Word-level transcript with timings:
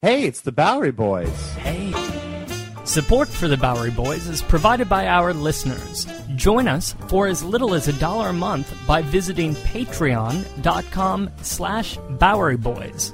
Hey, 0.00 0.28
it's 0.28 0.42
the 0.42 0.52
Bowery 0.52 0.92
Boys. 0.92 1.52
Hey. 1.54 1.92
Support 2.84 3.26
for 3.26 3.48
the 3.48 3.56
Bowery 3.56 3.90
Boys 3.90 4.28
is 4.28 4.42
provided 4.42 4.88
by 4.88 5.08
our 5.08 5.34
listeners. 5.34 6.06
Join 6.36 6.68
us 6.68 6.94
for 7.08 7.26
as 7.26 7.42
little 7.42 7.74
as 7.74 7.88
a 7.88 7.92
dollar 7.94 8.28
a 8.28 8.32
month 8.32 8.72
by 8.86 9.02
visiting 9.02 9.56
patreon.com 9.56 11.30
slash 11.42 11.98
Bowery 12.10 12.56
Boys. 12.56 13.12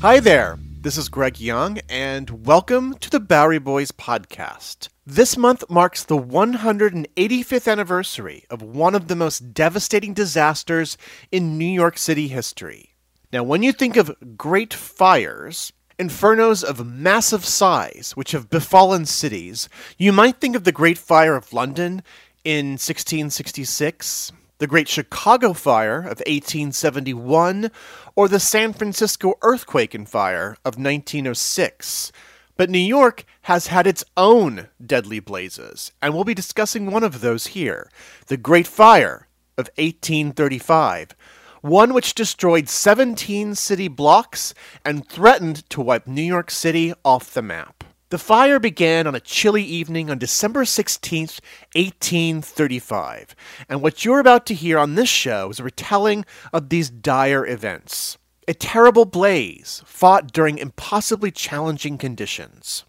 Hi 0.00 0.18
there. 0.18 0.58
This 0.80 0.96
is 0.96 1.08
Greg 1.08 1.38
Young, 1.38 1.78
and 1.88 2.44
welcome 2.44 2.94
to 2.94 3.10
the 3.10 3.20
Bowery 3.20 3.60
Boys 3.60 3.92
podcast. 3.92 4.88
This 5.06 5.36
month 5.36 5.62
marks 5.70 6.02
the 6.02 6.18
185th 6.18 7.70
anniversary 7.70 8.46
of 8.50 8.62
one 8.62 8.96
of 8.96 9.06
the 9.06 9.14
most 9.14 9.54
devastating 9.54 10.12
disasters 10.12 10.98
in 11.30 11.56
New 11.56 11.64
York 11.64 11.98
City 11.98 12.26
history. 12.26 12.96
Now, 13.30 13.42
when 13.42 13.62
you 13.62 13.72
think 13.72 13.98
of 13.98 14.16
great 14.38 14.72
fires, 14.72 15.70
infernos 15.98 16.64
of 16.64 16.86
massive 16.86 17.44
size 17.44 18.12
which 18.14 18.32
have 18.32 18.48
befallen 18.48 19.04
cities, 19.04 19.68
you 19.98 20.12
might 20.12 20.40
think 20.40 20.56
of 20.56 20.64
the 20.64 20.72
Great 20.72 20.96
Fire 20.96 21.36
of 21.36 21.52
London 21.52 22.02
in 22.42 22.72
1666, 22.78 24.32
the 24.56 24.66
Great 24.66 24.88
Chicago 24.88 25.52
Fire 25.52 25.98
of 25.98 26.20
1871, 26.24 27.70
or 28.16 28.28
the 28.28 28.40
San 28.40 28.72
Francisco 28.72 29.34
earthquake 29.42 29.92
and 29.92 30.08
fire 30.08 30.56
of 30.64 30.78
1906. 30.78 32.12
But 32.56 32.70
New 32.70 32.78
York 32.78 33.26
has 33.42 33.66
had 33.66 33.86
its 33.86 34.04
own 34.16 34.68
deadly 34.84 35.20
blazes, 35.20 35.92
and 36.00 36.14
we'll 36.14 36.24
be 36.24 36.32
discussing 36.32 36.90
one 36.90 37.04
of 37.04 37.20
those 37.20 37.48
here 37.48 37.90
the 38.28 38.38
Great 38.38 38.66
Fire 38.66 39.28
of 39.58 39.68
1835, 39.76 41.14
one 41.60 41.94
which 41.94 42.14
destroyed 42.14 42.68
17 42.68 43.54
city 43.54 43.88
blocks 43.88 44.54
and 44.84 45.08
threatened 45.08 45.68
to 45.70 45.80
wipe 45.80 46.06
New 46.06 46.22
York 46.22 46.50
City 46.50 46.92
off 47.04 47.32
the 47.34 47.42
map. 47.42 47.84
The 48.10 48.18
fire 48.18 48.58
began 48.58 49.06
on 49.06 49.14
a 49.14 49.20
chilly 49.20 49.62
evening 49.62 50.08
on 50.08 50.16
December 50.16 50.64
16th, 50.64 51.40
1835, 51.74 53.36
and 53.68 53.82
what 53.82 54.02
you're 54.02 54.18
about 54.18 54.46
to 54.46 54.54
hear 54.54 54.78
on 54.78 54.94
this 54.94 55.10
show 55.10 55.50
is 55.50 55.60
a 55.60 55.64
retelling 55.64 56.24
of 56.50 56.70
these 56.70 56.88
dire 56.88 57.46
events. 57.46 58.16
A 58.46 58.54
terrible 58.54 59.04
blaze 59.04 59.82
fought 59.84 60.32
during 60.32 60.56
impossibly 60.56 61.30
challenging 61.30 61.98
conditions. 61.98 62.84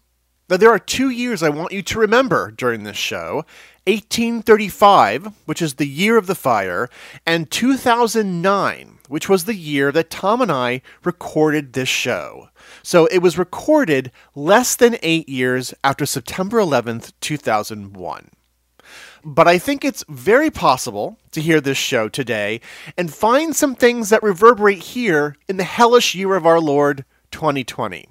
Now, 0.50 0.56
there 0.56 0.72
are 0.72 0.80
two 0.80 1.10
years 1.10 1.44
I 1.44 1.48
want 1.48 1.70
you 1.70 1.80
to 1.80 1.98
remember 2.00 2.50
during 2.50 2.82
this 2.82 2.96
show 2.96 3.44
1835, 3.86 5.32
which 5.46 5.62
is 5.62 5.74
the 5.74 5.86
year 5.86 6.16
of 6.16 6.26
the 6.26 6.34
fire, 6.34 6.88
and 7.24 7.48
2009, 7.48 8.98
which 9.06 9.28
was 9.28 9.44
the 9.44 9.54
year 9.54 9.92
that 9.92 10.10
Tom 10.10 10.42
and 10.42 10.50
I 10.50 10.82
recorded 11.04 11.72
this 11.72 11.88
show. 11.88 12.48
So 12.82 13.06
it 13.06 13.18
was 13.18 13.38
recorded 13.38 14.10
less 14.34 14.74
than 14.74 14.98
eight 15.04 15.28
years 15.28 15.72
after 15.84 16.04
September 16.04 16.58
11th, 16.58 17.12
2001. 17.20 18.30
But 19.24 19.46
I 19.46 19.56
think 19.56 19.84
it's 19.84 20.04
very 20.08 20.50
possible 20.50 21.16
to 21.30 21.40
hear 21.40 21.60
this 21.60 21.78
show 21.78 22.08
today 22.08 22.60
and 22.98 23.14
find 23.14 23.54
some 23.54 23.76
things 23.76 24.08
that 24.08 24.22
reverberate 24.22 24.82
here 24.82 25.36
in 25.48 25.58
the 25.58 25.64
hellish 25.64 26.16
year 26.16 26.34
of 26.34 26.44
our 26.44 26.58
Lord 26.58 27.04
2020. 27.30 28.08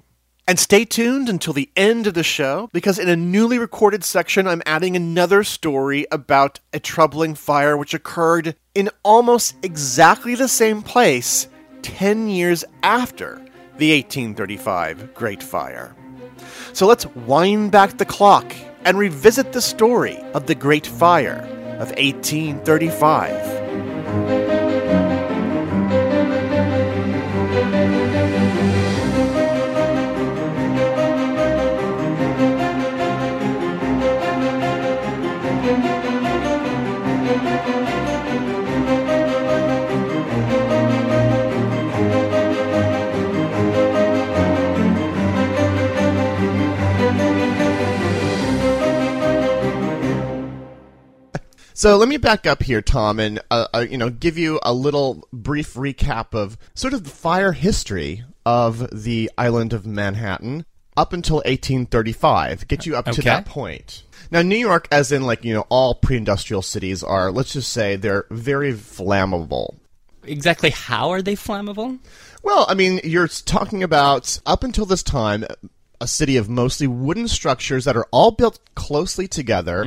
And 0.50 0.58
stay 0.58 0.84
tuned 0.84 1.28
until 1.28 1.52
the 1.52 1.70
end 1.76 2.08
of 2.08 2.14
the 2.14 2.24
show 2.24 2.68
because 2.72 2.98
in 2.98 3.08
a 3.08 3.14
newly 3.14 3.56
recorded 3.56 4.02
section, 4.02 4.48
I'm 4.48 4.64
adding 4.66 4.96
another 4.96 5.44
story 5.44 6.06
about 6.10 6.58
a 6.72 6.80
troubling 6.80 7.36
fire 7.36 7.76
which 7.76 7.94
occurred 7.94 8.56
in 8.74 8.90
almost 9.04 9.54
exactly 9.62 10.34
the 10.34 10.48
same 10.48 10.82
place 10.82 11.46
10 11.82 12.28
years 12.28 12.64
after 12.82 13.36
the 13.78 13.94
1835 13.94 15.14
Great 15.14 15.40
Fire. 15.40 15.94
So 16.72 16.84
let's 16.84 17.06
wind 17.06 17.70
back 17.70 17.98
the 17.98 18.04
clock 18.04 18.52
and 18.84 18.98
revisit 18.98 19.52
the 19.52 19.62
story 19.62 20.18
of 20.34 20.46
the 20.46 20.56
Great 20.56 20.84
Fire 20.84 21.46
of 21.78 21.90
1835. 21.90 24.49
So 51.80 51.96
let 51.96 52.10
me 52.10 52.18
back 52.18 52.46
up 52.46 52.62
here, 52.62 52.82
Tom, 52.82 53.18
and 53.18 53.40
uh, 53.50 53.66
uh, 53.72 53.86
you 53.88 53.96
know 53.96 54.10
give 54.10 54.36
you 54.36 54.60
a 54.62 54.74
little 54.74 55.26
brief 55.32 55.72
recap 55.72 56.34
of 56.34 56.58
sort 56.74 56.92
of 56.92 57.04
the 57.04 57.10
fire 57.10 57.52
history 57.52 58.22
of 58.44 58.86
the 58.92 59.30
island 59.38 59.72
of 59.72 59.86
Manhattan 59.86 60.66
up 60.94 61.14
until 61.14 61.36
1835. 61.36 62.68
Get 62.68 62.84
you 62.84 62.96
up 62.96 63.06
to 63.06 63.22
that 63.22 63.46
point. 63.46 64.02
Now, 64.30 64.42
New 64.42 64.58
York, 64.58 64.88
as 64.92 65.10
in 65.10 65.22
like 65.22 65.42
you 65.42 65.54
know 65.54 65.64
all 65.70 65.94
pre-industrial 65.94 66.60
cities, 66.60 67.02
are 67.02 67.32
let's 67.32 67.54
just 67.54 67.72
say 67.72 67.96
they're 67.96 68.26
very 68.30 68.74
flammable. 68.74 69.76
Exactly 70.24 70.68
how 70.68 71.08
are 71.08 71.22
they 71.22 71.34
flammable? 71.34 71.98
Well, 72.42 72.66
I 72.68 72.74
mean, 72.74 73.00
you're 73.04 73.26
talking 73.26 73.82
about 73.82 74.38
up 74.44 74.64
until 74.64 74.84
this 74.84 75.02
time, 75.02 75.46
a 75.98 76.06
city 76.06 76.36
of 76.36 76.50
mostly 76.50 76.86
wooden 76.86 77.26
structures 77.26 77.86
that 77.86 77.96
are 77.96 78.06
all 78.10 78.32
built 78.32 78.58
closely 78.74 79.26
together. 79.26 79.84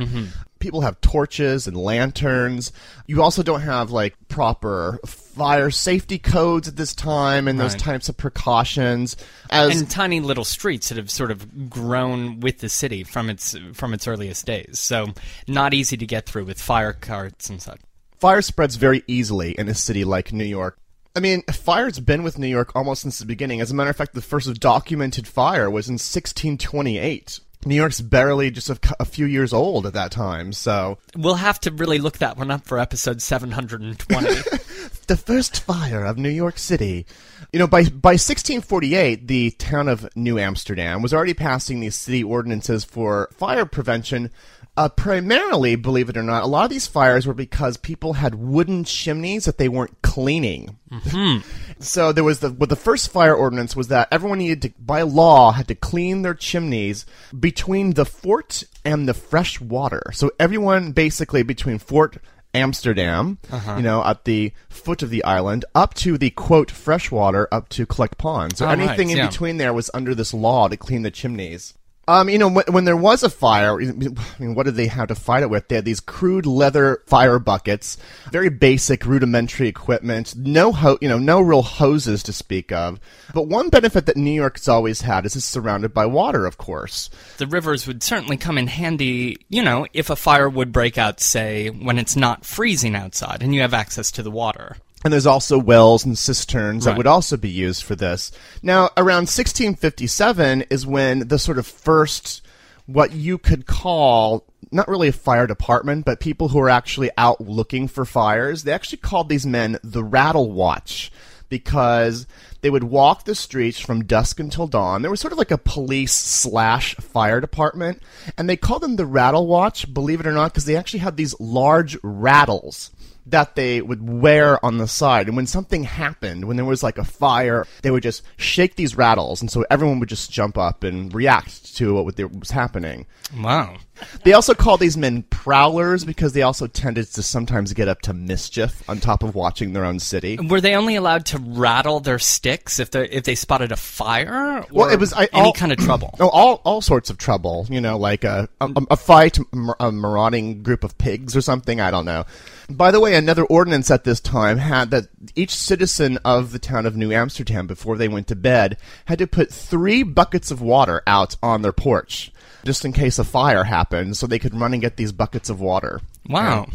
People 0.64 0.80
have 0.80 0.98
torches 1.02 1.66
and 1.66 1.76
lanterns. 1.76 2.72
You 3.06 3.22
also 3.22 3.42
don't 3.42 3.60
have 3.60 3.90
like 3.90 4.14
proper 4.28 4.98
fire 5.04 5.70
safety 5.70 6.18
codes 6.18 6.66
at 6.68 6.76
this 6.76 6.94
time 6.94 7.48
and 7.48 7.60
those 7.60 7.72
Right. 7.72 7.80
types 7.82 8.08
of 8.08 8.16
precautions. 8.16 9.14
As 9.50 9.78
And 9.78 9.90
tiny 9.90 10.20
little 10.20 10.42
streets 10.42 10.88
that 10.88 10.96
have 10.96 11.10
sort 11.10 11.30
of 11.30 11.68
grown 11.68 12.40
with 12.40 12.60
the 12.60 12.70
city 12.70 13.04
from 13.04 13.28
its 13.28 13.54
from 13.74 13.92
its 13.92 14.08
earliest 14.08 14.46
days. 14.46 14.80
So 14.80 15.08
not 15.46 15.74
easy 15.74 15.98
to 15.98 16.06
get 16.06 16.24
through 16.24 16.46
with 16.46 16.58
fire 16.58 16.94
carts 16.94 17.50
and 17.50 17.60
such. 17.60 17.80
fire 18.18 18.40
spreads 18.40 18.76
very 18.76 19.04
easily 19.06 19.52
in 19.58 19.68
a 19.68 19.74
city 19.74 20.02
like 20.02 20.32
New 20.32 20.44
York. 20.46 20.78
I 21.14 21.20
mean, 21.20 21.42
fire's 21.52 22.00
been 22.00 22.22
with 22.22 22.38
New 22.38 22.46
York 22.48 22.72
almost 22.74 23.02
since 23.02 23.18
the 23.18 23.26
beginning. 23.26 23.60
As 23.60 23.70
a 23.70 23.74
matter 23.74 23.90
of 23.90 23.96
fact, 23.96 24.14
the 24.14 24.22
first 24.22 24.50
documented 24.60 25.28
fire 25.28 25.68
was 25.70 25.88
in 25.90 25.98
1628. 25.98 27.40
New 27.66 27.74
York's 27.74 28.00
barely 28.00 28.50
just 28.50 28.70
a, 28.70 28.78
a 29.00 29.04
few 29.04 29.26
years 29.26 29.52
old 29.52 29.86
at 29.86 29.92
that 29.94 30.10
time, 30.10 30.52
so 30.52 30.98
We'll 31.16 31.34
have 31.34 31.60
to 31.60 31.70
really 31.70 31.98
look 31.98 32.18
that 32.18 32.36
one 32.36 32.50
up 32.50 32.64
for 32.64 32.78
episode 32.78 33.22
720. 33.22 34.26
the 35.06 35.16
first 35.16 35.60
fire 35.60 36.04
of 36.04 36.18
New 36.18 36.28
York 36.28 36.58
City. 36.58 37.06
You 37.52 37.58
know, 37.58 37.66
by 37.66 37.84
by 37.84 38.12
1648, 38.12 39.28
the 39.28 39.50
town 39.52 39.88
of 39.88 40.08
New 40.16 40.38
Amsterdam 40.38 41.02
was 41.02 41.14
already 41.14 41.34
passing 41.34 41.80
these 41.80 41.94
city 41.94 42.22
ordinances 42.22 42.84
for 42.84 43.28
fire 43.32 43.66
prevention. 43.66 44.30
Uh, 44.76 44.88
primarily, 44.88 45.76
believe 45.76 46.08
it 46.08 46.16
or 46.16 46.22
not, 46.22 46.42
a 46.42 46.46
lot 46.46 46.64
of 46.64 46.70
these 46.70 46.86
fires 46.88 47.26
were 47.26 47.34
because 47.34 47.76
people 47.76 48.14
had 48.14 48.34
wooden 48.34 48.82
chimneys 48.82 49.44
that 49.44 49.56
they 49.56 49.68
weren't 49.68 50.02
cleaning. 50.02 50.76
So 51.80 52.12
there 52.12 52.24
was 52.24 52.40
the 52.40 52.50
well, 52.52 52.66
the 52.68 52.76
first 52.76 53.10
fire 53.10 53.34
ordinance 53.34 53.74
was 53.76 53.88
that 53.88 54.08
everyone 54.10 54.38
needed 54.38 54.62
to, 54.62 54.72
by 54.80 55.02
law, 55.02 55.52
had 55.52 55.68
to 55.68 55.74
clean 55.74 56.22
their 56.22 56.34
chimneys 56.34 57.04
between 57.38 57.94
the 57.94 58.04
fort 58.04 58.62
and 58.84 59.08
the 59.08 59.14
fresh 59.14 59.60
water. 59.60 60.02
So 60.12 60.30
everyone 60.38 60.92
basically 60.92 61.42
between 61.42 61.78
Fort 61.78 62.18
Amsterdam, 62.54 63.38
you 63.76 63.82
know, 63.82 64.04
at 64.04 64.24
the 64.24 64.52
foot 64.68 65.02
of 65.02 65.10
the 65.10 65.24
island, 65.24 65.64
up 65.74 65.94
to 65.94 66.16
the 66.16 66.30
quote 66.30 66.70
freshwater, 66.70 67.48
up 67.52 67.68
to 67.70 67.84
Collect 67.86 68.16
Pond. 68.16 68.56
So 68.56 68.64
Oh, 68.64 68.68
right, 68.68 68.78
anything 68.78 69.10
in 69.10 69.18
yeah. 69.18 69.26
between 69.28 69.56
there 69.56 69.72
was 69.72 69.90
under 69.92 70.14
this 70.14 70.32
law 70.32 70.68
to 70.68 70.76
clean 70.76 71.02
the 71.02 71.10
chimneys. 71.10 71.74
Um, 72.06 72.28
you 72.28 72.38
know, 72.38 72.48
when, 72.48 72.64
when 72.70 72.84
there 72.84 72.96
was 72.96 73.22
a 73.22 73.30
fire, 73.30 73.80
I 73.80 73.92
mean, 73.92 74.54
what 74.54 74.64
did 74.64 74.74
they 74.74 74.88
have 74.88 75.08
to 75.08 75.14
fight 75.14 75.42
it 75.42 75.50
with? 75.50 75.68
They 75.68 75.76
had 75.76 75.84
these 75.84 76.00
crude 76.00 76.46
leather 76.46 77.02
fire 77.06 77.38
buckets, 77.38 77.96
very 78.30 78.50
basic, 78.50 79.06
rudimentary 79.06 79.68
equipment, 79.68 80.36
no 80.36 80.72
ho- 80.72 80.98
you 81.00 81.08
know, 81.08 81.18
no 81.18 81.40
real 81.40 81.62
hoses 81.62 82.22
to 82.24 82.32
speak 82.32 82.72
of. 82.72 83.00
But 83.32 83.48
one 83.48 83.70
benefit 83.70 84.06
that 84.06 84.16
New 84.16 84.30
York's 84.32 84.68
always 84.68 85.00
had 85.00 85.24
is 85.24 85.36
it's 85.36 85.44
surrounded 85.44 85.94
by 85.94 86.06
water, 86.06 86.46
of 86.46 86.58
course. 86.58 87.10
the 87.38 87.46
rivers 87.46 87.86
would 87.86 88.02
certainly 88.02 88.36
come 88.36 88.58
in 88.58 88.66
handy, 88.66 89.38
you 89.48 89.62
know, 89.62 89.86
if 89.92 90.10
a 90.10 90.16
fire 90.16 90.48
would 90.48 90.72
break 90.72 90.98
out, 90.98 91.20
say, 91.20 91.68
when 91.70 91.98
it's 91.98 92.16
not 92.16 92.44
freezing 92.44 92.94
outside 92.94 93.42
and 93.42 93.54
you 93.54 93.60
have 93.60 93.74
access 93.74 94.10
to 94.12 94.22
the 94.22 94.30
water. 94.30 94.76
And 95.04 95.12
there's 95.12 95.26
also 95.26 95.58
wells 95.58 96.04
and 96.06 96.16
cisterns 96.16 96.86
that 96.86 96.96
would 96.96 97.06
also 97.06 97.36
be 97.36 97.50
used 97.50 97.82
for 97.84 97.94
this. 97.94 98.32
Now, 98.62 98.88
around 98.96 99.28
1657 99.28 100.62
is 100.70 100.86
when 100.86 101.28
the 101.28 101.38
sort 101.38 101.58
of 101.58 101.66
first, 101.66 102.40
what 102.86 103.12
you 103.12 103.36
could 103.36 103.66
call, 103.66 104.44
not 104.70 104.88
really 104.88 105.08
a 105.08 105.12
fire 105.12 105.46
department, 105.46 106.06
but 106.06 106.20
people 106.20 106.48
who 106.48 106.58
are 106.58 106.70
actually 106.70 107.10
out 107.18 107.38
looking 107.40 107.86
for 107.86 108.06
fires, 108.06 108.64
they 108.64 108.72
actually 108.72 108.98
called 108.98 109.28
these 109.28 109.44
men 109.44 109.78
the 109.82 110.02
Rattle 110.02 110.50
Watch. 110.50 111.12
because 111.48 112.26
they 112.62 112.70
would 112.70 112.84
walk 112.84 113.24
the 113.24 113.34
streets 113.34 113.78
from 113.78 114.04
dusk 114.06 114.40
until 114.40 114.66
dawn. 114.66 115.02
There 115.02 115.10
was 115.10 115.20
sort 115.20 115.32
of 115.32 115.38
like 115.38 115.50
a 115.50 115.58
police 115.58 116.12
slash 116.12 116.94
fire 116.96 117.40
department, 117.40 118.02
and 118.36 118.48
they 118.48 118.56
called 118.56 118.82
them 118.82 118.96
the 118.96 119.06
Rattle 119.06 119.46
Watch, 119.46 119.92
believe 119.92 120.18
it 120.20 120.26
or 120.26 120.32
not, 120.32 120.52
because 120.52 120.64
they 120.64 120.76
actually 120.76 121.00
had 121.00 121.16
these 121.16 121.38
large 121.38 121.96
rattles 122.02 122.90
that 123.26 123.54
they 123.54 123.80
would 123.80 124.08
wear 124.08 124.64
on 124.64 124.78
the 124.78 124.88
side. 124.88 125.26
And 125.26 125.36
when 125.36 125.46
something 125.46 125.84
happened, 125.84 126.44
when 126.46 126.56
there 126.56 126.64
was 126.66 126.82
like 126.82 126.98
a 126.98 127.04
fire, 127.04 127.66
they 127.82 127.90
would 127.90 128.02
just 128.02 128.22
shake 128.36 128.76
these 128.76 128.96
rattles, 128.96 129.40
and 129.40 129.50
so 129.50 129.64
everyone 129.70 130.00
would 130.00 130.08
just 130.08 130.30
jump 130.30 130.58
up 130.58 130.84
and 130.84 131.12
react 131.14 131.74
to 131.76 131.94
what 131.94 132.04
was 132.04 132.50
happening. 132.50 133.06
Wow. 133.38 133.76
They 134.24 134.32
also 134.32 134.54
call 134.54 134.76
these 134.76 134.96
men 134.96 135.22
prowlers 135.24 136.04
because 136.04 136.32
they 136.32 136.42
also 136.42 136.66
tended 136.66 137.06
to 137.12 137.22
sometimes 137.22 137.72
get 137.72 137.88
up 137.88 138.02
to 138.02 138.14
mischief 138.14 138.82
on 138.88 138.98
top 138.98 139.22
of 139.22 139.34
watching 139.34 139.72
their 139.72 139.84
own 139.84 139.98
city. 139.98 140.36
Were 140.36 140.60
they 140.60 140.74
only 140.74 140.96
allowed 140.96 141.26
to 141.26 141.38
rattle 141.38 142.00
their 142.00 142.18
sticks 142.18 142.78
if 142.80 142.90
they 142.90 143.08
if 143.08 143.24
they 143.24 143.34
spotted 143.34 143.72
a 143.72 143.76
fire? 143.76 144.58
Or 144.58 144.66
Well, 144.70 144.88
it 144.88 144.98
was 144.98 145.12
I, 145.12 145.28
any 145.32 145.42
all, 145.42 145.52
kind 145.52 145.72
of 145.72 145.78
trouble. 145.78 146.14
No, 146.18 146.28
all 146.28 146.60
all 146.64 146.80
sorts 146.80 147.10
of 147.10 147.18
trouble. 147.18 147.66
You 147.70 147.80
know, 147.80 147.98
like 147.98 148.24
a 148.24 148.48
a, 148.60 148.70
a 148.90 148.96
fight, 148.96 149.38
a 149.80 149.92
marauding 149.92 150.62
group 150.62 150.84
of 150.84 150.98
pigs 150.98 151.36
or 151.36 151.40
something. 151.40 151.80
I 151.80 151.90
don't 151.90 152.04
know. 152.04 152.24
By 152.68 152.90
the 152.90 153.00
way, 153.00 153.14
another 153.14 153.44
ordinance 153.44 153.90
at 153.90 154.04
this 154.04 154.20
time 154.20 154.56
had 154.58 154.90
that 154.90 155.08
each 155.34 155.54
citizen 155.54 156.18
of 156.24 156.52
the 156.52 156.58
town 156.58 156.86
of 156.86 156.96
New 156.96 157.12
Amsterdam, 157.12 157.66
before 157.66 157.98
they 157.98 158.08
went 158.08 158.26
to 158.28 158.36
bed, 158.36 158.78
had 159.04 159.18
to 159.18 159.26
put 159.26 159.52
three 159.52 160.02
buckets 160.02 160.50
of 160.50 160.62
water 160.62 161.02
out 161.06 161.36
on 161.42 161.60
their 161.60 161.72
porch, 161.72 162.32
just 162.64 162.84
in 162.86 162.94
case 162.94 163.18
a 163.18 163.24
fire 163.24 163.64
happened, 163.64 163.83
so 164.14 164.26
they 164.26 164.38
could 164.38 164.54
run 164.54 164.72
and 164.72 164.82
get 164.82 164.96
these 164.96 165.12
buckets 165.12 165.48
of 165.50 165.60
water. 165.60 166.00
Wow. 166.28 166.66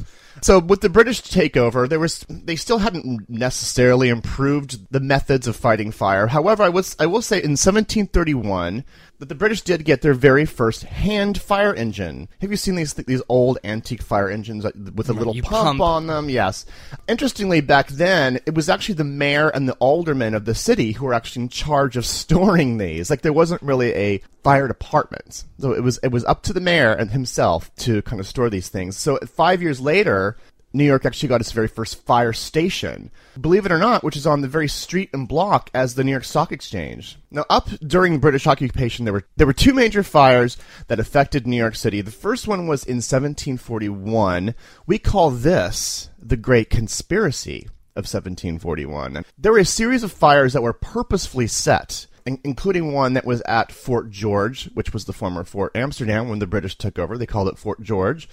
So 0.42 0.60
with 0.60 0.82
the 0.82 0.90
British 0.90 1.22
takeover, 1.22 1.88
there 1.88 2.00
was 2.00 2.26
they 2.30 2.56
still 2.56 2.80
hadn't 2.80 3.30
necessarily 3.30 4.10
improved 4.10 4.92
the 4.92 5.00
methods 5.00 5.48
of 5.48 5.56
fighting 5.56 5.92
fire. 5.92 6.28
However, 6.28 6.64
I 6.64 6.70
was 6.70 6.96
I 7.00 7.06
will 7.08 7.22
say 7.22 7.38
in 7.38 7.52
1731 7.52 8.86
that 9.20 9.28
the 9.28 9.36
British 9.36 9.62
did 9.62 9.84
get 9.84 10.02
their 10.02 10.14
very 10.14 10.46
first 10.46 10.84
hand 10.84 11.40
fire 11.40 11.74
engine. 11.74 12.30
Have 12.40 12.52
you 12.52 12.58
seen 12.58 12.76
these 12.76 12.94
these 12.94 13.22
old 13.30 13.58
antique 13.64 14.02
fire 14.02 14.30
engines 14.30 14.64
with 14.64 15.10
a 15.10 15.14
little 15.14 15.34
pump, 15.34 15.50
pump. 15.50 15.82
on 15.82 16.08
them? 16.08 16.30
Yes. 16.30 16.66
Interestingly, 17.08 17.62
back 17.62 17.90
then 17.90 18.40
it 18.46 18.56
was 18.56 18.70
actually 18.70 18.96
the 18.96 19.04
mayor 19.04 19.50
and 19.50 19.68
the 19.68 19.74
aldermen 19.74 20.34
of 20.34 20.46
the 20.46 20.56
city 20.56 20.94
who 20.94 21.06
were 21.06 21.14
actually 21.14 21.44
in 21.44 21.50
charge 21.50 21.98
of 21.98 22.06
storing 22.06 22.78
these. 22.78 23.10
Like 23.10 23.22
there 23.22 23.34
wasn't 23.34 23.62
really 23.62 23.94
a 23.94 24.22
fire 24.44 24.68
department, 24.68 25.44
so 25.60 25.74
it 25.74 25.84
was 25.84 26.00
it 26.02 26.12
was 26.12 26.24
up 26.26 26.42
to 26.44 26.54
the 26.54 26.62
mayor 26.62 26.94
and 26.94 27.12
himself 27.12 27.74
to 27.78 28.02
kind 28.04 28.22
of 28.22 28.28
store 28.28 28.50
these 28.50 28.70
things. 28.70 28.98
So 28.98 29.18
five 29.26 29.62
years 29.62 29.80
later. 29.80 30.38
New 30.72 30.84
York 30.84 31.06
actually 31.06 31.30
got 31.30 31.42
its 31.42 31.52
very 31.52 31.68
first 31.68 32.06
fire 32.06 32.34
station, 32.34 33.10
believe 33.40 33.66
it 33.66 33.72
or 33.72 33.80
not, 33.80 34.04
which 34.04 34.16
is 34.16 34.28
on 34.28 34.42
the 34.42 34.48
very 34.48 34.68
street 34.68 35.10
and 35.14 35.28
block 35.28 35.70
as 35.74 35.96
the 35.96 36.04
New 36.04 36.12
York 36.12 36.24
Stock 36.24 36.52
Exchange. 36.52 37.18
Now, 37.32 37.46
up 37.50 37.70
during 37.86 38.20
British 38.20 38.46
occupation, 38.46 39.06
there 39.06 39.14
were 39.14 39.26
there 39.36 39.48
were 39.48 39.54
two 39.54 39.74
major 39.74 40.04
fires 40.04 40.58
that 40.88 41.00
affected 41.00 41.48
New 41.48 41.58
York 41.58 41.76
City. 41.76 42.02
The 42.02 42.12
first 42.12 42.48
one 42.48 42.68
was 42.68 42.84
in 42.84 42.98
1741. 42.98 44.54
We 44.86 45.00
call 45.00 45.32
this 45.32 46.10
the 46.20 46.38
Great 46.38 46.70
Conspiracy 46.70 47.68
of 47.96 48.06
1741. 48.06 49.24
There 49.38 49.52
were 49.52 49.60
a 49.60 49.66
series 49.66 50.04
of 50.04 50.12
fires 50.12 50.54
that 50.54 50.62
were 50.62 50.74
purposefully 50.74 51.48
set 51.48 52.06
including 52.44 52.94
one 52.94 53.14
that 53.14 53.26
was 53.26 53.42
at 53.42 53.72
Fort 53.72 54.12
George, 54.12 54.70
which 54.74 54.94
was 54.94 55.06
the 55.06 55.14
former 55.14 55.44
Fort 55.44 55.76
Amsterdam 55.76 56.30
when 56.30 56.38
the 56.38 56.46
British 56.46 56.78
took 56.78 57.00
over. 57.00 57.18
They 57.18 57.26
called 57.26 57.48
it 57.48 57.58
Fort 57.58 57.82
George. 57.82 58.30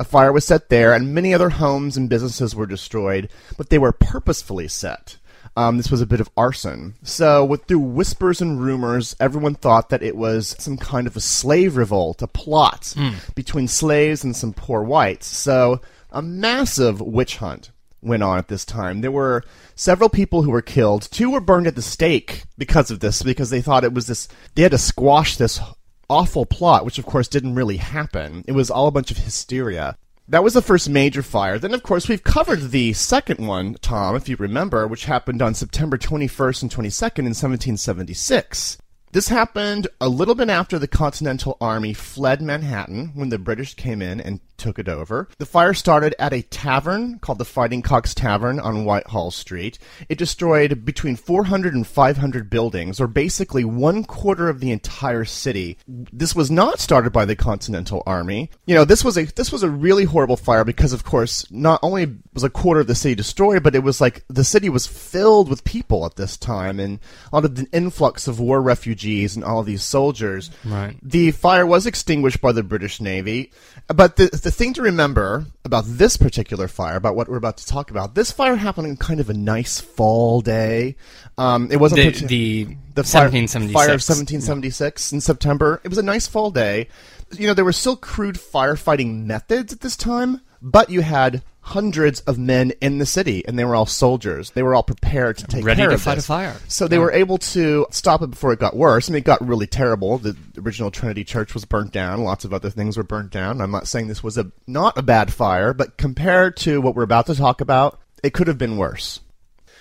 A 0.00 0.04
fire 0.04 0.32
was 0.32 0.46
set 0.46 0.70
there, 0.70 0.94
and 0.94 1.14
many 1.14 1.34
other 1.34 1.50
homes 1.50 1.94
and 1.94 2.08
businesses 2.08 2.54
were 2.54 2.64
destroyed, 2.64 3.28
but 3.58 3.68
they 3.68 3.76
were 3.76 3.92
purposefully 3.92 4.66
set. 4.66 5.18
Um, 5.58 5.76
this 5.76 5.90
was 5.90 6.00
a 6.00 6.06
bit 6.06 6.20
of 6.20 6.30
arson. 6.38 6.94
So, 7.02 7.44
with 7.44 7.64
through 7.64 7.80
whispers 7.80 8.40
and 8.40 8.62
rumors, 8.62 9.14
everyone 9.20 9.56
thought 9.56 9.90
that 9.90 10.02
it 10.02 10.16
was 10.16 10.56
some 10.58 10.78
kind 10.78 11.06
of 11.06 11.16
a 11.16 11.20
slave 11.20 11.76
revolt, 11.76 12.22
a 12.22 12.26
plot 12.26 12.94
between 13.34 13.68
slaves 13.68 14.24
and 14.24 14.34
some 14.34 14.54
poor 14.54 14.82
whites. 14.82 15.26
So, 15.26 15.82
a 16.10 16.22
massive 16.22 17.02
witch 17.02 17.36
hunt 17.36 17.70
went 18.00 18.22
on 18.22 18.38
at 18.38 18.48
this 18.48 18.64
time. 18.64 19.02
There 19.02 19.12
were 19.12 19.44
several 19.74 20.08
people 20.08 20.44
who 20.44 20.50
were 20.50 20.62
killed. 20.62 21.10
Two 21.10 21.28
were 21.28 21.40
burned 21.40 21.66
at 21.66 21.74
the 21.74 21.82
stake 21.82 22.44
because 22.56 22.90
of 22.90 23.00
this, 23.00 23.22
because 23.22 23.50
they 23.50 23.60
thought 23.60 23.84
it 23.84 23.92
was 23.92 24.06
this. 24.06 24.28
They 24.54 24.62
had 24.62 24.72
to 24.72 24.78
squash 24.78 25.36
this 25.36 25.60
awful 26.10 26.44
plot, 26.44 26.84
which 26.84 26.98
of 26.98 27.06
course 27.06 27.28
didn't 27.28 27.54
really 27.54 27.78
happen. 27.78 28.44
It 28.46 28.52
was 28.52 28.70
all 28.70 28.88
a 28.88 28.90
bunch 28.90 29.10
of 29.10 29.16
hysteria. 29.16 29.96
That 30.28 30.44
was 30.44 30.54
the 30.54 30.62
first 30.62 30.88
major 30.88 31.22
fire. 31.22 31.58
Then, 31.58 31.74
of 31.74 31.82
course, 31.82 32.08
we've 32.08 32.22
covered 32.22 32.70
the 32.70 32.92
second 32.92 33.44
one, 33.44 33.74
Tom, 33.80 34.14
if 34.14 34.28
you 34.28 34.36
remember, 34.36 34.86
which 34.86 35.06
happened 35.06 35.42
on 35.42 35.54
September 35.54 35.96
21st 35.96 36.62
and 36.62 36.70
22nd 36.70 37.18
in 37.18 37.34
1776. 37.34 38.78
This 39.12 39.26
happened 39.26 39.88
a 40.00 40.08
little 40.08 40.36
bit 40.36 40.48
after 40.48 40.78
the 40.78 40.86
Continental 40.86 41.56
Army 41.60 41.92
fled 41.94 42.40
Manhattan 42.40 43.10
when 43.14 43.30
the 43.30 43.40
British 43.40 43.74
came 43.74 44.00
in 44.00 44.20
and 44.20 44.38
took 44.60 44.78
it 44.78 44.88
over. 44.88 45.28
The 45.38 45.46
fire 45.46 45.74
started 45.74 46.14
at 46.18 46.32
a 46.32 46.42
tavern 46.42 47.18
called 47.18 47.38
the 47.38 47.44
Fighting 47.44 47.82
Cocks 47.82 48.14
Tavern 48.14 48.60
on 48.60 48.84
Whitehall 48.84 49.30
Street. 49.30 49.78
It 50.08 50.18
destroyed 50.18 50.84
between 50.84 51.16
400 51.16 51.74
and 51.74 51.86
500 51.86 52.50
buildings, 52.50 53.00
or 53.00 53.06
basically 53.06 53.64
one 53.64 54.04
quarter 54.04 54.48
of 54.48 54.60
the 54.60 54.70
entire 54.70 55.24
city. 55.24 55.78
This 55.88 56.36
was 56.36 56.50
not 56.50 56.78
started 56.78 57.12
by 57.12 57.24
the 57.24 57.34
Continental 57.34 58.02
Army. 58.06 58.50
You 58.66 58.74
know, 58.74 58.84
this 58.84 59.04
was 59.04 59.16
a 59.16 59.24
this 59.24 59.50
was 59.50 59.62
a 59.62 59.70
really 59.70 60.04
horrible 60.04 60.36
fire 60.36 60.64
because, 60.64 60.92
of 60.92 61.04
course, 61.04 61.50
not 61.50 61.80
only 61.82 62.18
was 62.34 62.44
a 62.44 62.50
quarter 62.50 62.80
of 62.80 62.86
the 62.86 62.94
city 62.94 63.14
destroyed, 63.14 63.62
but 63.62 63.74
it 63.74 63.82
was 63.82 64.00
like 64.00 64.24
the 64.28 64.44
city 64.44 64.68
was 64.68 64.86
filled 64.86 65.48
with 65.48 65.64
people 65.64 66.04
at 66.04 66.16
this 66.16 66.36
time, 66.36 66.78
and 66.78 66.98
a 67.32 67.36
lot 67.36 67.44
of 67.44 67.54
the 67.54 67.66
influx 67.72 68.28
of 68.28 68.38
war 68.38 68.60
refugees 68.60 69.34
and 69.34 69.44
all 69.44 69.60
of 69.60 69.66
these 69.66 69.82
soldiers. 69.82 70.50
Right. 70.64 70.96
The 71.02 71.30
fire 71.30 71.66
was 71.66 71.86
extinguished 71.86 72.40
by 72.40 72.52
the 72.52 72.62
British 72.62 73.00
Navy, 73.00 73.52
but 73.88 74.16
the 74.16 74.26
the 74.26 74.49
thing 74.50 74.72
to 74.74 74.82
remember 74.82 75.46
about 75.64 75.84
this 75.86 76.16
particular 76.16 76.68
fire, 76.68 76.96
about 76.96 77.16
what 77.16 77.28
we're 77.28 77.36
about 77.36 77.56
to 77.58 77.66
talk 77.66 77.90
about, 77.90 78.14
this 78.14 78.30
fire 78.30 78.56
happened 78.56 78.86
on 78.86 78.96
kind 78.96 79.20
of 79.20 79.30
a 79.30 79.34
nice 79.34 79.80
fall 79.80 80.40
day. 80.40 80.96
Um, 81.38 81.68
it 81.70 81.76
wasn't 81.76 82.14
The, 82.16 82.26
the, 82.26 82.76
the 82.94 83.04
fire, 83.04 83.24
1776. 83.30 83.72
fire 83.72 83.86
of 83.88 84.00
1776 84.00 85.12
in 85.12 85.20
September. 85.20 85.80
It 85.84 85.88
was 85.88 85.98
a 85.98 86.02
nice 86.02 86.26
fall 86.26 86.50
day. 86.50 86.88
You 87.32 87.46
know, 87.46 87.54
there 87.54 87.64
were 87.64 87.72
still 87.72 87.96
crude 87.96 88.36
firefighting 88.36 89.24
methods 89.24 89.72
at 89.72 89.80
this 89.80 89.96
time, 89.96 90.40
but 90.62 90.90
you 90.90 91.00
had 91.02 91.42
hundreds 91.62 92.20
of 92.20 92.38
men 92.38 92.72
in 92.80 92.98
the 92.98 93.06
city, 93.06 93.44
and 93.46 93.58
they 93.58 93.64
were 93.64 93.74
all 93.74 93.86
soldiers. 93.86 94.50
They 94.52 94.62
were 94.62 94.74
all 94.74 94.82
prepared 94.82 95.36
to 95.38 95.46
take 95.46 95.64
Ready 95.64 95.80
care 95.82 95.90
to 95.90 95.94
of 95.96 96.02
fight 96.02 96.16
this. 96.16 96.24
a 96.24 96.28
fire. 96.28 96.56
So 96.68 96.88
they 96.88 96.98
were 96.98 97.12
able 97.12 97.38
to 97.38 97.86
stop 97.90 98.22
it 98.22 98.30
before 98.30 98.52
it 98.52 98.58
got 98.58 98.74
worse. 98.74 99.08
I 99.08 99.12
mean, 99.12 99.18
it 99.18 99.24
got 99.24 99.46
really 99.46 99.66
terrible. 99.66 100.18
The 100.18 100.36
original 100.58 100.90
Trinity 100.90 101.22
Church 101.22 101.54
was 101.54 101.64
burnt 101.64 101.92
down. 101.92 102.22
Lots 102.24 102.44
of 102.44 102.54
other 102.54 102.70
things 102.70 102.96
were 102.96 103.02
burnt 103.02 103.30
down. 103.30 103.60
I'm 103.60 103.70
not 103.70 103.86
saying 103.86 104.08
this 104.08 104.22
was 104.22 104.38
a 104.38 104.50
not 104.66 104.96
a 104.98 105.02
bad 105.02 105.32
fire, 105.32 105.72
but 105.74 105.96
compared 105.96 106.56
to 106.58 106.80
what 106.80 106.94
we're 106.94 107.02
about 107.02 107.26
to 107.26 107.34
talk 107.34 107.60
about, 107.60 108.00
it 108.22 108.32
could 108.32 108.46
have 108.48 108.58
been 108.58 108.76
worse. 108.76 109.20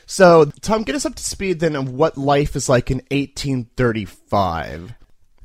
So, 0.05 0.45
Tom, 0.61 0.83
get 0.83 0.95
us 0.95 1.05
up 1.05 1.15
to 1.15 1.23
speed 1.23 1.59
then 1.59 1.75
of 1.75 1.89
what 1.91 2.17
life 2.17 2.55
is 2.55 2.67
like 2.67 2.89
in 2.91 2.97
1835. 3.11 4.95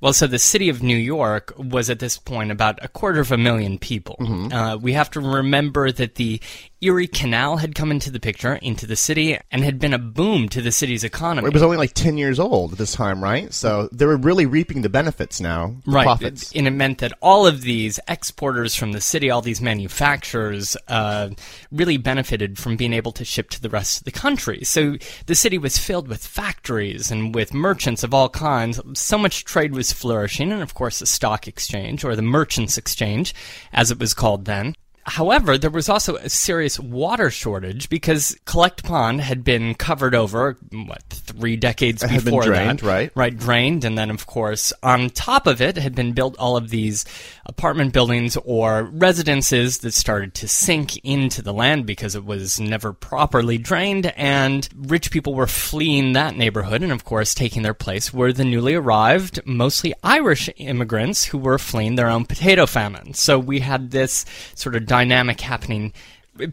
Well, 0.00 0.12
so 0.12 0.26
the 0.26 0.38
city 0.38 0.68
of 0.68 0.82
New 0.82 0.96
York 0.96 1.54
was 1.56 1.88
at 1.88 1.98
this 1.98 2.18
point 2.18 2.50
about 2.50 2.82
a 2.82 2.88
quarter 2.88 3.20
of 3.20 3.32
a 3.32 3.38
million 3.38 3.78
people. 3.78 4.16
Mm-hmm. 4.20 4.52
Uh, 4.52 4.76
we 4.76 4.92
have 4.92 5.10
to 5.12 5.20
remember 5.20 5.90
that 5.92 6.16
the 6.16 6.40
Erie 6.84 7.06
Canal 7.06 7.56
had 7.56 7.74
come 7.74 7.90
into 7.90 8.10
the 8.10 8.20
picture, 8.20 8.56
into 8.56 8.86
the 8.86 8.96
city, 8.96 9.38
and 9.50 9.64
had 9.64 9.78
been 9.78 9.94
a 9.94 9.98
boom 9.98 10.50
to 10.50 10.60
the 10.60 10.70
city's 10.70 11.02
economy. 11.02 11.48
It 11.48 11.54
was 11.54 11.62
only 11.62 11.78
like 11.78 11.94
10 11.94 12.18
years 12.18 12.38
old 12.38 12.72
at 12.72 12.78
this 12.78 12.92
time, 12.92 13.24
right? 13.24 13.52
So 13.54 13.88
they 13.90 14.04
were 14.04 14.18
really 14.18 14.44
reaping 14.44 14.82
the 14.82 14.90
benefits 14.90 15.40
now, 15.40 15.76
the 15.86 15.92
right. 15.92 16.04
profits. 16.04 16.52
And 16.54 16.66
it 16.66 16.72
meant 16.72 16.98
that 16.98 17.14
all 17.22 17.46
of 17.46 17.62
these 17.62 17.98
exporters 18.06 18.74
from 18.74 18.92
the 18.92 19.00
city, 19.00 19.30
all 19.30 19.40
these 19.40 19.62
manufacturers, 19.62 20.76
uh, 20.88 21.30
really 21.72 21.96
benefited 21.96 22.58
from 22.58 22.76
being 22.76 22.92
able 22.92 23.12
to 23.12 23.24
ship 23.24 23.48
to 23.50 23.62
the 23.62 23.70
rest 23.70 23.98
of 24.00 24.04
the 24.04 24.12
country. 24.12 24.62
So 24.64 24.96
the 25.26 25.34
city 25.34 25.56
was 25.56 25.78
filled 25.78 26.08
with 26.08 26.26
factories 26.26 27.10
and 27.10 27.34
with 27.34 27.54
merchants 27.54 28.02
of 28.02 28.12
all 28.12 28.28
kinds. 28.28 28.78
So 28.92 29.16
much 29.16 29.44
trade 29.44 29.72
was 29.72 29.92
flourishing, 29.92 30.52
and 30.52 30.62
of 30.62 30.74
course, 30.74 30.98
the 30.98 31.06
stock 31.06 31.48
exchange, 31.48 32.04
or 32.04 32.14
the 32.14 32.22
merchants 32.22 32.76
exchange, 32.76 33.34
as 33.72 33.90
it 33.90 33.98
was 33.98 34.12
called 34.12 34.44
then. 34.44 34.74
However, 35.06 35.58
there 35.58 35.70
was 35.70 35.88
also 35.88 36.16
a 36.16 36.28
serious 36.30 36.80
water 36.80 37.30
shortage 37.30 37.88
because 37.88 38.36
Collect 38.46 38.82
Pond 38.84 39.20
had 39.20 39.44
been 39.44 39.74
covered 39.74 40.14
over, 40.14 40.56
what, 40.72 41.02
three 41.10 41.56
decades 41.56 42.02
It 42.02 42.24
before 42.24 42.44
drained, 42.44 42.78
that. 42.80 42.86
right? 42.86 43.12
Right, 43.14 43.36
drained. 43.36 43.84
And 43.84 43.98
then, 43.98 44.10
of 44.10 44.26
course, 44.26 44.72
on 44.82 45.10
top 45.10 45.46
of 45.46 45.60
it 45.60 45.76
had 45.76 45.94
been 45.94 46.12
built 46.12 46.36
all 46.38 46.56
of 46.56 46.70
these 46.70 47.04
apartment 47.44 47.92
buildings 47.92 48.38
or 48.44 48.84
residences 48.84 49.78
that 49.80 49.92
started 49.92 50.32
to 50.34 50.48
sink 50.48 50.96
into 51.04 51.42
the 51.42 51.52
land 51.52 51.84
because 51.84 52.14
it 52.14 52.24
was 52.24 52.58
never 52.58 52.92
properly 52.94 53.58
drained. 53.58 54.06
And 54.16 54.66
rich 54.74 55.10
people 55.10 55.34
were 55.34 55.46
fleeing 55.46 56.14
that 56.14 56.36
neighborhood. 56.36 56.82
And, 56.82 56.92
of 56.92 57.04
course, 57.04 57.34
taking 57.34 57.62
their 57.62 57.74
place 57.74 58.12
were 58.14 58.32
the 58.32 58.44
newly 58.44 58.74
arrived, 58.74 59.40
mostly 59.44 59.92
Irish 60.02 60.48
immigrants 60.56 61.26
who 61.26 61.36
were 61.36 61.58
fleeing 61.58 61.96
their 61.96 62.08
own 62.08 62.24
potato 62.24 62.64
famine. 62.64 63.12
So 63.12 63.38
we 63.38 63.60
had 63.60 63.90
this 63.90 64.24
sort 64.54 64.76
of 64.76 64.86
dynamic 64.94 65.40
happening 65.40 65.92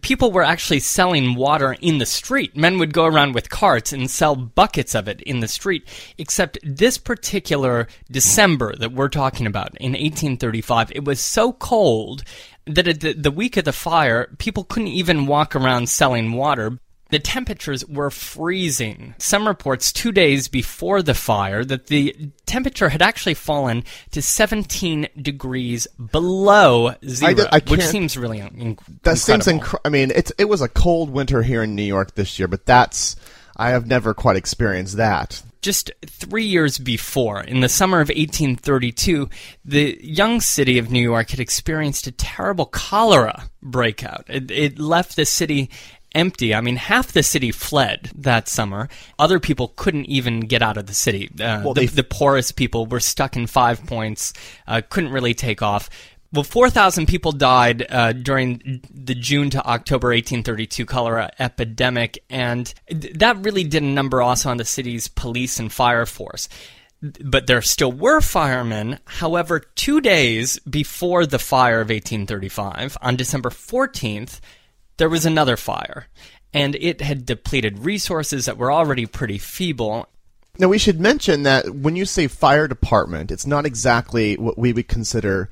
people 0.01 0.31
were 0.31 0.43
actually 0.43 0.79
selling 0.79 1.35
water 1.35 1.75
in 1.81 1.97
the 1.97 2.05
street. 2.05 2.55
Men 2.55 2.77
would 2.77 2.93
go 2.93 3.05
around 3.05 3.33
with 3.33 3.49
carts 3.49 3.91
and 3.91 4.09
sell 4.09 4.35
buckets 4.35 4.93
of 4.95 5.07
it 5.07 5.21
in 5.21 5.39
the 5.39 5.47
street. 5.47 5.87
Except 6.17 6.57
this 6.63 6.97
particular 6.97 7.87
December 8.11 8.75
that 8.75 8.91
we're 8.91 9.09
talking 9.09 9.47
about 9.47 9.75
in 9.77 9.93
1835, 9.93 10.91
it 10.93 11.03
was 11.03 11.19
so 11.19 11.53
cold 11.53 12.23
that 12.65 12.87
at 12.87 13.01
the, 13.01 13.13
the 13.13 13.31
week 13.31 13.57
of 13.57 13.65
the 13.65 13.73
fire, 13.73 14.29
people 14.37 14.63
couldn't 14.63 14.89
even 14.89 15.25
walk 15.25 15.55
around 15.55 15.89
selling 15.89 16.33
water. 16.33 16.77
The 17.11 17.19
temperatures 17.19 17.85
were 17.85 18.09
freezing. 18.09 19.15
Some 19.17 19.47
reports 19.47 19.91
two 19.91 20.11
days 20.11 20.47
before 20.47 21.01
the 21.01 21.13
fire 21.13 21.63
that 21.65 21.87
the 21.87 22.15
temperature 22.45 22.89
had 22.89 23.01
actually 23.01 23.33
fallen 23.33 23.83
to 24.11 24.21
17 24.21 25.07
degrees 25.21 25.87
below 26.11 26.95
zero, 27.07 27.33
d- 27.33 27.43
I 27.51 27.59
which 27.67 27.83
seems 27.83 28.17
really 28.17 28.39
in- 28.39 28.77
That 29.03 29.17
seems 29.17 29.47
incredible. 29.47 29.81
I 29.85 29.89
mean, 29.89 30.11
it's 30.15 30.31
it 30.37 30.45
was 30.45 30.61
a 30.61 30.67
cold 30.69 31.09
winter 31.09 31.43
here 31.43 31.63
in 31.63 31.75
New 31.75 31.83
York 31.83 32.15
this 32.15 32.39
year, 32.39 32.47
but 32.47 32.65
that's 32.65 33.15
I 33.57 33.69
have 33.69 33.85
never 33.85 34.13
quite 34.13 34.37
experienced 34.37 34.97
that. 34.97 35.43
Just 35.61 35.91
three 36.07 36.45
years 36.45 36.79
before, 36.79 37.41
in 37.41 37.59
the 37.59 37.69
summer 37.69 37.99
of 37.99 38.07
1832, 38.07 39.29
the 39.63 39.99
young 40.01 40.41
city 40.41 40.79
of 40.79 40.89
New 40.89 41.01
York 41.01 41.29
had 41.29 41.39
experienced 41.39 42.07
a 42.07 42.11
terrible 42.11 42.65
cholera 42.65 43.49
breakout. 43.61 44.25
It, 44.27 44.49
it 44.49 44.79
left 44.79 45.15
the 45.15 45.25
city 45.25 45.69
empty. 46.13 46.53
I 46.53 46.61
mean, 46.61 46.75
half 46.75 47.11
the 47.11 47.23
city 47.23 47.51
fled 47.51 48.11
that 48.15 48.47
summer. 48.47 48.89
Other 49.19 49.39
people 49.39 49.69
couldn't 49.75 50.05
even 50.05 50.41
get 50.41 50.61
out 50.61 50.77
of 50.77 50.87
the 50.87 50.93
city. 50.93 51.29
Uh, 51.39 51.61
Well, 51.63 51.73
the, 51.73 51.85
the 51.87 52.03
poorest 52.03 52.55
people 52.55 52.85
were 52.85 52.99
stuck 52.99 53.35
in 53.35 53.47
five 53.47 53.85
points, 53.85 54.33
uh, 54.67 54.81
couldn't 54.89 55.11
really 55.11 55.33
take 55.33 55.61
off. 55.61 55.89
Well, 56.33 56.43
4,000 56.43 57.07
people 57.07 57.33
died 57.33 57.85
uh, 57.89 58.13
during 58.13 58.81
the 58.89 59.15
June 59.15 59.49
to 59.49 59.65
October 59.65 60.09
1832 60.09 60.85
cholera 60.85 61.29
epidemic, 61.39 62.23
and 62.29 62.73
th- 62.89 63.15
that 63.15 63.43
really 63.43 63.65
did 63.65 63.83
a 63.83 63.85
number 63.85 64.21
also 64.21 64.49
on 64.49 64.55
the 64.55 64.63
city's 64.63 65.09
police 65.09 65.59
and 65.59 65.71
fire 65.73 66.05
force. 66.05 66.47
But 67.01 67.47
there 67.47 67.61
still 67.61 67.91
were 67.91 68.21
firemen. 68.21 68.99
However, 69.05 69.59
two 69.59 69.99
days 69.99 70.57
before 70.59 71.25
the 71.25 71.39
fire 71.39 71.81
of 71.81 71.89
1835, 71.89 72.97
on 73.01 73.15
December 73.17 73.49
14th, 73.49 74.39
there 75.01 75.09
was 75.09 75.25
another 75.25 75.57
fire, 75.57 76.05
and 76.53 76.75
it 76.75 77.01
had 77.01 77.25
depleted 77.25 77.79
resources 77.79 78.45
that 78.45 78.55
were 78.55 78.71
already 78.71 79.07
pretty 79.07 79.39
feeble. 79.39 80.07
Now 80.59 80.67
we 80.67 80.77
should 80.77 80.99
mention 80.99 81.41
that 81.41 81.67
when 81.73 81.95
you 81.95 82.05
say 82.05 82.27
fire 82.27 82.67
department, 82.67 83.31
it's 83.31 83.47
not 83.47 83.65
exactly 83.65 84.35
what 84.37 84.59
we 84.59 84.73
would 84.73 84.87
consider 84.87 85.49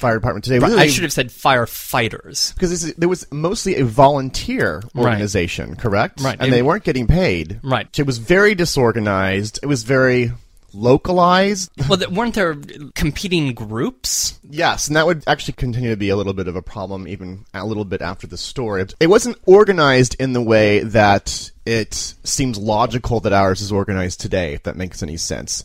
fire 0.00 0.14
department 0.16 0.44
today. 0.44 0.56
I 0.56 0.68
Really, 0.68 0.88
should 0.88 1.04
have 1.04 1.12
said 1.12 1.28
firefighters. 1.28 2.52
because 2.54 2.72
is- 2.72 2.94
there 2.94 3.08
was 3.08 3.24
mostly 3.30 3.76
a 3.76 3.84
volunteer 3.84 4.82
organization, 4.96 5.76
correct? 5.76 6.20
Right. 6.20 6.36
And 6.40 6.48
It- 6.48 6.50
they 6.50 6.62
weren't 6.62 6.82
getting 6.82 7.06
paid. 7.06 7.60
Right. 7.62 7.86
It 7.96 8.04
was 8.04 8.18
very 8.18 8.56
disorganized. 8.56 9.60
It 9.62 9.66
was 9.66 9.84
very 9.84 10.32
localized. 10.72 11.70
Well, 11.88 11.98
weren't 12.10 12.34
there 12.34 12.56
competing 12.94 13.54
groups? 13.54 14.38
Yes, 14.48 14.86
and 14.88 14.96
that 14.96 15.06
would 15.06 15.24
actually 15.26 15.54
continue 15.54 15.90
to 15.90 15.96
be 15.96 16.08
a 16.10 16.16
little 16.16 16.32
bit 16.34 16.48
of 16.48 16.56
a 16.56 16.62
problem 16.62 17.06
even 17.08 17.44
a 17.54 17.66
little 17.66 17.84
bit 17.84 18.02
after 18.02 18.26
the 18.26 18.36
story. 18.36 18.84
It 19.00 19.08
wasn't 19.08 19.38
organized 19.46 20.16
in 20.20 20.32
the 20.32 20.42
way 20.42 20.80
that 20.80 21.50
it 21.66 21.94
seems 22.24 22.58
logical 22.58 23.20
that 23.20 23.32
ours 23.32 23.60
is 23.60 23.72
organized 23.72 24.20
today, 24.20 24.54
if 24.54 24.62
that 24.64 24.76
makes 24.76 25.02
any 25.02 25.16
sense. 25.16 25.64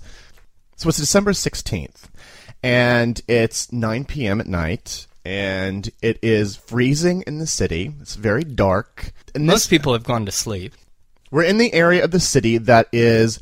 So 0.76 0.90
it's 0.90 0.98
December 0.98 1.32
16th, 1.32 2.06
and 2.62 3.22
it's 3.28 3.72
9 3.72 4.06
p.m. 4.06 4.42
at 4.42 4.48
night, 4.48 5.08
and 5.24 5.90
it 6.02 6.20
is 6.22 6.56
freezing 6.58 7.24
in 7.28 7.40
the 7.40 7.48
city. 7.48 7.94
It's 8.02 8.16
very 8.16 8.44
dark. 8.44 9.12
And 9.36 9.48
this, 9.48 9.54
Most 9.54 9.70
people 9.70 9.94
have 9.94 10.04
gone 10.04 10.26
to 10.26 10.32
sleep. 10.32 10.74
we're 11.32 11.44
in 11.44 11.58
the 11.58 11.74
area 11.74 12.04
of 12.04 12.12
the 12.12 12.20
city 12.20 12.58
that 12.58 12.88
is 12.92 13.40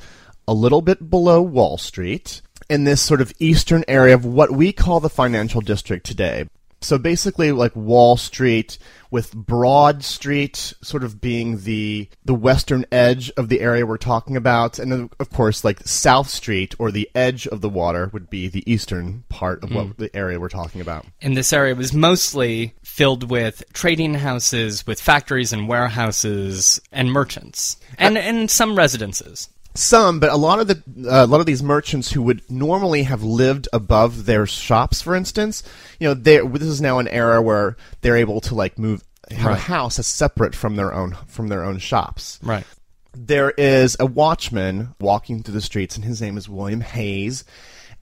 a 0.48 0.54
little 0.54 0.82
bit 0.82 1.10
below 1.10 1.42
Wall 1.42 1.78
Street, 1.78 2.42
in 2.72 2.86
this 2.86 3.02
sort 3.02 3.20
of 3.20 3.34
eastern 3.38 3.84
area 3.90 4.16
of 4.16 4.24
what 4.24 4.50
we 4.52 4.72
call 4.72 5.02
the 5.02 5.10
financial 5.10 5.60
district 5.60 6.06
today. 6.06 6.48
So 6.84 6.98
basically, 6.98 7.52
like 7.52 7.76
Wall 7.76 8.18
Street, 8.18 8.80
with 9.12 9.36
Broad 9.36 10.04
Street 10.04 10.74
sort 10.82 11.04
of 11.04 11.22
being 11.22 11.60
the 11.60 12.10
the 12.26 12.34
western 12.34 12.86
edge 12.92 13.30
of 13.38 13.50
the 13.50 13.60
area 13.60 13.86
we're 13.86 13.98
talking 13.98 14.36
about, 14.36 14.80
and 14.80 14.92
then, 14.92 15.10
of 15.20 15.30
course, 15.30 15.64
like 15.64 15.82
South 15.82 16.28
Street 16.28 16.74
or 16.80 16.90
the 16.90 17.08
edge 17.14 17.46
of 17.46 17.62
the 17.62 17.70
water 17.70 18.10
would 18.14 18.32
be 18.32 18.48
the 18.48 18.64
eastern 18.72 19.26
part 19.30 19.64
of 19.64 19.72
what 19.72 19.88
hmm. 19.88 19.92
the 20.02 20.16
area 20.16 20.40
we're 20.40 20.50
talking 20.50 20.82
about. 20.82 21.06
And 21.22 21.38
this 21.38 21.54
area 21.54 21.76
was 21.76 21.94
mostly 21.94 22.74
filled 22.84 23.30
with 23.30 23.64
trading 23.74 24.16
houses, 24.16 24.88
with 24.88 25.00
factories 25.00 25.54
and 25.54 25.68
warehouses, 25.68 26.82
and 26.92 27.12
merchants, 27.12 27.78
and, 28.00 28.18
and 28.18 28.50
some 28.50 28.76
residences. 28.76 29.50
Some, 29.74 30.20
but 30.20 30.30
a 30.30 30.36
lot 30.36 30.60
of 30.60 30.68
the 30.68 30.84
uh, 31.10 31.26
a 31.26 31.28
lot 31.28 31.40
of 31.40 31.46
these 31.46 31.64
merchants 31.64 32.12
who 32.12 32.22
would 32.24 32.42
normally 32.50 33.04
have 33.04 33.24
lived 33.24 33.70
above 33.72 34.26
their 34.26 34.46
shops, 34.46 35.02
for 35.02 35.16
instance, 35.16 35.64
you 36.00 36.08
know, 36.08 36.14
they 36.14 36.40
this 36.40 36.68
is 36.68 36.82
now 36.82 37.00
an 37.00 37.08
era 37.08 37.42
where 37.42 37.78
they're 38.02 38.18
able 38.18 38.42
to 38.42 38.56
like 38.56 38.78
move 38.78 39.04
have 39.30 39.52
a 39.52 39.56
house 39.56 39.98
that's 39.98 40.08
separate 40.08 40.56
from 40.56 40.76
their 40.76 40.94
own 40.94 41.16
from 41.28 41.48
their 41.48 41.64
own 41.64 41.78
shops. 41.78 42.40
Right. 42.44 42.66
There 43.14 43.52
is 43.52 43.98
a 44.00 44.06
watchman 44.06 44.96
walking 45.00 45.44
through 45.44 45.54
the 45.54 45.62
streets, 45.62 45.96
and 45.96 46.04
his 46.04 46.22
name 46.22 46.38
is 46.38 46.50
William 46.50 46.82
Hayes. 46.82 47.44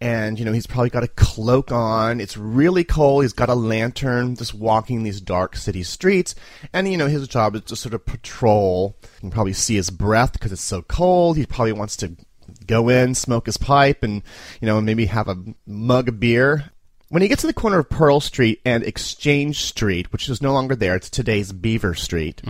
And 0.02 0.40
you 0.40 0.46
know 0.46 0.54
he's 0.54 0.68
probably 0.68 0.90
got 0.90 1.04
a 1.04 1.10
cloak 1.10 1.72
on. 1.72 2.22
It's 2.22 2.38
really 2.38 2.84
cold. 2.84 3.24
He's 3.24 3.34
got 3.34 3.50
a 3.50 3.56
lantern, 3.56 4.36
just 4.36 4.54
walking 4.54 5.04
these 5.04 5.20
dark 5.20 5.58
city 5.58 5.84
streets. 5.84 6.36
And 6.72 6.90
you 6.90 6.98
know 6.98 7.08
his 7.08 7.28
job 7.28 7.56
is 7.56 7.64
to 7.64 7.76
sort 7.76 7.94
of 7.94 8.06
patrol. 8.06 8.96
You 9.04 9.20
can 9.20 9.32
probably 9.32 9.54
see 9.54 9.76
his 9.76 9.90
breath 9.90 10.34
because 10.34 10.52
it's 10.54 10.64
so 10.64 10.82
cold. 10.84 11.36
He 11.36 11.46
probably 11.46 11.74
wants 11.74 11.98
to 11.98 12.16
go 12.66 12.88
in, 12.90 13.14
smoke 13.16 13.46
his 13.48 13.58
pipe, 13.58 14.04
and 14.04 14.24
you 14.62 14.68
know 14.68 14.80
maybe 14.80 15.06
have 15.08 15.28
a 15.28 15.38
mug 15.66 16.08
of 16.08 16.20
beer. 16.20 16.72
When 17.10 17.22
he 17.24 17.28
gets 17.28 17.42
to 17.42 17.48
the 17.48 17.54
corner 17.54 17.80
of 17.80 17.90
Pearl 17.90 18.20
Street 18.20 18.62
and 18.64 18.84
Exchange 18.84 19.64
Street, 19.64 20.14
which 20.14 20.30
is 20.30 20.44
no 20.44 20.54
longer 20.54 20.76
there, 20.76 20.96
it's 20.96 21.10
today's 21.10 21.52
Beaver 21.52 21.96
Street. 21.96 22.42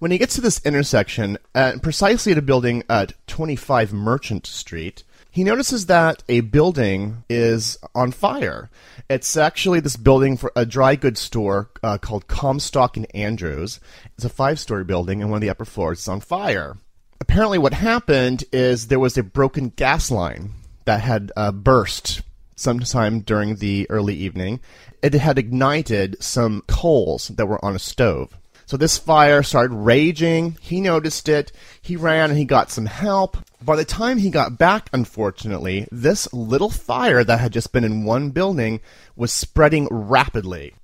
When 0.00 0.10
he 0.10 0.18
gets 0.18 0.34
to 0.34 0.40
this 0.40 0.60
intersection, 0.64 1.38
uh, 1.54 1.74
precisely 1.80 2.32
at 2.32 2.38
a 2.38 2.42
building 2.42 2.82
at 2.90 3.12
25 3.28 3.92
Merchant 3.92 4.44
Street, 4.44 5.04
he 5.32 5.44
notices 5.44 5.86
that 5.86 6.22
a 6.28 6.40
building 6.40 7.24
is 7.28 7.78
on 7.94 8.12
fire. 8.12 8.70
It's 9.08 9.34
actually 9.34 9.80
this 9.80 9.96
building 9.96 10.36
for 10.36 10.52
a 10.54 10.66
dry 10.66 10.94
goods 10.94 11.20
store 11.20 11.70
uh, 11.82 11.96
called 11.96 12.26
Comstock 12.26 12.98
and 12.98 13.06
Andrews. 13.16 13.80
It's 14.14 14.26
a 14.26 14.28
five-story 14.28 14.84
building, 14.84 15.22
and 15.22 15.30
one 15.30 15.38
of 15.38 15.40
the 15.40 15.48
upper 15.48 15.64
floors 15.64 16.00
is 16.00 16.08
on 16.08 16.20
fire. 16.20 16.76
Apparently, 17.18 17.56
what 17.56 17.72
happened 17.72 18.44
is 18.52 18.88
there 18.88 19.00
was 19.00 19.16
a 19.16 19.22
broken 19.22 19.70
gas 19.70 20.10
line 20.10 20.52
that 20.84 21.00
had 21.00 21.32
uh, 21.34 21.50
burst 21.50 22.20
sometime 22.54 23.20
during 23.20 23.56
the 23.56 23.86
early 23.88 24.14
evening. 24.14 24.60
It 25.02 25.14
had 25.14 25.38
ignited 25.38 26.22
some 26.22 26.62
coals 26.68 27.28
that 27.28 27.46
were 27.46 27.64
on 27.64 27.74
a 27.74 27.78
stove. 27.78 28.36
So 28.66 28.76
this 28.76 28.98
fire 28.98 29.42
started 29.42 29.74
raging. 29.74 30.56
He 30.60 30.80
noticed 30.80 31.28
it. 31.28 31.52
He 31.80 31.96
ran 31.96 32.30
and 32.30 32.38
he 32.38 32.44
got 32.44 32.70
some 32.70 32.86
help. 32.86 33.36
By 33.62 33.76
the 33.76 33.84
time 33.84 34.18
he 34.18 34.30
got 34.30 34.58
back, 34.58 34.88
unfortunately, 34.92 35.86
this 35.90 36.32
little 36.32 36.70
fire 36.70 37.22
that 37.24 37.40
had 37.40 37.52
just 37.52 37.72
been 37.72 37.84
in 37.84 38.04
one 38.04 38.30
building 38.30 38.80
was 39.16 39.32
spreading 39.32 39.88
rapidly. 39.90 40.74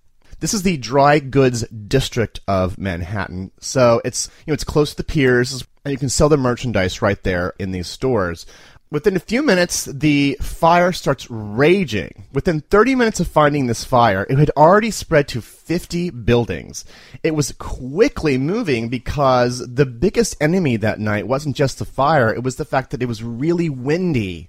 This 0.41 0.55
is 0.55 0.63
the 0.63 0.77
dry 0.77 1.19
goods 1.19 1.67
district 1.69 2.41
of 2.47 2.79
Manhattan. 2.79 3.51
So 3.59 4.01
it's 4.05 4.29
you 4.47 4.53
know 4.53 4.55
it's 4.55 4.65
close 4.65 4.91
to 4.91 4.97
the 4.99 5.05
piers 5.05 5.65
and 5.85 5.93
you 5.93 5.99
can 5.99 6.09
sell 6.09 6.29
the 6.29 6.37
merchandise 6.37 7.03
right 7.03 7.21
there 7.23 7.55
in 7.59 7.73
these 7.73 7.89
stores. 7.89 8.47
Within 8.91 9.17
a 9.17 9.21
few 9.21 9.43
minutes, 9.43 9.85
the 9.85 10.39
fire 10.41 10.93
starts 10.93 11.31
raging. 11.31 12.25
Within 12.33 12.61
30 12.61 12.95
minutes 12.95 13.21
of 13.21 13.29
finding 13.29 13.67
this 13.67 13.85
fire, 13.85 14.27
it 14.31 14.39
had 14.39 14.51
already 14.57 14.91
spread 14.91 15.29
to 15.29 15.43
50 15.43 16.09
buildings. 16.09 16.87
It 17.23 17.35
was 17.35 17.53
quickly 17.59 18.39
moving 18.39 18.89
because 18.89 19.59
the 19.75 19.85
biggest 19.85 20.37
enemy 20.41 20.79
that 20.79 21.01
night 21.01 21.29
wasn't 21.29 21.55
just 21.55 21.79
the 21.79 21.85
fire, 21.85 22.33
it 22.33 22.43
was 22.43 22.57
the 22.57 22.65
fact 22.65 22.91
that 22.91 23.03
it 23.03 23.09
was 23.09 23.23
really 23.23 23.69
windy 23.69 24.49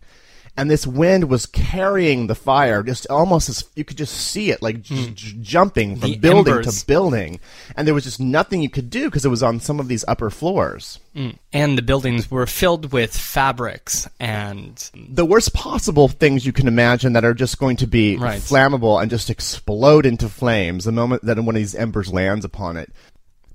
and 0.60 0.70
this 0.70 0.86
wind 0.86 1.30
was 1.30 1.46
carrying 1.46 2.28
the 2.28 2.36
fire 2.36 2.84
just 2.84 3.08
almost 3.10 3.48
as 3.50 3.64
you 3.76 3.84
could 3.86 3.98
just 3.98 4.14
see 4.14 4.52
it 4.52 4.62
like 4.62 4.82
j- 4.82 4.96
hmm. 5.08 5.14
j- 5.14 5.38
jumping 5.42 5.96
from 5.96 6.12
The 6.12 6.18
building 6.18 6.54
embers. 6.56 6.82
to 6.82 6.86
building 6.88 7.40
and 7.76 7.88
there 7.88 7.94
was 7.94 8.04
just 8.04 8.20
nothing 8.20 8.62
you 8.62 8.70
could 8.70 8.90
do 8.90 9.06
because 9.06 9.26
it 9.26 9.30
was 9.30 9.42
on 9.42 9.60
some 9.60 9.80
of 9.80 9.88
these 9.88 10.04
upper 10.08 10.30
floors 10.30 11.00
hmm. 11.16 11.30
And 11.52 11.78
the 11.78 11.82
buildings 11.82 12.30
were 12.30 12.46
filled 12.46 12.92
with 12.92 13.16
fabrics 13.16 14.08
and 14.20 14.90
the 14.94 15.26
worst 15.26 15.54
possible 15.54 16.08
things 16.08 16.46
you 16.46 16.54
can 16.54 16.68
imagine 16.68 17.14
that 17.14 17.26
are 17.26 17.34
just 17.34 17.58
going 17.58 17.78
to 17.78 17.88
be 17.88 18.18
Right. 18.18 18.40
flammable 18.42 19.02
and 19.02 19.10
just 19.10 19.30
explode 19.30 20.06
into 20.06 20.28
flames 20.30 20.84
the 20.86 20.92
moment 20.92 21.24
that 21.26 21.38
one 21.38 21.56
of 21.56 21.60
these 21.60 21.76
embers 21.76 22.12
lands 22.14 22.44
upon 22.46 22.76
it 22.78 22.92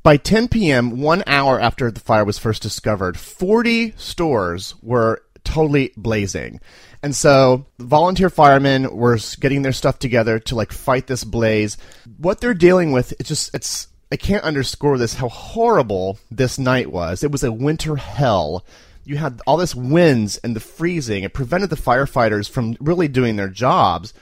by 0.03 0.19
10 0.19 0.49
p.m., 0.49 1.01
one 1.01 1.23
hour 1.27 1.59
after 1.59 1.91
the 1.91 1.99
fire 1.99 2.27
was 2.27 2.39
first 2.39 2.61
discovered, 2.61 3.19
40 3.19 3.95
stores 3.97 4.75
were 4.83 5.23
totally 5.45 5.93
blazing. 5.97 6.61
And 7.05 7.15
so 7.15 7.67
volunteer 7.79 8.31
firemen 8.31 8.97
were 8.97 9.19
getting 9.39 9.61
their 9.61 9.75
stuff 9.75 9.99
together 9.99 10.39
to 10.39 10.55
like 10.55 10.73
fight 10.73 11.07
this 11.07 11.23
blaze. 11.23 11.77
What 12.17 12.41
they're 12.41 12.55
dealing 12.55 12.93
with, 12.93 13.13
it's 13.21 13.29
just, 13.29 13.55
it's 13.55 13.89
I 14.11 14.17
can't 14.17 14.43
underscore 14.43 14.97
this 14.97 15.13
how 15.13 15.29
horrible 15.29 16.19
this 16.31 16.59
night 16.59 16.91
was. 16.91 17.23
It 17.23 17.31
was 17.31 17.45
a 17.45 17.53
winter 17.53 17.97
hell. 17.97 18.65
You 19.05 19.19
had 19.19 19.43
all 19.47 19.59
this 19.59 19.75
winds 19.75 20.39
and 20.39 20.57
the 20.57 20.61
freezing. 20.61 21.25
It 21.25 21.35
prevented 21.35 21.69
the 21.69 21.77
firefighters 21.77 22.49
from 22.49 22.75
really 22.81 23.09
doing 23.09 23.37
their 23.37 23.51
jobs. 23.51 24.15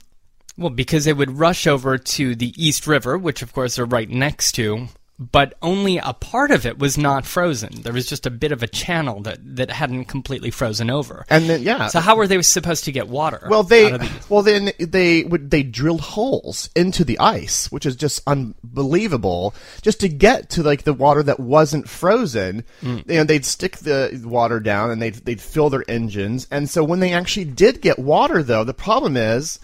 Well, 0.57 0.69
because 0.69 1.05
they 1.05 1.13
would 1.13 1.39
rush 1.39 1.65
over 1.65 1.97
to 1.97 2.35
the 2.35 2.53
East 2.61 2.85
River, 2.85 3.17
which 3.17 3.41
of 3.41 3.53
course 3.53 3.77
they're 3.77 3.85
right 3.85 4.09
next 4.09 4.51
to, 4.55 4.89
but 5.19 5.53
only 5.61 5.97
a 5.97 6.13
part 6.13 6.51
of 6.51 6.65
it 6.65 6.79
was 6.79 6.97
not 6.97 7.25
frozen. 7.25 7.81
There 7.83 7.93
was 7.93 8.07
just 8.07 8.25
a 8.25 8.31
bit 8.31 8.51
of 8.51 8.63
a 8.63 8.67
channel 8.67 9.21
that, 9.21 9.37
that 9.55 9.69
hadn't 9.69 10.05
completely 10.05 10.49
frozen 10.49 10.89
over. 10.89 11.25
And 11.29 11.49
then 11.49 11.61
yeah. 11.61 11.87
So 11.87 11.99
how 11.99 12.15
were 12.15 12.27
they 12.27 12.41
supposed 12.41 12.85
to 12.85 12.91
get 12.91 13.07
water? 13.07 13.45
Well, 13.49 13.63
they 13.63 13.91
the- 13.91 14.09
well 14.29 14.41
then 14.41 14.71
they 14.79 15.23
would 15.23 15.51
they 15.51 15.63
drilled 15.63 16.01
holes 16.01 16.69
into 16.75 17.03
the 17.03 17.19
ice, 17.19 17.71
which 17.71 17.85
is 17.85 17.95
just 17.95 18.21
unbelievable, 18.25 19.53
just 19.81 19.99
to 20.01 20.09
get 20.09 20.49
to 20.51 20.63
like 20.63 20.83
the 20.83 20.93
water 20.93 21.23
that 21.23 21.39
wasn't 21.39 21.87
frozen. 21.87 22.63
Mm. 22.81 23.07
You 23.09 23.15
know, 23.17 23.23
they'd 23.23 23.45
stick 23.45 23.77
the 23.77 24.21
water 24.25 24.59
down 24.59 24.89
and 24.89 25.01
they'd 25.01 25.15
they'd 25.15 25.41
fill 25.41 25.69
their 25.69 25.85
engines, 25.87 26.47
and 26.49 26.69
so 26.69 26.83
when 26.83 26.99
they 26.99 27.13
actually 27.13 27.45
did 27.45 27.81
get 27.81 27.99
water, 27.99 28.41
though, 28.43 28.63
the 28.63 28.73
problem 28.73 29.15
is. 29.17 29.59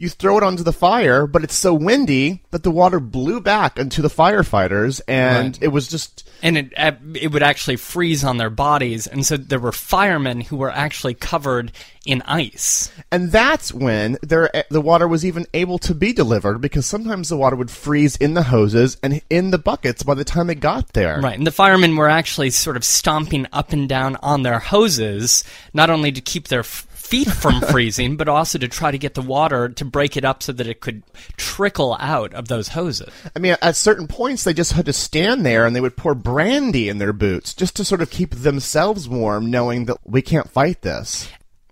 You 0.00 0.08
throw 0.08 0.38
it 0.38 0.42
onto 0.42 0.62
the 0.62 0.72
fire, 0.72 1.26
but 1.26 1.44
it's 1.44 1.54
so 1.58 1.74
windy 1.74 2.40
that 2.52 2.62
the 2.62 2.70
water 2.70 3.00
blew 3.00 3.38
back 3.38 3.78
into 3.78 4.00
the 4.00 4.08
firefighters, 4.08 5.02
and 5.06 5.48
Right. 5.56 5.58
it 5.60 5.68
was 5.68 5.88
just 5.88 6.26
and 6.42 6.56
it 6.56 6.72
uh, 6.74 6.92
it 7.14 7.32
would 7.32 7.42
actually 7.42 7.76
freeze 7.76 8.24
on 8.24 8.38
their 8.38 8.48
bodies, 8.48 9.06
and 9.06 9.26
so 9.26 9.36
there 9.36 9.58
were 9.58 9.72
firemen 9.72 10.40
who 10.40 10.56
were 10.56 10.70
actually 10.70 11.12
covered 11.12 11.70
in 12.06 12.22
ice. 12.22 12.90
And 13.12 13.30
that's 13.30 13.74
when 13.74 14.16
there, 14.22 14.50
the 14.70 14.80
water 14.80 15.06
was 15.06 15.22
even 15.26 15.46
able 15.52 15.76
to 15.80 15.94
be 15.94 16.14
delivered 16.14 16.62
because 16.62 16.86
sometimes 16.86 17.28
the 17.28 17.36
water 17.36 17.56
would 17.56 17.70
freeze 17.70 18.16
in 18.16 18.32
the 18.32 18.44
hoses 18.44 18.96
and 19.02 19.20
in 19.28 19.50
the 19.50 19.58
buckets 19.58 20.02
by 20.02 20.14
the 20.14 20.24
time 20.24 20.48
it 20.48 20.60
got 20.60 20.94
there. 20.94 21.20
Right, 21.20 21.36
and 21.36 21.46
the 21.46 21.52
firemen 21.52 21.94
were 21.96 22.08
actually 22.08 22.48
sort 22.50 22.78
of 22.78 22.84
stomping 22.84 23.46
up 23.52 23.74
and 23.74 23.86
down 23.86 24.16
on 24.22 24.44
their 24.44 24.60
hoses, 24.60 25.44
not 25.74 25.90
only 25.90 26.10
to 26.10 26.22
keep 26.22 26.48
their 26.48 26.62
feet 27.10 27.28
from 27.28 27.60
freezing, 27.70 28.16
but 28.16 28.28
also 28.28 28.56
to 28.56 28.68
try 28.68 28.92
to 28.92 28.98
get 28.98 29.14
the 29.14 29.22
water 29.22 29.68
to 29.68 29.84
break 29.84 30.16
it 30.16 30.24
up 30.24 30.42
so 30.42 30.52
that 30.52 30.68
it 30.68 30.80
could 30.80 31.02
trickle 31.36 31.96
out 31.98 32.32
of 32.34 32.46
those 32.46 32.68
hoses. 32.68 33.12
I 33.34 33.40
mean, 33.40 33.56
at 33.60 33.74
certain 33.74 34.06
points, 34.06 34.44
they 34.44 34.54
just 34.54 34.72
had 34.72 34.86
to 34.86 34.92
stand 34.92 35.44
there 35.44 35.66
and 35.66 35.74
they 35.74 35.80
would 35.80 35.96
pour 35.96 36.14
brandy 36.14 36.88
in 36.88 36.98
their 36.98 37.12
boots 37.12 37.52
just 37.52 37.74
to 37.76 37.84
sort 37.84 38.00
of 38.00 38.10
keep 38.10 38.30
themselves 38.30 39.08
warm, 39.08 39.50
knowing 39.50 39.86
that 39.86 39.98
we 40.04 40.22
can't 40.22 40.48
fight 40.48 40.82
this. 40.82 41.28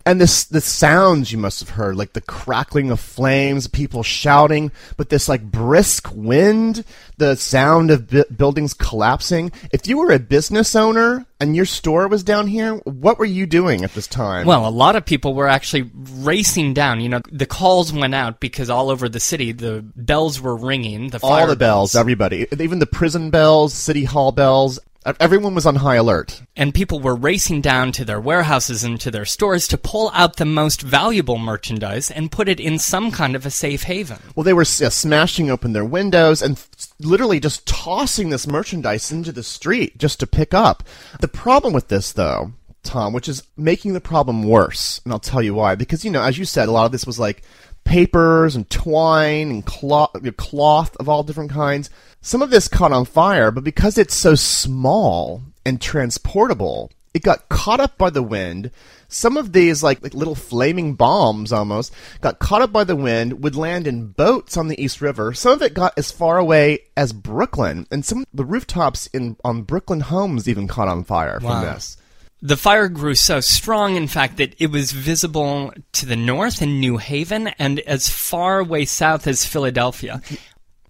And 0.08 0.18
this, 0.18 0.44
the 0.44 0.62
sounds 0.62 1.32
you 1.32 1.36
must 1.36 1.60
have 1.60 1.68
heard, 1.68 1.96
like 1.96 2.14
the 2.14 2.22
crackling 2.22 2.90
of 2.90 2.98
flames, 2.98 3.66
people 3.66 4.02
shouting, 4.02 4.72
but 4.96 5.10
this 5.10 5.28
like 5.28 5.42
brisk 5.42 6.10
wind, 6.14 6.82
the 7.18 7.36
sound 7.36 7.90
of 7.90 8.08
bu- 8.08 8.24
buildings 8.34 8.72
collapsing. 8.72 9.52
If 9.70 9.86
you 9.86 9.98
were 9.98 10.10
a 10.10 10.18
business 10.18 10.74
owner 10.74 11.26
and 11.38 11.54
your 11.54 11.66
store 11.66 12.08
was 12.08 12.22
down 12.22 12.46
here, 12.46 12.76
what 12.84 13.18
were 13.18 13.26
you 13.26 13.44
doing 13.44 13.84
at 13.84 13.92
this 13.92 14.06
time? 14.06 14.46
Well, 14.46 14.66
a 14.66 14.70
lot 14.70 14.96
of 14.96 15.04
people 15.04 15.34
were 15.34 15.46
actually 15.46 15.90
racing 15.92 16.72
down. 16.72 17.02
You 17.02 17.10
know, 17.10 17.20
the 17.30 17.44
calls 17.44 17.92
went 17.92 18.14
out 18.14 18.40
because 18.40 18.70
all 18.70 18.88
over 18.88 19.10
the 19.10 19.20
city 19.20 19.52
the 19.52 19.82
bells 19.94 20.40
were 20.40 20.56
ringing. 20.56 21.10
The 21.10 21.20
all 21.22 21.46
the 21.46 21.54
bells, 21.54 21.94
everybody, 21.94 22.46
even 22.58 22.78
the 22.78 22.86
prison 22.86 23.28
bells, 23.28 23.74
city 23.74 24.04
hall 24.04 24.32
bells, 24.32 24.78
everyone 25.20 25.54
was 25.54 25.66
on 25.66 25.76
high 25.76 25.96
alert. 25.96 26.42
and 26.56 26.74
people 26.74 27.00
were 27.00 27.14
racing 27.14 27.60
down 27.60 27.92
to 27.92 28.04
their 28.04 28.20
warehouses 28.20 28.82
and 28.84 29.00
to 29.00 29.10
their 29.10 29.24
stores 29.24 29.68
to 29.68 29.78
pull 29.78 30.10
out 30.12 30.36
the 30.36 30.44
most 30.44 30.82
valuable 30.82 31.38
merchandise 31.38 32.10
and 32.10 32.32
put 32.32 32.48
it 32.48 32.58
in 32.60 32.78
some 32.78 33.10
kind 33.10 33.36
of 33.36 33.46
a 33.46 33.50
safe 33.50 33.84
haven. 33.84 34.18
Well, 34.34 34.44
they 34.44 34.52
were 34.52 34.62
uh, 34.62 34.90
smashing 34.90 35.50
open 35.50 35.72
their 35.72 35.84
windows 35.84 36.42
and 36.42 36.62
literally 36.98 37.40
just 37.40 37.66
tossing 37.66 38.30
this 38.30 38.46
merchandise 38.46 39.12
into 39.12 39.32
the 39.32 39.42
street 39.42 39.98
just 39.98 40.20
to 40.20 40.26
pick 40.26 40.52
up. 40.52 40.82
The 41.20 41.28
problem 41.28 41.72
with 41.72 41.88
this, 41.88 42.12
though, 42.12 42.52
Tom, 42.82 43.12
which 43.12 43.28
is 43.28 43.42
making 43.56 43.92
the 43.92 44.00
problem 44.00 44.42
worse, 44.42 45.00
and 45.04 45.12
I'll 45.12 45.18
tell 45.18 45.42
you 45.42 45.54
why. 45.54 45.74
Because, 45.74 46.04
you 46.04 46.10
know, 46.10 46.22
as 46.22 46.38
you 46.38 46.44
said, 46.44 46.68
a 46.68 46.72
lot 46.72 46.86
of 46.86 46.92
this 46.92 47.06
was 47.06 47.18
like 47.18 47.42
papers 47.88 48.54
and 48.54 48.68
twine 48.68 49.51
and 49.51 49.64
cloth, 49.64 50.11
cloth 50.37 50.94
of 50.98 51.09
all 51.09 51.22
different 51.22 51.51
kinds. 51.51 51.88
Some 52.20 52.42
of 52.42 52.51
this 52.51 52.68
caught 52.68 52.92
on 52.92 53.07
fire, 53.07 53.51
but 53.51 53.64
because 53.64 53.96
it's 53.96 54.14
so 54.14 54.35
small 54.35 55.42
and 55.64 55.81
transportable, 55.81 56.90
it 57.14 57.22
got 57.22 57.48
caught 57.48 57.81
up 57.81 57.96
by 57.96 58.11
the 58.11 58.22
wind. 58.22 58.70
Some 59.09 59.38
of 59.38 59.55
these, 59.55 59.83
like, 59.83 60.03
like 60.03 60.12
little 60.12 60.35
flaming 60.35 60.96
bombs 60.96 61.51
almost, 61.51 61.94
got 62.20 62.38
caught 62.38 62.61
up 62.61 62.72
by 62.72 62.85
the 62.85 62.94
wind, 62.94 63.42
would 63.42 63.57
land 63.57 63.87
in 63.87 64.09
boats 64.09 64.59
on 64.59 64.68
the 64.68 64.81
East 64.81 65.01
River. 65.01 65.33
Some 65.33 65.53
of 65.53 65.62
it 65.62 65.72
got 65.72 65.96
as 65.96 66.12
far 66.12 66.37
away 66.37 66.81
as 66.94 67.14
Brooklyn, 67.14 67.87
and 67.90 68.05
some 68.05 68.18
of 68.18 68.27
the 68.35 68.44
rooftops 68.44 69.07
in 69.09 69.38
on 69.42 69.62
Brooklyn 69.62 70.01
homes 70.01 70.46
even 70.46 70.68
caught 70.68 70.88
on 70.88 71.05
fire 71.05 71.40
from 71.40 71.62
this. 71.62 71.96
The 72.40 72.57
fire 72.57 72.88
grew 72.88 73.16
so 73.16 73.40
strong, 73.40 73.96
in 73.96 74.07
fact, 74.07 74.37
that 74.37 74.55
it 74.61 74.70
was 74.70 74.92
visible 74.92 75.72
to 75.92 76.07
the 76.07 76.14
north 76.14 76.62
in 76.62 76.79
New 76.79 76.98
Haven 76.98 77.48
and 77.59 77.81
as 77.81 78.09
far 78.09 78.61
away 78.61 78.85
south 78.85 79.27
as 79.27 79.44
Philadelphia. 79.44 80.22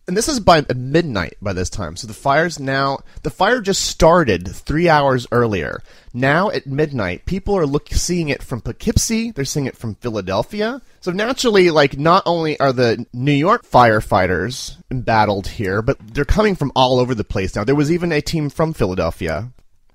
And 0.07 0.17
this 0.17 0.29
is 0.29 0.41
by 0.41 0.65
midnight 0.75 1.37
by 1.41 1.53
this 1.53 1.69
time. 1.69 1.95
So 1.97 2.07
the 2.07 2.15
fire's 2.15 2.59
now 2.59 3.01
the 3.23 3.31
fire 3.31 3.61
just 3.61 3.85
started 3.85 4.49
three 4.49 4.89
hours 4.89 5.27
earlier. 5.33 5.83
Now 6.15 6.51
at 6.51 6.67
midnight, 6.67 7.27
people 7.27 7.57
are 7.57 7.67
look 7.67 7.89
seeing 7.91 8.31
it 8.31 8.43
from 8.43 8.63
Poughkeepsie. 8.63 9.33
They're 9.33 9.45
seeing 9.45 9.67
it 9.67 9.77
from 9.77 9.97
Philadelphia. 9.97 10.81
So 11.01 11.13
naturally, 11.13 11.71
like 11.71 11.99
not 11.99 12.23
only 12.25 12.59
are 12.59 12.73
the 12.73 13.05
New 13.13 13.33
York 13.33 13.67
firefighters 13.67 14.77
embattled 14.91 15.47
here, 15.47 15.83
but 15.83 15.99
they're 16.15 16.25
coming 16.25 16.57
from 16.57 16.73
all 16.75 16.99
over 16.99 17.15
the 17.15 17.23
place 17.23 17.55
now. 17.55 17.65
There 17.65 17.75
was 17.75 17.93
even 17.93 18.11
a 18.11 18.23
team 18.23 18.49
from 18.49 18.73
Philadelphia. 18.73 19.51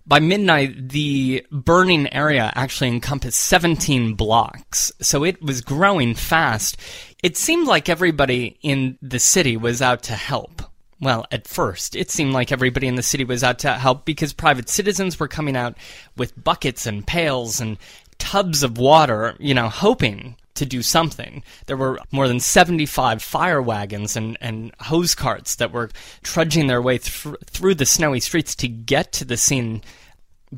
By 0.06 0.20
midnight, 0.20 0.90
the 0.90 1.46
burning 1.50 2.12
area 2.14 2.52
actually 2.56 2.90
encompassed 2.90 3.40
17 3.40 4.16
blocks, 4.16 4.92
so 5.00 5.24
it 5.24 5.42
was 5.42 5.62
growing 5.62 6.14
fast. 6.14 6.78
It 7.24 7.38
seemed 7.38 7.68
like 7.68 7.88
everybody 7.88 8.58
in 8.62 8.98
the 9.02 9.20
city 9.20 9.56
was 9.56 9.82
out 9.82 10.04
to 10.04 10.14
help. 10.14 10.62
Well, 11.00 11.26
at 11.32 11.48
first, 11.48 11.96
it 11.96 12.12
seemed 12.12 12.34
like 12.34 12.52
everybody 12.52 12.88
in 12.88 12.96
the 12.96 13.04
city 13.04 13.24
was 13.24 13.44
out 13.44 13.60
to 13.60 13.74
help 13.74 14.04
because 14.04 14.34
private 14.34 14.68
citizens 14.68 15.20
were 15.20 15.30
coming 15.30 15.56
out 15.56 15.78
with 16.18 16.42
buckets 16.42 16.86
and 16.86 17.08
pails 17.08 17.62
and 17.62 17.78
tubs 18.20 18.62
of 18.62 18.78
water, 18.78 19.36
you 19.40 19.54
know, 19.54 19.70
hoping 19.70 20.36
to 20.56 20.66
do 20.66 20.82
something. 20.82 21.44
There 21.66 21.78
were 21.78 22.00
more 22.12 22.28
than 22.28 22.40
75 22.40 23.22
fire 23.22 23.62
wagons 23.62 24.16
and, 24.16 24.38
and 24.42 24.74
hose 24.80 25.16
carts 25.16 25.56
that 25.56 25.72
were 25.72 25.90
trudging 26.22 26.68
their 26.68 26.82
way 26.82 26.98
thr 26.98 27.36
through 27.46 27.76
the 27.76 27.86
snowy 27.86 28.20
streets 28.20 28.56
to 28.56 28.68
get 28.68 29.12
to 29.14 29.26
the 29.26 29.38
scene. 29.38 29.82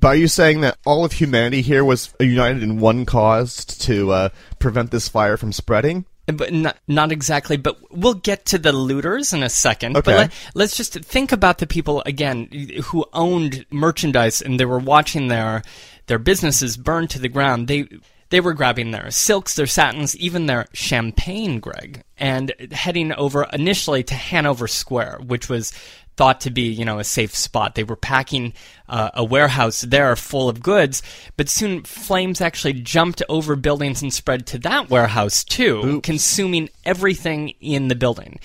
Are 0.04 0.16
you 0.16 0.28
saying 0.28 0.62
that 0.62 0.78
all 0.86 1.06
of 1.06 1.14
humanity 1.14 1.62
here 1.62 1.86
was 1.86 2.14
united 2.20 2.64
in 2.64 2.80
one 2.80 3.06
cause 3.06 3.64
to 3.66 4.12
uh, 4.12 4.30
prevent 4.60 4.92
this 4.92 5.08
fire 5.08 5.38
from 5.38 5.54
spreading? 5.54 6.06
But 6.28 6.52
not, 6.52 6.78
not 6.88 7.12
exactly, 7.12 7.56
but 7.56 7.78
we'll 7.92 8.16
get 8.16 8.46
to 8.48 8.58
the 8.58 8.74
looters 8.74 9.32
in 9.32 9.44
a 9.44 9.50
second. 9.50 9.96
Okay. 9.96 10.12
But 10.12 10.18
let, 10.18 10.32
let's 10.56 10.76
just 10.76 10.94
think 10.94 11.32
about 11.32 11.60
the 11.60 11.68
people, 11.68 12.02
again, 12.06 12.50
who 12.86 13.06
owned 13.14 13.66
merchandise 13.70 14.42
and 14.42 14.60
they 14.60 14.66
were 14.66 14.80
watching 14.80 15.28
their, 15.28 15.62
their 16.08 16.18
businesses 16.18 16.78
burn 16.78 17.08
to 17.10 17.20
the 17.20 17.30
ground. 17.30 17.68
They, 17.68 17.88
they 18.36 18.42
were 18.42 18.54
grabbing 18.54 18.92
their 18.92 19.10
silks, 19.12 19.56
their 19.56 19.66
satins, 19.66 20.14
even 20.18 20.46
their 20.46 20.66
champagne, 20.74 21.62
Greg, 21.62 22.04
and 22.18 22.52
heading 22.74 23.14
over 23.14 23.48
initially 23.54 24.04
to 24.04 24.14
Hanover 24.14 24.68
Square, 24.68 25.22
which 25.26 25.48
was 25.48 25.72
thought 26.18 26.42
to 26.42 26.50
be, 26.50 26.64
you 26.64 26.84
know, 26.84 27.00
a 27.00 27.06
safe 27.06 27.34
spot. 27.34 27.76
They 27.76 27.86
were 27.86 27.96
packing 27.96 28.52
uh, 28.90 29.12
a 29.14 29.24
warehouse 29.24 29.84
there 29.84 30.18
full 30.18 30.50
of 30.50 30.62
goods, 30.62 31.02
but 31.38 31.48
soon 31.48 31.84
flames 31.84 32.42
actually 32.42 32.74
jumped 32.74 33.24
over 33.30 33.56
buildings 33.56 34.02
and 34.02 34.14
spread 34.14 34.46
to 34.48 34.60
that 34.60 34.90
warehouse 34.90 35.46
too, 35.46 36.02
consuming 36.02 36.68
everything 36.84 37.54
in 37.62 37.88
the 37.88 37.96
building. 37.96 38.42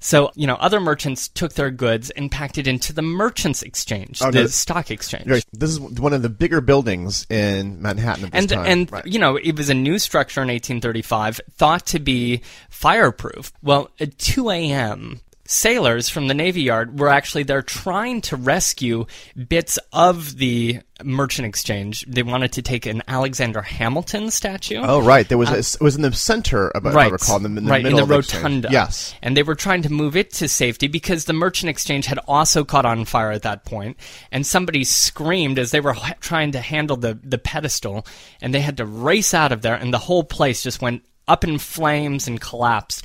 So, 0.00 0.30
you 0.36 0.46
know, 0.46 0.54
other 0.56 0.78
merchants 0.80 1.26
took 1.28 1.54
their 1.54 1.70
goods 1.70 2.10
and 2.10 2.30
packed 2.30 2.56
it 2.56 2.66
into 2.68 2.92
the 2.92 3.02
merchants 3.02 3.62
exchange, 3.62 4.22
Oh, 4.22 4.30
the 4.30 4.42
no. 4.42 4.46
stock 4.46 4.90
exchange. 4.92 5.26
Right. 5.28 5.44
This 5.52 5.70
is 5.70 5.80
one 5.80 6.12
of 6.12 6.22
the 6.22 6.28
bigger 6.28 6.60
buildings 6.60 7.26
in 7.28 7.82
Manhattan 7.82 8.26
at 8.26 8.32
this 8.32 8.40
and 8.40 8.48
time. 8.48 8.66
and 8.66 8.92
Right. 8.92 9.06
you 9.06 9.18
know 9.18 9.36
it 9.36 9.56
was 9.56 9.68
a 9.70 9.74
new 9.74 9.98
structure 9.98 10.40
in 10.40 10.48
1835 10.48 11.40
thought 11.56 11.86
to 11.86 11.98
be 11.98 12.42
fireproof 12.70 13.52
well 13.62 13.90
at 14.00 14.16
2 14.18 14.50
a.m 14.50 15.20
sailors 15.50 16.10
from 16.10 16.28
the 16.28 16.34
navy 16.34 16.60
yard 16.60 17.00
were 17.00 17.08
actually 17.08 17.42
there 17.42 17.62
trying 17.62 18.20
to 18.20 18.36
rescue 18.36 19.06
bits 19.48 19.78
of 19.94 20.36
the 20.36 20.78
merchant 21.02 21.46
exchange 21.48 22.04
they 22.06 22.22
wanted 22.22 22.52
to 22.52 22.60
take 22.60 22.84
an 22.84 23.02
alexander 23.08 23.62
hamilton 23.62 24.30
statue 24.30 24.78
Oh, 24.82 25.00
right. 25.00 25.26
There 25.26 25.38
was 25.38 25.48
uh, 25.48 25.54
a, 25.54 25.58
it 25.60 25.80
was 25.80 25.96
in 25.96 26.02
the 26.02 26.12
center 26.12 26.68
of, 26.68 26.84
if 26.84 26.94
I 26.94 27.08
recall, 27.08 27.36
in 27.36 27.54
the, 27.54 27.60
in 27.60 27.64
the 27.64 27.70
right, 27.70 27.82
middle 27.82 28.00
in 28.00 28.08
the 28.08 28.14
of 28.18 28.26
rotunda. 28.32 28.68
Yes. 28.70 29.14
and 29.22 29.34
they 29.34 29.42
were 29.42 29.54
trying 29.54 29.80
to 29.82 29.90
move 29.92 30.16
it 30.16 30.30
to 30.34 30.48
safety 30.48 30.86
because 30.86 31.24
the 31.24 31.32
merchant 31.32 31.70
exchange 31.70 32.04
had 32.04 32.18
also 32.28 32.62
caught 32.62 32.84
on 32.84 33.06
fire 33.06 33.30
at 33.30 33.42
that 33.42 33.64
point, 33.64 33.96
and 34.30 34.46
somebody 34.46 34.84
screamed 34.84 35.58
as 35.58 35.70
they 35.70 35.80
were 35.80 35.94
h- 35.94 36.12
trying 36.20 36.52
to 36.52 36.60
handle 36.60 36.96
the 36.98 37.18
the 37.24 37.38
pedestal, 37.38 38.06
and 38.42 38.54
they 38.54 38.60
had 38.60 38.76
to 38.76 38.84
race 38.84 39.32
out 39.32 39.50
of 39.52 39.62
there, 39.62 39.74
and 39.76 39.94
the 39.94 39.98
whole 39.98 40.24
place 40.24 40.62
just 40.62 40.82
went 40.82 41.02
up 41.26 41.44
in 41.44 41.58
flames 41.58 42.26
and 42.28 42.40
collapsed. 42.40 43.04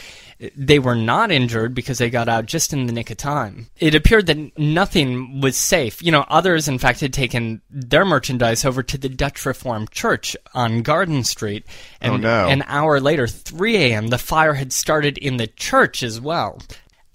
They 0.56 0.80
were 0.80 0.96
not 0.96 1.32
injured 1.32 1.74
because 1.74 1.98
they 2.00 2.10
got 2.10 2.28
out 2.28 2.46
just 2.46 2.74
in 2.74 2.86
the 2.86 2.94
nick 2.94 3.10
of 3.10 3.18
time. 3.18 3.68
It 3.80 3.96
appeared 3.96 4.26
that 4.28 4.58
nothing 4.58 5.42
was 5.42 5.56
safe. 5.56 6.02
You 6.04 6.12
know, 6.12 6.26
others, 6.28 6.68
in 6.68 6.80
fact, 6.80 7.00
had 7.02 7.14
taken 7.14 7.62
their 7.70 8.06
merchandise 8.06 8.66
over 8.66 8.84
to 8.84 8.98
the 8.98 9.10
Dutch 9.10 9.46
Reformed 9.46 9.92
Church 9.92 10.36
on 10.54 10.82
Garden 10.82 11.24
Street. 11.24 11.66
Oh, 11.68 11.74
and 12.02 12.14
Oh, 12.14 12.18
no. 12.18 12.48
an 12.50 12.64
hour 12.68 13.00
later, 13.00 13.28
3 13.28 13.76
a.m., 13.78 14.08
the 14.08 14.18
fire 14.18 14.56
had 14.56 14.74
started 14.74 15.18
in 15.18 15.38
the 15.38 15.48
church 15.48 16.04
as 16.04 16.20
well. 16.20 16.60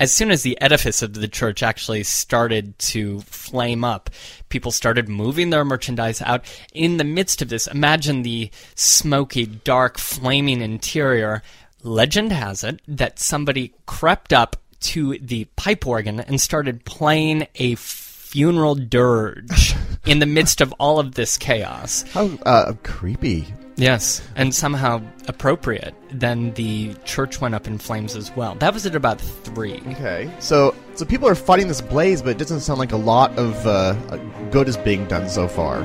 As 0.00 0.12
soon 0.12 0.30
as 0.30 0.42
the 0.42 0.60
edifice 0.60 1.02
of 1.02 1.14
the 1.14 1.26
church 1.26 1.60
actually 1.60 2.04
started 2.04 2.78
to 2.78 3.18
flame 3.22 3.82
up, 3.82 4.10
people 4.48 4.70
started 4.70 5.08
moving 5.08 5.50
their 5.50 5.64
merchandise 5.64 6.22
out. 6.22 6.44
In 6.72 6.98
the 6.98 7.04
midst 7.04 7.42
of 7.42 7.48
this, 7.48 7.66
imagine 7.66 8.22
the 8.22 8.50
smoky, 8.76 9.44
dark, 9.44 9.98
flaming 9.98 10.60
interior. 10.60 11.42
Legend 11.82 12.32
has 12.32 12.64
it 12.64 12.80
that 12.88 13.18
somebody 13.18 13.72
crept 13.86 14.32
up 14.32 14.56
to 14.80 15.18
the 15.18 15.44
pipe 15.56 15.86
organ 15.86 16.20
and 16.20 16.40
started 16.40 16.84
playing 16.84 17.46
a 17.56 17.74
funeral 17.76 18.74
dirge 18.74 19.74
in 20.06 20.18
the 20.18 20.26
midst 20.26 20.60
of 20.60 20.72
all 20.78 20.98
of 20.98 21.14
this 21.14 21.36
chaos. 21.36 22.02
How 22.12 22.26
uh, 22.44 22.74
creepy. 22.82 23.46
Yes, 23.76 24.20
and 24.34 24.52
somehow 24.52 25.00
appropriate. 25.28 25.94
Then 26.10 26.52
the 26.54 26.94
church 27.04 27.40
went 27.40 27.54
up 27.54 27.68
in 27.68 27.78
flames 27.78 28.16
as 28.16 28.34
well. 28.34 28.56
That 28.56 28.74
was 28.74 28.84
at 28.86 28.96
about 28.96 29.20
three. 29.20 29.80
Okay. 29.90 30.28
So, 30.40 30.74
so 30.96 31.04
people 31.04 31.28
are 31.28 31.36
fighting 31.36 31.68
this 31.68 31.80
blaze, 31.80 32.20
but 32.20 32.30
it 32.30 32.38
doesn't 32.38 32.60
sound 32.60 32.80
like 32.80 32.90
a 32.90 32.96
lot 32.96 33.38
of 33.38 33.64
uh, 33.66 33.92
good 34.50 34.68
is 34.68 34.76
being 34.76 35.06
done 35.06 35.28
so 35.28 35.46
far. 35.46 35.84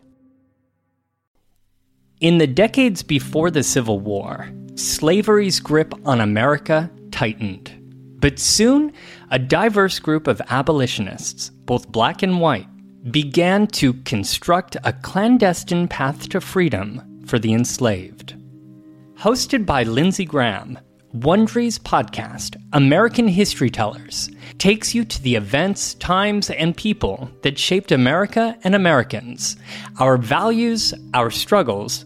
In 2.21 2.37
the 2.37 2.45
decades 2.45 3.01
before 3.01 3.49
the 3.49 3.63
Civil 3.63 3.99
War, 3.99 4.47
slavery's 4.75 5.59
grip 5.59 5.91
on 6.05 6.21
America 6.21 6.87
tightened. 7.09 7.75
But 8.19 8.37
soon, 8.37 8.93
a 9.31 9.39
diverse 9.39 9.97
group 9.97 10.27
of 10.27 10.39
abolitionists, 10.47 11.49
both 11.49 11.91
black 11.91 12.21
and 12.21 12.39
white, 12.39 12.67
began 13.11 13.65
to 13.81 13.93
construct 14.03 14.77
a 14.83 14.93
clandestine 14.93 15.87
path 15.87 16.29
to 16.29 16.39
freedom 16.39 17.23
for 17.25 17.39
the 17.39 17.53
enslaved. 17.53 18.35
Hosted 19.15 19.65
by 19.65 19.81
Lindsay 19.81 20.25
Graham, 20.25 20.77
Wondery's 21.15 21.79
podcast, 21.79 22.55
American 22.73 23.27
History 23.27 23.71
Tellers, 23.71 24.29
takes 24.59 24.93
you 24.93 25.05
to 25.05 25.21
the 25.23 25.35
events, 25.35 25.95
times, 25.95 26.51
and 26.51 26.77
people 26.77 27.31
that 27.41 27.57
shaped 27.57 27.91
America 27.91 28.55
and 28.63 28.75
Americans, 28.75 29.57
our 29.99 30.17
values, 30.17 30.93
our 31.15 31.31
struggles, 31.31 32.05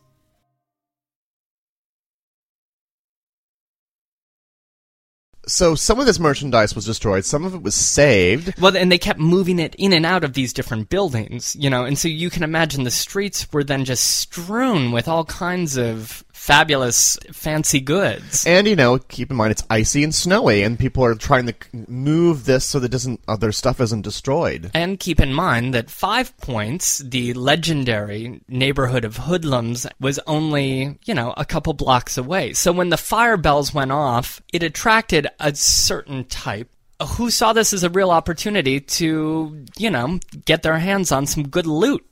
So 5.47 5.73
some 5.73 5.99
of 5.99 6.05
this 6.05 6.19
merchandise 6.19 6.75
was 6.75 6.85
destroyed, 6.85 7.25
some 7.25 7.45
of 7.45 7.55
it 7.55 7.63
was 7.63 7.73
saved. 7.73 8.59
Well, 8.59 8.77
and 8.77 8.91
they 8.91 8.97
kept 8.97 9.19
moving 9.19 9.59
it 9.59 9.73
in 9.75 9.91
and 9.91 10.05
out 10.05 10.23
of 10.23 10.33
these 10.33 10.53
different 10.53 10.89
buildings, 10.89 11.55
you 11.59 11.69
know, 11.69 11.83
and 11.83 11.97
so 11.97 12.07
you 12.07 12.29
can 12.29 12.43
imagine 12.43 12.83
the 12.83 12.91
streets 12.91 13.51
were 13.51 13.63
then 13.63 13.83
just 13.83 14.05
strewn 14.05 14.91
with 14.91 15.07
all 15.07 15.25
kinds 15.25 15.77
of 15.77 16.23
fabulous, 16.41 17.19
fancy 17.31 17.79
goods. 17.79 18.47
And 18.47 18.67
you 18.67 18.75
know, 18.75 18.97
keep 18.97 19.29
in 19.29 19.37
mind 19.37 19.51
it's 19.51 19.63
icy 19.69 20.03
and 20.03 20.13
snowy, 20.13 20.63
and 20.63 20.77
people 20.77 21.05
are 21.05 21.13
trying 21.13 21.45
to 21.45 21.53
move 21.87 22.45
this 22.45 22.65
so 22.65 22.79
that 22.79 22.89
doesn't 22.89 23.21
uh, 23.27 23.35
their 23.37 23.51
stuff 23.51 23.79
isn't 23.79 24.01
destroyed. 24.01 24.71
And 24.73 24.99
keep 24.99 25.19
in 25.19 25.33
mind 25.33 25.75
that 25.75 25.91
Five 25.91 26.35
Points, 26.37 26.97
the 26.97 27.33
legendary 27.35 28.41
neighborhood 28.47 29.05
of 29.05 29.17
hoodlums, 29.17 29.85
was 29.99 30.19
only, 30.25 30.97
you 31.05 31.13
know, 31.13 31.31
a 31.37 31.45
couple 31.45 31.73
blocks 31.73 32.17
away. 32.17 32.53
So 32.53 32.71
when 32.71 32.89
the 32.89 32.97
fire 32.97 33.37
bells 33.37 33.71
went 33.71 33.91
off, 33.91 34.41
it 34.51 34.63
attracted 34.63 35.27
a 35.39 35.53
certain 35.53 36.25
type 36.25 36.69
who 37.17 37.29
saw 37.29 37.53
this 37.53 37.71
as 37.71 37.83
a 37.83 37.89
real 37.89 38.09
opportunity 38.09 38.79
to, 38.79 39.63
you 39.77 39.89
know, 39.91 40.19
get 40.45 40.63
their 40.63 40.79
hands 40.79 41.11
on 41.11 41.27
some 41.27 41.47
good 41.47 41.67
loot. 41.67 42.03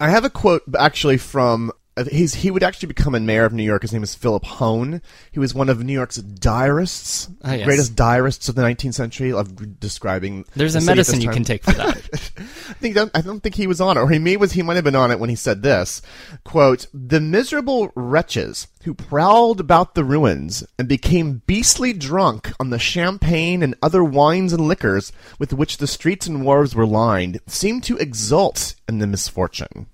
I 0.00 0.08
have 0.08 0.24
a 0.24 0.30
quote 0.30 0.62
actually 0.76 1.18
from. 1.18 1.70
Uh, 1.96 2.04
He's, 2.10 2.34
he 2.34 2.50
would 2.50 2.62
actually 2.62 2.88
become 2.88 3.14
a 3.14 3.20
mayor 3.20 3.44
of 3.44 3.52
New 3.52 3.62
York. 3.62 3.82
His 3.82 3.92
name 3.92 4.02
is 4.02 4.14
Philip 4.14 4.44
Hone. 4.44 5.02
He 5.32 5.38
was 5.38 5.54
one 5.54 5.68
of 5.68 5.82
New 5.82 5.92
York's 5.92 6.16
diarists, 6.16 7.28
Ah, 7.44 7.54
yes. 7.54 7.64
greatest 7.64 7.96
diarists 7.96 8.48
of 8.48 8.54
the 8.54 8.62
19th 8.62 8.94
century. 8.94 9.32
Of 9.32 9.78
describing 9.80 10.44
There's 10.54 10.74
the 10.74 10.80
a 10.80 10.82
medicine 10.82 11.20
you 11.20 11.30
can 11.30 11.44
take 11.44 11.64
for 11.64 11.72
that. 11.72 11.96
I 12.38 12.72
think 12.74 12.94
that, 12.94 13.10
I 13.14 13.20
don't 13.20 13.40
think 13.40 13.54
he 13.54 13.66
was 13.66 13.80
on 13.80 13.96
it, 13.96 14.00
or 14.00 14.08
he 14.08 14.18
may 14.18 14.36
was 14.36 14.52
he 14.52 14.62
might 14.62 14.76
have 14.76 14.84
been 14.84 14.94
on 14.94 15.10
it 15.10 15.18
when 15.18 15.30
he 15.30 15.36
said 15.36 15.62
this 15.62 16.00
quote: 16.44 16.86
"The 16.94 17.20
miserable 17.20 17.90
wretches 17.94 18.68
who 18.84 18.94
prowled 18.94 19.60
about 19.60 19.94
the 19.94 20.04
ruins 20.04 20.64
and 20.78 20.88
became 20.88 21.42
beastly 21.46 21.92
drunk 21.92 22.52
on 22.58 22.70
the 22.70 22.78
champagne 22.78 23.62
and 23.62 23.74
other 23.82 24.02
wines 24.02 24.52
and 24.52 24.66
liquors 24.66 25.12
with 25.38 25.52
which 25.52 25.76
the 25.76 25.86
streets 25.86 26.26
and 26.26 26.44
wharves 26.44 26.74
were 26.74 26.86
lined 26.86 27.40
seemed 27.46 27.82
to 27.84 27.96
exult 27.98 28.74
in 28.88 28.98
the 28.98 29.06
misfortune." 29.06 29.86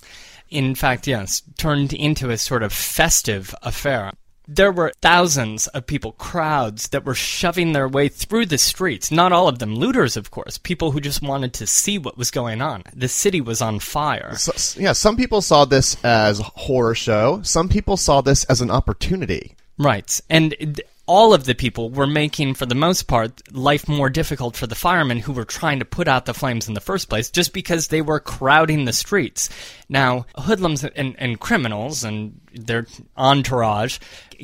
In 0.51 0.75
fact, 0.75 1.07
yes, 1.07 1.43
turned 1.59 1.93
into 1.93 2.31
a 2.31 2.39
sort 2.39 2.63
of 2.63 2.73
festive 2.73 3.55
affair. 3.63 4.13
there 4.49 4.71
were 4.71 4.93
thousands 5.03 5.67
of 5.69 5.87
people, 5.87 6.13
crowds 6.13 6.89
that 6.89 7.05
were 7.05 7.15
shoving 7.15 7.73
their 7.73 7.89
way 7.89 8.09
through 8.09 8.47
the 8.47 8.59
streets. 8.59 9.11
Not 9.11 9.33
all 9.33 9.49
of 9.49 9.59
them 9.59 9.75
looters, 9.75 10.17
of 10.17 10.31
course, 10.31 10.57
people 10.59 10.93
who 10.93 11.01
just 11.01 11.21
wanted 11.21 11.53
to 11.55 11.67
see 11.67 11.99
what 11.99 12.17
was 12.17 12.31
going 12.31 12.63
on. 12.63 12.85
The 12.95 13.09
city 13.09 13.41
was 13.41 13.61
on 13.61 13.81
fire. 13.81 14.37
So, 14.37 14.81
yeah, 14.81 14.93
some 14.93 15.17
people 15.17 15.43
saw 15.43 15.65
this 15.65 15.97
as 16.05 16.39
a 16.39 16.45
horror 16.45 16.95
show. 16.95 17.41
Some 17.43 17.69
people 17.69 17.97
saw 17.97 18.21
this 18.21 18.45
as 18.45 18.61
an 18.61 18.71
opportunity. 18.71 19.57
Right. 19.79 20.21
And 20.31 20.81
all 21.07 21.33
of 21.33 21.45
the 21.45 21.55
people 21.55 21.91
were 21.91 22.07
making, 22.07 22.55
for 22.55 22.67
the 22.67 22.75
most 22.75 23.05
part, 23.05 23.41
life 23.53 23.89
more 23.89 24.11
difficult 24.11 24.57
for 24.57 24.67
the 24.67 24.75
firemen 24.75 25.19
who 25.19 25.33
were 25.33 25.45
trying 25.45 25.79
to 25.79 25.85
put 25.85 26.09
out 26.09 26.27
the 26.27 26.35
flames 26.35 26.67
in 26.69 26.75
the 26.75 26.81
first 26.81 27.09
place 27.09 27.31
just 27.31 27.53
because 27.53 27.89
they 27.89 28.03
were 28.03 28.19
crowding 28.19 28.85
the 28.85 28.93
streets. 28.93 29.49
Now, 29.89 30.27
hoodlums 30.37 30.85
and, 30.85 31.15
and 31.19 31.39
criminals 31.39 32.03
and 32.03 32.41
their 32.53 32.87
entourage 33.17 33.99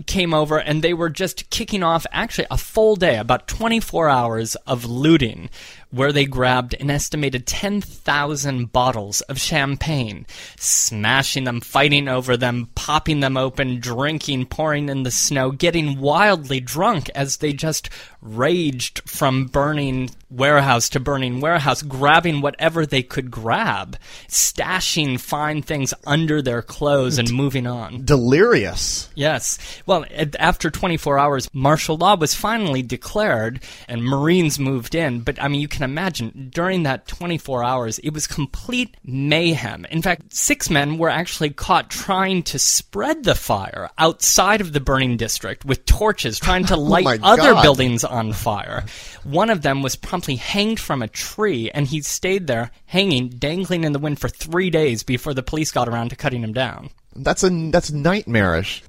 came 0.07 0.33
over 0.33 0.59
and 0.59 0.83
they 0.83 0.95
were 0.95 1.11
just 1.11 1.51
kicking 1.51 1.83
off 1.83 2.07
actually 2.13 2.47
a 2.51 2.59
full 2.59 2.97
day, 2.97 3.17
about 3.17 3.49
24 3.49 4.09
hours 4.09 4.55
of 4.67 4.85
looting, 4.85 5.51
where 5.93 6.11
they 6.11 6.25
grabbed 6.25 6.75
an 6.81 6.91
estimated 6.91 7.47
10,000 7.47 8.73
bottles 8.73 9.21
of 9.23 9.39
champagne, 9.39 10.27
smashing 10.57 11.45
them, 11.45 11.61
fighting 11.61 12.09
over 12.09 12.37
them, 12.37 12.69
popping 12.75 13.21
them 13.21 13.37
open, 13.37 13.79
drinking, 13.79 14.47
pouring 14.47 14.89
in 14.89 15.03
the 15.03 15.11
snow, 15.11 15.51
getting 15.51 16.01
wildly 16.01 16.61
drunk 16.61 17.11
as 17.15 17.37
they 17.37 17.53
just 17.53 17.91
raged 18.23 19.03
from 19.09 19.47
burning 19.47 20.09
warehouse 20.31 20.89
to 20.89 21.01
burning 21.01 21.41
warehouse, 21.41 21.83
grabbing 21.83 22.41
whatever 22.41 22.87
they 22.87 23.03
could 23.03 23.31
grab, 23.31 23.99
stashing 24.29 25.21
fine 25.21 25.61
things 25.61 25.93
under 26.07 26.41
their 26.41 26.63
clothes 26.63 27.19
and 27.19 27.33
moving 27.33 27.67
on. 27.67 28.05
Delirious. 28.05 29.11
Yes. 29.15 29.59
Well, 29.85 30.07
after 30.39 30.71
24 30.71 31.19
hours, 31.19 31.51
martial 31.53 31.97
law 31.97 32.17
was 32.17 32.35
finally 32.35 32.83
declared 32.83 33.63
and 33.89 34.03
Marines 34.03 34.59
moved 34.59 34.95
in. 34.95 35.21
But 35.21 35.43
I 35.43 35.49
mean, 35.49 35.61
you 35.61 35.69
can 35.69 35.82
imagine 35.83 36.51
during 36.53 36.85
that 36.85 37.07
24 37.07 37.65
hours, 37.65 37.99
it 37.99 38.11
was 38.11 38.27
complete 38.27 38.97
mayhem. 39.05 39.85
In 39.87 40.03
fact, 40.03 40.35
six 40.35 40.71
men 40.71 40.99
were 40.99 41.09
actually 41.09 41.51
caught 41.51 41.91
trying 41.91 42.43
to 42.45 42.59
spread 42.59 43.25
the 43.25 43.35
fire 43.35 43.91
outside 43.99 44.61
of 44.61 44.73
the 44.73 44.81
burning 44.81 45.17
district 45.17 45.65
with 45.65 45.85
torches, 45.87 46.39
trying 46.39 46.65
to 46.67 46.75
oh 46.77 46.81
light 46.81 47.05
my 47.05 47.19
other 47.23 47.53
God. 47.53 47.63
buildings 47.63 48.05
on 48.05 48.33
fire. 48.33 48.85
One 49.25 49.51
of 49.51 49.63
them 49.63 49.83
was 49.83 49.97
promptly 49.97 50.37
hanged 50.37 50.81
from 50.81 51.03
a 51.03 51.09
tree, 51.09 51.71
and 51.71 51.87
he 51.87 52.03
stayed 52.03 52.47
there 52.47 52.71
hanging, 52.87 53.29
dangling 53.29 53.85
in 53.85 53.93
the 53.93 53.99
wind 53.99 54.21
for 54.21 54.29
three 54.29 54.71
days 54.71 55.03
before 55.03 55.35
the 55.35 55.43
police 55.43 55.71
got 55.71 55.89
around 55.89 56.11
to 56.11 56.17
cutting 56.17 56.43
him 56.43 56.53
down. 56.53 56.91
That's 57.15 57.45
a 57.45 57.51
that's 57.71 57.91
nightmarish. 57.91 58.83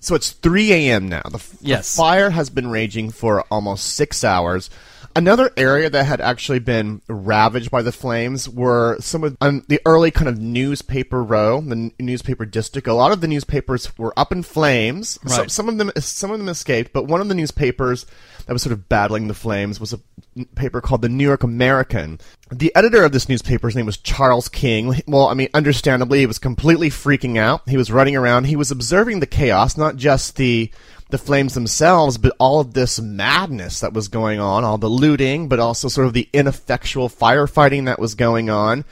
So 0.00 0.14
it's 0.14 0.32
3 0.32 0.70
a.m. 0.72 1.08
now. 1.08 1.22
The, 1.22 1.38
f- 1.38 1.58
the 1.60 1.82
fire 1.82 2.28
has 2.28 2.50
been 2.50 2.68
raging 2.68 3.10
for 3.10 3.40
almost 3.50 3.94
six 3.94 4.22
hours. 4.22 4.68
Another 5.16 5.52
area 5.56 5.88
that 5.88 6.04
had 6.06 6.20
actually 6.20 6.58
been 6.58 7.00
ravaged 7.08 7.70
by 7.70 7.82
the 7.82 7.92
flames 7.92 8.48
were 8.48 8.96
some 9.00 9.22
of 9.22 9.36
um, 9.40 9.64
the 9.68 9.80
early 9.86 10.10
kind 10.10 10.28
of 10.28 10.40
newspaper 10.40 11.22
row, 11.22 11.60
the 11.60 11.70
n- 11.76 11.92
newspaper 12.00 12.44
district. 12.44 12.88
A 12.88 12.94
lot 12.94 13.12
of 13.12 13.20
the 13.20 13.28
newspapers 13.28 13.96
were 13.96 14.12
up 14.18 14.32
in 14.32 14.42
flames. 14.42 15.20
Some, 15.26 15.38
Right. 15.42 15.50
some 15.50 15.68
of 15.68 15.78
them, 15.78 15.92
some 15.98 16.32
of 16.32 16.38
them 16.38 16.48
escaped, 16.48 16.92
but 16.92 17.06
one 17.06 17.20
of 17.20 17.28
the 17.28 17.34
newspapers 17.36 18.06
that 18.46 18.52
was 18.52 18.62
sort 18.62 18.72
of 18.72 18.88
battling 18.88 19.28
the 19.28 19.34
flames 19.34 19.78
was 19.78 19.92
a 19.92 20.00
n- 20.36 20.46
paper 20.56 20.80
called 20.80 21.02
the 21.02 21.08
New 21.08 21.24
York 21.24 21.44
American. 21.44 22.18
The 22.54 22.74
editor 22.76 23.02
of 23.02 23.10
this 23.10 23.28
newspaper's 23.28 23.74
name 23.74 23.86
was 23.86 23.96
Charles 23.96 24.48
King. 24.48 25.02
Well, 25.08 25.26
I 25.26 25.34
mean, 25.34 25.48
understandably, 25.54 26.20
he 26.20 26.26
was 26.26 26.38
completely 26.38 26.88
freaking 26.88 27.36
out. 27.36 27.68
He 27.68 27.76
was 27.76 27.90
running 27.90 28.14
around. 28.14 28.44
He 28.44 28.54
was 28.54 28.70
observing 28.70 29.18
the 29.18 29.26
chaos, 29.26 29.76
not 29.76 29.96
just 29.96 30.36
the 30.36 30.70
the 31.10 31.18
flames 31.18 31.54
themselves, 31.54 32.16
but 32.16 32.34
all 32.38 32.60
of 32.60 32.72
this 32.72 33.00
madness 33.00 33.80
that 33.80 33.92
was 33.92 34.06
going 34.06 34.38
on, 34.38 34.62
all 34.62 34.78
the 34.78 34.88
looting, 34.88 35.48
but 35.48 35.58
also 35.58 35.88
sort 35.88 36.06
of 36.06 36.12
the 36.12 36.28
ineffectual 36.32 37.08
firefighting 37.08 37.86
that 37.86 37.98
was 37.98 38.14
going 38.14 38.48
on. 38.48 38.84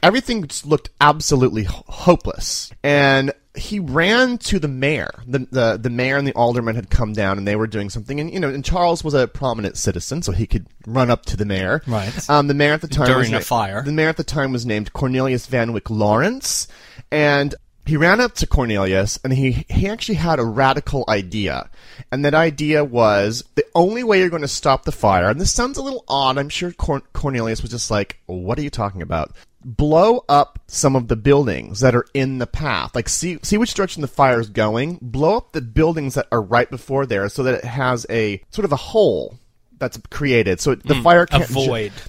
Everything 0.00 0.48
looked 0.64 0.90
absolutely 1.00 1.64
hopeless. 1.64 2.70
And 2.84 3.32
he 3.58 3.78
ran 3.78 4.38
to 4.38 4.58
the 4.58 4.68
mayor. 4.68 5.10
The, 5.26 5.40
the 5.50 5.78
the 5.80 5.90
mayor 5.90 6.16
and 6.16 6.26
the 6.26 6.32
alderman 6.32 6.76
had 6.76 6.90
come 6.90 7.12
down 7.12 7.38
and 7.38 7.46
they 7.46 7.56
were 7.56 7.66
doing 7.66 7.90
something. 7.90 8.20
And 8.20 8.32
you 8.32 8.40
know, 8.40 8.48
and 8.48 8.64
Charles 8.64 9.04
was 9.04 9.14
a 9.14 9.28
prominent 9.28 9.76
citizen, 9.76 10.22
so 10.22 10.32
he 10.32 10.46
could 10.46 10.66
run 10.86 11.10
up 11.10 11.26
to 11.26 11.36
the 11.36 11.44
mayor. 11.44 11.82
Right. 11.86 12.30
Um, 12.30 12.46
the 12.46 12.54
mayor 12.54 12.72
at 12.72 12.80
the 12.80 12.88
time 12.88 13.06
During 13.06 13.32
was 13.32 13.42
a 13.42 13.46
fire. 13.46 13.82
The 13.82 13.92
mayor 13.92 14.08
at 14.08 14.16
the 14.16 14.24
time 14.24 14.52
was 14.52 14.64
named 14.64 14.92
Cornelius 14.92 15.46
Van 15.46 15.72
Wyck 15.72 15.90
Lawrence, 15.90 16.68
and 17.10 17.54
he 17.88 17.96
ran 17.96 18.20
up 18.20 18.34
to 18.34 18.46
Cornelius 18.46 19.18
and 19.24 19.32
he 19.32 19.64
he 19.70 19.88
actually 19.88 20.16
had 20.16 20.38
a 20.38 20.44
radical 20.44 21.04
idea, 21.08 21.70
and 22.12 22.22
that 22.22 22.34
idea 22.34 22.84
was 22.84 23.42
the 23.54 23.64
only 23.74 24.04
way 24.04 24.18
you're 24.18 24.28
going 24.28 24.42
to 24.42 24.48
stop 24.48 24.84
the 24.84 24.92
fire. 24.92 25.30
And 25.30 25.40
this 25.40 25.54
sounds 25.54 25.78
a 25.78 25.82
little 25.82 26.04
odd. 26.06 26.36
I'm 26.36 26.50
sure 26.50 26.70
Cor- 26.72 27.00
Cornelius 27.14 27.62
was 27.62 27.70
just 27.70 27.90
like, 27.90 28.20
"What 28.26 28.58
are 28.58 28.62
you 28.62 28.68
talking 28.68 29.00
about?" 29.00 29.34
Blow 29.64 30.22
up 30.28 30.58
some 30.66 30.96
of 30.96 31.08
the 31.08 31.16
buildings 31.16 31.80
that 31.80 31.94
are 31.94 32.04
in 32.12 32.36
the 32.36 32.46
path. 32.46 32.94
Like 32.94 33.08
see 33.08 33.38
see 33.42 33.56
which 33.56 33.72
direction 33.72 34.02
the 34.02 34.08
fire 34.08 34.38
is 34.38 34.50
going. 34.50 34.98
Blow 35.00 35.38
up 35.38 35.52
the 35.52 35.62
buildings 35.62 36.12
that 36.12 36.28
are 36.30 36.42
right 36.42 36.68
before 36.68 37.06
there, 37.06 37.30
so 37.30 37.42
that 37.42 37.54
it 37.54 37.64
has 37.64 38.04
a 38.10 38.42
sort 38.50 38.66
of 38.66 38.72
a 38.72 38.76
hole 38.76 39.38
that's 39.78 39.98
created. 40.10 40.60
So 40.60 40.74
the 40.74 40.94
fire 41.02 41.26
Hmm. 41.30 41.36
can't 41.38 41.48
ju- 41.50 41.54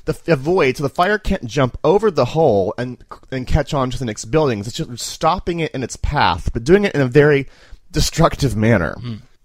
the 0.06 0.18
a 0.34 0.36
void, 0.36 0.78
so 0.78 0.84
the 0.84 0.90
fire 0.90 1.18
can't 1.18 1.46
jump 1.46 1.78
over 1.84 2.12
the 2.12 2.26
hole 2.26 2.74
and 2.78 2.98
and 3.32 3.46
catch 3.48 3.74
on 3.74 3.90
to 3.92 3.98
the 4.00 4.06
next 4.06 4.26
buildings. 4.26 4.68
It's 4.68 4.78
just 4.78 4.98
stopping 5.00 5.60
it 5.60 5.72
in 5.74 5.84
its 5.84 5.96
path, 5.96 6.52
but 6.54 6.64
doing 6.64 6.84
it 6.86 6.94
in 6.96 7.02
a 7.02 7.08
very 7.08 7.48
destructive 7.92 8.56
manner. 8.56 8.96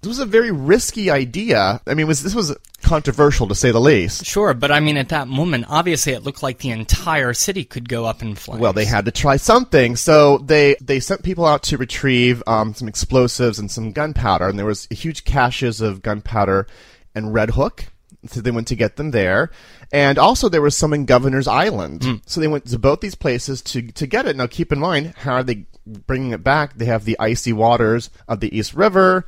This 0.02 0.08
was 0.08 0.18
a 0.18 0.26
very 0.26 0.50
risky 0.50 1.10
idea. 1.10 1.80
I 1.86 1.94
mean, 1.94 2.06
was 2.06 2.22
this 2.22 2.34
was 2.34 2.54
controversial 2.82 3.48
to 3.48 3.54
say 3.54 3.70
the 3.70 3.80
least. 3.80 4.26
Sure, 4.26 4.52
but 4.52 4.70
I 4.70 4.78
mean, 4.80 4.98
at 4.98 5.08
that 5.08 5.28
moment, 5.28 5.64
obviously, 5.70 6.12
it 6.12 6.22
looked 6.22 6.42
like 6.42 6.58
the 6.58 6.70
entire 6.72 7.32
city 7.32 7.64
could 7.64 7.88
go 7.88 8.04
up 8.04 8.20
in 8.20 8.34
flames. 8.34 8.60
Well, 8.60 8.74
they 8.74 8.84
had 8.84 9.06
to 9.06 9.10
try 9.10 9.38
something, 9.38 9.96
so 9.96 10.36
they 10.38 10.76
they 10.82 11.00
sent 11.00 11.22
people 11.22 11.46
out 11.46 11.62
to 11.64 11.78
retrieve 11.78 12.42
um, 12.46 12.74
some 12.74 12.86
explosives 12.86 13.58
and 13.58 13.70
some 13.70 13.92
gunpowder, 13.92 14.46
and 14.46 14.58
there 14.58 14.66
was 14.66 14.86
huge 14.90 15.24
caches 15.24 15.80
of 15.80 16.02
gunpowder 16.02 16.66
and 17.14 17.32
Red 17.32 17.52
Hook. 17.52 17.86
So 18.26 18.40
they 18.40 18.50
went 18.50 18.68
to 18.68 18.76
get 18.76 18.96
them 18.96 19.10
there, 19.10 19.50
and 19.92 20.18
also 20.18 20.48
there 20.48 20.62
was 20.62 20.76
some 20.76 20.92
in 20.92 21.06
Governor's 21.06 21.48
Island. 21.48 22.04
Hmm. 22.04 22.14
So 22.26 22.40
they 22.40 22.48
went 22.48 22.66
to 22.66 22.78
both 22.78 23.00
these 23.00 23.14
places 23.14 23.62
to 23.62 23.82
to 23.92 24.06
get 24.06 24.26
it. 24.26 24.36
Now, 24.36 24.46
keep 24.46 24.72
in 24.72 24.78
mind, 24.78 25.14
how 25.18 25.34
are 25.34 25.42
they 25.42 25.66
bringing 25.86 26.32
it 26.32 26.42
back? 26.42 26.76
They 26.76 26.86
have 26.86 27.04
the 27.04 27.18
icy 27.18 27.52
waters 27.52 28.10
of 28.28 28.40
the 28.40 28.56
East 28.56 28.74
River. 28.74 29.24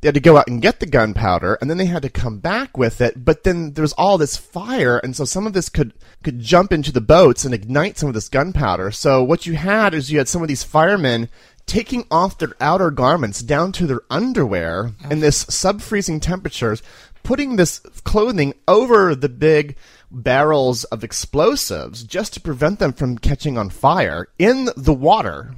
They 0.00 0.06
had 0.06 0.14
to 0.14 0.20
go 0.20 0.36
out 0.36 0.46
and 0.46 0.62
get 0.62 0.78
the 0.78 0.86
gunpowder, 0.86 1.58
and 1.60 1.68
then 1.68 1.76
they 1.76 1.86
had 1.86 2.02
to 2.02 2.08
come 2.08 2.38
back 2.38 2.78
with 2.78 3.00
it. 3.00 3.24
But 3.24 3.42
then 3.42 3.72
there 3.72 3.82
was 3.82 3.94
all 3.94 4.16
this 4.16 4.36
fire, 4.36 4.98
and 4.98 5.16
so 5.16 5.24
some 5.24 5.44
of 5.44 5.54
this 5.54 5.68
could 5.68 5.92
could 6.22 6.38
jump 6.38 6.72
into 6.72 6.92
the 6.92 7.00
boats 7.00 7.44
and 7.44 7.52
ignite 7.52 7.98
some 7.98 8.08
of 8.08 8.14
this 8.14 8.28
gunpowder. 8.28 8.92
So 8.92 9.24
what 9.24 9.46
you 9.46 9.54
had 9.54 9.94
is 9.94 10.12
you 10.12 10.18
had 10.18 10.28
some 10.28 10.42
of 10.42 10.48
these 10.48 10.62
firemen 10.62 11.28
taking 11.66 12.06
off 12.10 12.38
their 12.38 12.54
outer 12.60 12.90
garments 12.90 13.42
down 13.42 13.72
to 13.72 13.86
their 13.86 14.00
underwear 14.08 14.92
in 15.10 15.20
this 15.20 15.44
sub-freezing 15.50 16.18
temperatures, 16.18 16.82
putting 17.28 17.56
this 17.56 17.80
clothing 18.04 18.54
over 18.66 19.14
the 19.14 19.28
big 19.28 19.76
barrels 20.10 20.84
of 20.84 21.04
explosives 21.04 22.02
just 22.02 22.32
to 22.32 22.40
prevent 22.40 22.78
them 22.78 22.90
from 22.90 23.18
catching 23.18 23.58
on 23.58 23.68
fire 23.68 24.28
in 24.38 24.70
the 24.78 24.94
water. 24.94 25.54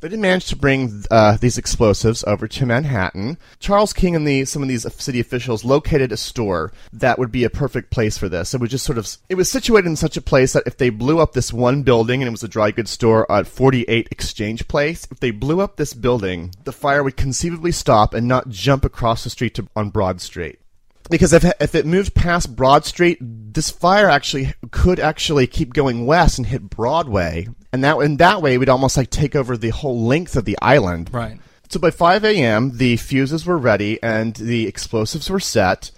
They 0.00 0.08
did 0.10 0.20
manage 0.20 0.46
to 0.50 0.56
bring 0.56 1.02
uh, 1.10 1.36
these 1.38 1.58
explosives 1.58 2.22
over 2.28 2.46
to 2.46 2.66
Manhattan. 2.66 3.38
Charles 3.58 3.92
King 3.92 4.14
and 4.14 4.24
the 4.24 4.44
some 4.44 4.62
of 4.62 4.68
these 4.68 4.86
city 5.02 5.18
officials 5.18 5.64
located 5.64 6.12
a 6.12 6.16
store 6.16 6.72
that 6.92 7.18
would 7.18 7.32
be 7.32 7.42
a 7.42 7.50
perfect 7.50 7.90
place 7.90 8.16
for 8.16 8.28
this. 8.28 8.54
It 8.54 8.60
was 8.60 8.70
just 8.70 8.84
sort 8.84 8.98
of 8.98 9.08
it 9.28 9.34
was 9.34 9.50
situated 9.50 9.88
in 9.88 9.96
such 9.96 10.16
a 10.16 10.22
place 10.22 10.52
that 10.52 10.62
if 10.64 10.76
they 10.76 10.90
blew 10.90 11.18
up 11.18 11.32
this 11.32 11.52
one 11.52 11.82
building 11.82 12.22
and 12.22 12.28
it 12.28 12.30
was 12.30 12.44
a 12.44 12.48
dry 12.48 12.70
goods 12.70 12.92
store 12.92 13.28
at 13.32 13.48
48 13.48 14.06
Exchange 14.12 14.68
Place, 14.68 15.08
if 15.10 15.18
they 15.18 15.32
blew 15.32 15.60
up 15.60 15.74
this 15.74 15.92
building, 15.92 16.54
the 16.62 16.70
fire 16.70 17.02
would 17.02 17.16
conceivably 17.16 17.72
stop 17.72 18.14
and 18.14 18.28
not 18.28 18.48
jump 18.48 18.84
across 18.84 19.24
the 19.24 19.30
street 19.30 19.56
to, 19.56 19.66
on 19.74 19.90
Broad 19.90 20.20
Street 20.20 20.60
because 21.10 21.32
if 21.32 21.44
if 21.60 21.74
it 21.74 21.86
moved 21.86 22.14
past 22.14 22.54
Broad 22.56 22.84
Street, 22.84 23.18
this 23.20 23.70
fire 23.70 24.08
actually 24.08 24.54
could 24.70 24.98
actually 24.98 25.46
keep 25.46 25.72
going 25.72 26.06
west 26.06 26.38
and 26.38 26.46
hit 26.46 26.70
Broadway, 26.70 27.48
and 27.72 27.84
that 27.84 27.96
in 27.98 28.16
that 28.18 28.42
way 28.42 28.58
we'd 28.58 28.68
almost 28.68 28.96
like 28.96 29.10
take 29.10 29.36
over 29.36 29.56
the 29.56 29.70
whole 29.70 30.06
length 30.06 30.36
of 30.36 30.44
the 30.44 30.58
island. 30.60 31.10
Right. 31.12 31.38
So 31.68 31.80
by 31.80 31.90
5 31.90 32.24
a.m., 32.24 32.76
the 32.76 32.96
fuses 32.96 33.46
were 33.46 33.58
ready 33.58 34.00
and 34.02 34.34
the 34.36 34.66
explosives 34.66 35.30
were 35.30 35.40
set. 35.40 35.90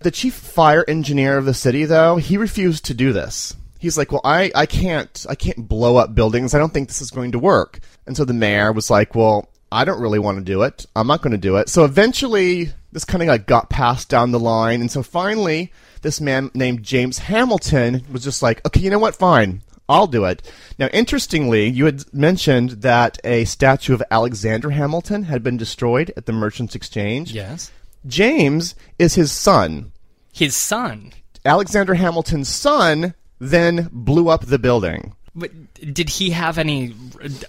The 0.00 0.10
chief 0.10 0.34
fire 0.34 0.84
engineer 0.88 1.36
of 1.36 1.44
the 1.44 1.54
city, 1.54 1.84
though, 1.84 2.16
he 2.16 2.38
refused 2.38 2.86
to 2.86 2.94
do 2.94 3.12
this. 3.12 3.54
He's 3.78 3.96
like, 3.96 4.12
"Well, 4.12 4.22
I, 4.24 4.50
I 4.54 4.66
can't 4.66 5.26
I 5.28 5.34
can't 5.34 5.68
blow 5.68 5.96
up 5.96 6.14
buildings. 6.14 6.54
I 6.54 6.58
don't 6.58 6.72
think 6.72 6.88
this 6.88 7.00
is 7.00 7.10
going 7.10 7.32
to 7.32 7.38
work." 7.38 7.80
And 8.06 8.16
so 8.16 8.24
the 8.24 8.34
mayor 8.34 8.72
was 8.72 8.90
like, 8.90 9.14
"Well, 9.14 9.49
I 9.72 9.84
don't 9.84 10.00
really 10.00 10.18
want 10.18 10.38
to 10.38 10.44
do 10.44 10.62
it. 10.62 10.86
I'm 10.96 11.06
not 11.06 11.22
going 11.22 11.32
to 11.32 11.38
do 11.38 11.56
it." 11.56 11.68
So 11.68 11.84
eventually, 11.84 12.72
this 12.92 13.04
kind 13.04 13.22
of 13.22 13.28
like 13.28 13.46
got 13.46 13.70
passed 13.70 14.08
down 14.08 14.32
the 14.32 14.40
line, 14.40 14.80
and 14.80 14.90
so 14.90 15.02
finally, 15.02 15.72
this 16.02 16.20
man 16.20 16.50
named 16.54 16.82
James 16.82 17.18
Hamilton 17.18 18.04
was 18.10 18.24
just 18.24 18.42
like, 18.42 18.64
"Okay, 18.66 18.80
you 18.80 18.90
know 18.90 18.98
what? 18.98 19.16
Fine. 19.16 19.62
I'll 19.90 20.06
do 20.06 20.24
it. 20.24 20.48
Now, 20.78 20.86
interestingly, 20.92 21.66
you 21.68 21.84
had 21.84 22.04
mentioned 22.14 22.82
that 22.82 23.18
a 23.24 23.44
statue 23.44 23.92
of 23.92 24.02
Alexander 24.08 24.70
Hamilton 24.70 25.24
had 25.24 25.42
been 25.42 25.56
destroyed 25.56 26.12
at 26.16 26.26
the 26.26 26.32
Merchants 26.32 26.76
Exchange. 26.76 27.32
Yes. 27.32 27.72
James 28.06 28.76
is 29.00 29.16
his 29.16 29.32
son. 29.32 29.90
His 30.32 30.54
son. 30.54 31.12
Alexander 31.44 31.94
Hamilton's 31.94 32.48
son 32.48 33.14
then 33.40 33.88
blew 33.90 34.28
up 34.28 34.46
the 34.46 34.60
building. 34.60 35.16
But 35.34 35.52
did 35.94 36.10
he 36.10 36.30
have 36.30 36.58
any 36.58 36.94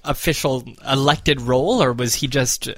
official 0.03 0.63
elected 0.89 1.41
role, 1.41 1.81
or 1.81 1.93
was 1.93 2.15
he 2.15 2.27
just 2.27 2.69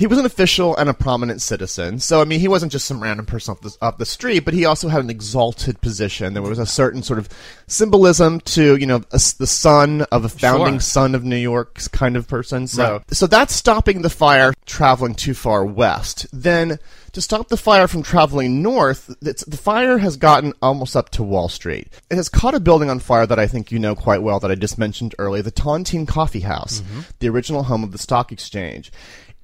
he 0.00 0.06
was 0.06 0.16
an 0.16 0.24
official 0.24 0.74
and 0.78 0.88
a 0.88 0.94
prominent 0.94 1.42
citizen. 1.42 2.00
So 2.00 2.22
I 2.22 2.24
mean, 2.24 2.40
he 2.40 2.48
wasn't 2.48 2.72
just 2.72 2.86
some 2.86 3.02
random 3.02 3.26
person 3.26 3.52
off 3.52 3.60
the, 3.60 3.76
off 3.82 3.98
the 3.98 4.06
street, 4.06 4.46
but 4.46 4.54
he 4.54 4.64
also 4.64 4.88
had 4.88 5.04
an 5.04 5.10
exalted 5.10 5.78
position. 5.82 6.32
There 6.32 6.42
was 6.42 6.58
a 6.58 6.64
certain 6.64 7.02
sort 7.02 7.18
of 7.18 7.28
symbolism 7.66 8.40
to 8.56 8.76
you 8.76 8.86
know 8.86 9.02
a, 9.12 9.20
the 9.36 9.46
son 9.46 10.06
of 10.10 10.24
a 10.24 10.30
founding 10.30 10.76
Sure. 10.76 10.80
son 10.80 11.14
of 11.14 11.22
New 11.22 11.36
York's 11.36 11.86
kind 11.86 12.16
of 12.16 12.26
person. 12.26 12.66
So 12.66 12.92
Right. 12.92 13.02
so 13.14 13.26
that's 13.26 13.54
stopping 13.54 14.00
the 14.00 14.08
fire 14.08 14.54
traveling 14.64 15.14
too 15.14 15.34
far 15.34 15.66
west. 15.66 16.26
Then 16.32 16.78
to 17.12 17.20
stop 17.20 17.48
the 17.48 17.58
fire 17.58 17.86
from 17.86 18.02
traveling 18.02 18.62
north, 18.62 19.14
it's, 19.20 19.44
the 19.44 19.56
fire 19.58 19.98
has 19.98 20.16
gotten 20.16 20.54
almost 20.62 20.96
up 20.96 21.10
to 21.10 21.22
Wall 21.22 21.48
Street. 21.50 21.88
It 22.08 22.16
has 22.16 22.28
caught 22.30 22.54
a 22.54 22.60
building 22.60 22.88
on 22.88 23.00
fire 23.00 23.26
that 23.26 23.38
I 23.38 23.46
think 23.46 23.70
you 23.70 23.78
know 23.78 23.94
quite 23.94 24.22
well 24.22 24.40
that 24.40 24.50
I 24.50 24.54
just 24.54 24.78
mentioned 24.78 25.14
earlier, 25.18 25.42
the 25.42 25.52
Tontine 25.52 26.08
Coffee 26.08 26.40
House, 26.40 26.80
mm-hmm. 26.80 27.00
the 27.18 27.28
original 27.28 27.64
home 27.64 27.84
of 27.84 27.92
the 27.92 27.98
stock 27.98 28.32
exchange 28.32 28.90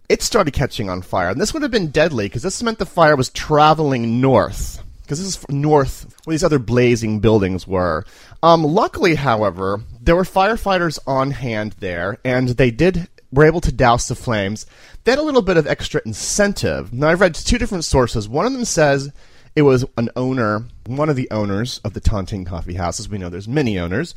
it 0.09 0.23
started 0.23 0.53
catching 0.53 0.88
on 0.88 1.03
fire. 1.03 1.29
And 1.29 1.40
this 1.40 1.53
would 1.53 1.62
have 1.62 1.71
been 1.71 1.90
deadly 1.90 2.27
because 2.27 2.42
this 2.42 2.62
meant 2.62 2.79
the 2.79 2.87
fire 2.87 3.16
was 3.16 3.31
traveling 3.31 4.21
north. 4.21 4.83
Because 5.03 5.19
this 5.19 5.37
is 5.37 5.49
north 5.49 6.12
where 6.25 6.35
these 6.35 6.45
other 6.45 6.59
blazing 6.59 7.21
buildings 7.21 7.66
were. 7.66 8.05
Um, 8.42 8.64
luckily, 8.64 9.14
however, 9.14 9.81
there 10.01 10.16
were 10.16 10.25
firefighters 10.25 10.99
on 11.07 11.31
hand 11.31 11.77
there, 11.79 12.19
and 12.25 12.49
they 12.49 12.71
did 12.71 13.09
were 13.33 13.45
able 13.45 13.61
to 13.61 13.73
douse 13.73 14.09
the 14.09 14.14
flames. 14.14 14.66
They 15.05 15.12
had 15.12 15.19
a 15.19 15.23
little 15.23 15.42
bit 15.42 15.57
of 15.57 15.66
extra 15.66 16.01
incentive. 16.05 16.92
Now, 16.92 17.09
I've 17.09 17.21
read 17.21 17.35
two 17.35 17.59
different 17.59 17.85
sources. 17.85 18.29
One 18.29 18.47
of 18.47 18.53
them 18.53 18.64
says 18.64 19.12
it 19.55 19.62
was 19.62 19.85
an 19.97 20.11
owner, 20.16 20.64
one 20.87 21.09
of 21.09 21.16
the 21.16 21.31
owners 21.31 21.81
of 21.85 21.95
the 21.95 22.01
Tontine 22.01 22.47
Coffee 22.47 22.75
House, 22.75 23.01
as 23.01 23.09
we 23.09 23.19
know 23.19 23.29
there's 23.29 23.49
many 23.49 23.79
owners. 23.79 24.14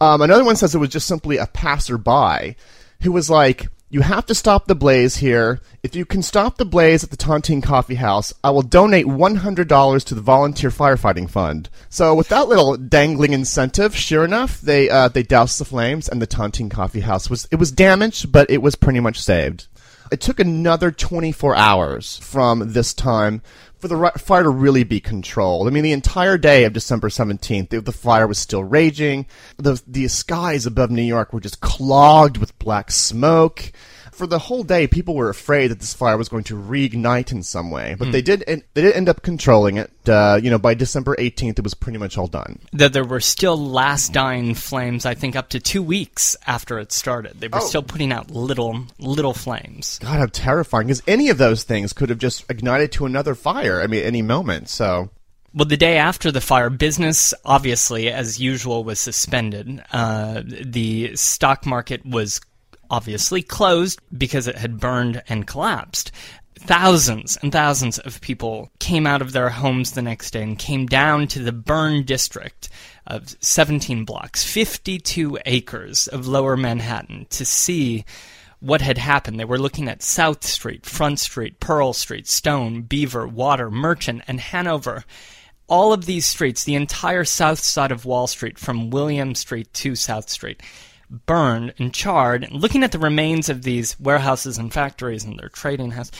Um, 0.00 0.22
another 0.22 0.44
one 0.44 0.56
says 0.56 0.74
it 0.74 0.78
was 0.78 0.88
just 0.88 1.06
simply 1.06 1.36
a 1.36 1.46
passerby 1.46 2.56
who 3.02 3.12
was 3.12 3.28
like, 3.30 3.68
you 3.92 4.02
have 4.02 4.24
to 4.26 4.36
stop 4.36 4.66
the 4.66 4.76
blaze 4.76 5.16
here. 5.16 5.60
If 5.82 5.96
you 5.96 6.04
can 6.04 6.22
stop 6.22 6.56
the 6.56 6.64
blaze 6.64 7.02
at 7.02 7.10
the 7.10 7.16
Tontine 7.16 7.60
Coffee 7.60 7.96
House, 7.96 8.32
I 8.44 8.50
will 8.50 8.62
donate 8.62 9.06
$100 9.06 10.04
to 10.04 10.14
the 10.14 10.20
Volunteer 10.20 10.70
Firefighting 10.70 11.28
Fund. 11.28 11.68
So 11.88 12.14
with 12.14 12.28
that 12.28 12.46
little 12.46 12.76
dangling 12.76 13.32
incentive, 13.32 13.96
sure 13.96 14.24
enough, 14.24 14.60
they 14.60 14.88
uh, 14.88 15.08
they 15.08 15.24
doused 15.24 15.58
the 15.58 15.64
flames 15.64 16.08
and 16.08 16.22
the 16.22 16.28
Tontine 16.28 16.70
Coffee 16.70 17.00
House 17.00 17.28
was 17.28 17.48
it 17.50 17.56
was 17.56 17.72
damaged, 17.72 18.30
but 18.30 18.48
it 18.48 18.62
was 18.62 18.76
pretty 18.76 19.00
much 19.00 19.20
saved. 19.20 19.66
It 20.12 20.20
took 20.20 20.38
another 20.38 20.90
24 20.90 21.56
hours 21.56 22.16
from 22.18 22.72
this 22.72 22.94
time 22.94 23.42
for 23.80 23.88
the 23.88 24.12
fire 24.18 24.42
to 24.42 24.50
really 24.50 24.84
be 24.84 25.00
controlled. 25.00 25.66
I 25.66 25.70
mean, 25.70 25.82
the 25.82 25.92
entire 25.92 26.36
day 26.36 26.64
of 26.64 26.72
December 26.72 27.08
17th, 27.08 27.70
the, 27.70 27.80
the 27.80 27.92
fire 27.92 28.26
was 28.26 28.38
still 28.38 28.62
raging. 28.62 29.26
The, 29.56 29.82
the 29.86 30.06
skies 30.08 30.66
above 30.66 30.90
New 30.90 31.02
York 31.02 31.32
were 31.32 31.40
just 31.40 31.60
clogged 31.60 32.36
with 32.36 32.58
black 32.58 32.90
smoke. 32.90 33.72
For 34.12 34.26
the 34.26 34.38
whole 34.38 34.62
day, 34.62 34.86
people 34.86 35.14
were 35.14 35.28
afraid 35.30 35.68
that 35.68 35.80
this 35.80 35.94
fire 35.94 36.16
was 36.16 36.28
going 36.28 36.44
to 36.44 36.56
reignite 36.56 37.32
in 37.32 37.42
some 37.42 37.70
way, 37.70 37.94
but 37.98 38.12
they 38.12 38.22
did. 38.22 38.44
They 38.46 38.82
did 38.82 38.94
end 38.94 39.08
up 39.08 39.22
controlling 39.22 39.76
it. 39.76 39.90
Uh, 40.08 40.38
you 40.42 40.50
know, 40.50 40.58
by 40.58 40.74
December 40.74 41.14
18th, 41.16 41.58
it 41.58 41.62
was 41.64 41.74
pretty 41.74 41.98
much 41.98 42.18
all 42.18 42.26
done. 42.26 42.58
that 42.72 42.92
there 42.92 43.04
were 43.04 43.20
still 43.20 43.56
last 43.58 44.12
dying 44.12 44.54
flames? 44.54 45.06
I 45.06 45.14
think 45.14 45.36
up 45.36 45.48
to 45.50 45.60
two 45.60 45.82
weeks 45.82 46.36
after 46.46 46.78
it 46.78 46.92
started, 46.92 47.40
they 47.40 47.48
were 47.48 47.58
Oh. 47.58 47.66
still 47.66 47.82
putting 47.82 48.12
out 48.12 48.30
little 48.30 48.86
little 48.98 49.34
flames. 49.34 49.98
God, 50.02 50.18
how 50.18 50.26
terrifying! 50.26 50.86
Because 50.88 51.02
any 51.06 51.28
of 51.28 51.38
those 51.38 51.62
things 51.62 51.92
could 51.92 52.08
have 52.10 52.18
just 52.18 52.44
ignited 52.50 52.92
to 52.92 53.06
another 53.06 53.34
fire. 53.34 53.80
I 53.80 53.86
mean, 53.86 54.02
any 54.02 54.22
moment. 54.22 54.68
So 54.68 55.10
Well, 55.54 55.64
the 55.66 55.76
day 55.76 55.96
after 55.98 56.30
the 56.30 56.40
fire, 56.40 56.70
business 56.70 57.34
obviously, 57.44 58.08
as 58.10 58.38
usual, 58.40 58.84
was 58.84 59.00
suspended. 59.00 59.82
Uh, 59.92 60.42
the 60.44 61.16
stock 61.16 61.66
market 61.66 62.06
was 62.06 62.40
obviously 62.90 63.42
closed 63.42 64.00
because 64.16 64.46
it 64.46 64.56
had 64.56 64.80
burned 64.80 65.22
and 65.28 65.46
collapsed. 65.46 66.10
Thousands 66.56 67.38
and 67.40 67.50
thousands 67.50 67.98
of 68.00 68.20
people 68.20 68.70
came 68.80 69.06
out 69.06 69.22
of 69.22 69.32
their 69.32 69.48
homes 69.48 69.92
the 69.92 70.02
next 70.02 70.32
day 70.32 70.42
and 70.42 70.58
came 70.58 70.84
down 70.84 71.26
to 71.28 71.38
the 71.38 71.52
burn 71.52 72.02
district 72.02 72.68
of 73.06 73.34
17 73.40 74.04
blocks, 74.04 74.44
52 74.44 75.38
acres 75.46 76.06
of 76.08 76.26
lower 76.26 76.56
Manhattan 76.56 77.26
to 77.30 77.44
see 77.44 78.04
what 78.60 78.82
had 78.82 78.98
happened. 78.98 79.40
They 79.40 79.46
were 79.46 79.58
looking 79.58 79.88
at 79.88 80.02
South 80.02 80.44
Street, 80.44 80.84
Front 80.84 81.18
Street, 81.18 81.60
Pearl 81.60 81.92
Street, 81.94 82.28
Stone, 82.28 82.82
Beaver, 82.82 83.26
Water, 83.26 83.70
Merchant, 83.70 84.22
and 84.28 84.38
Hanover. 84.38 85.04
All 85.66 85.92
of 85.92 86.04
these 86.04 86.26
streets, 86.26 86.64
the 86.64 86.74
entire 86.74 87.24
south 87.24 87.60
side 87.60 87.92
of 87.92 88.04
Wall 88.04 88.26
Street, 88.26 88.58
from 88.58 88.90
William 88.90 89.34
Street 89.34 89.72
to 89.74 89.94
South 89.94 90.28
Street, 90.28 90.62
burned 91.10 91.74
and 91.78 91.92
charred. 91.92 92.50
Looking 92.50 92.82
at 92.82 92.92
the 92.92 92.98
remains 92.98 93.48
of 93.48 93.62
these 93.62 93.98
warehouses 93.98 94.58
and 94.58 94.72
factories 94.72 95.24
and 95.24 95.38
their 95.38 95.48
trading 95.48 95.90
house, 95.90 96.10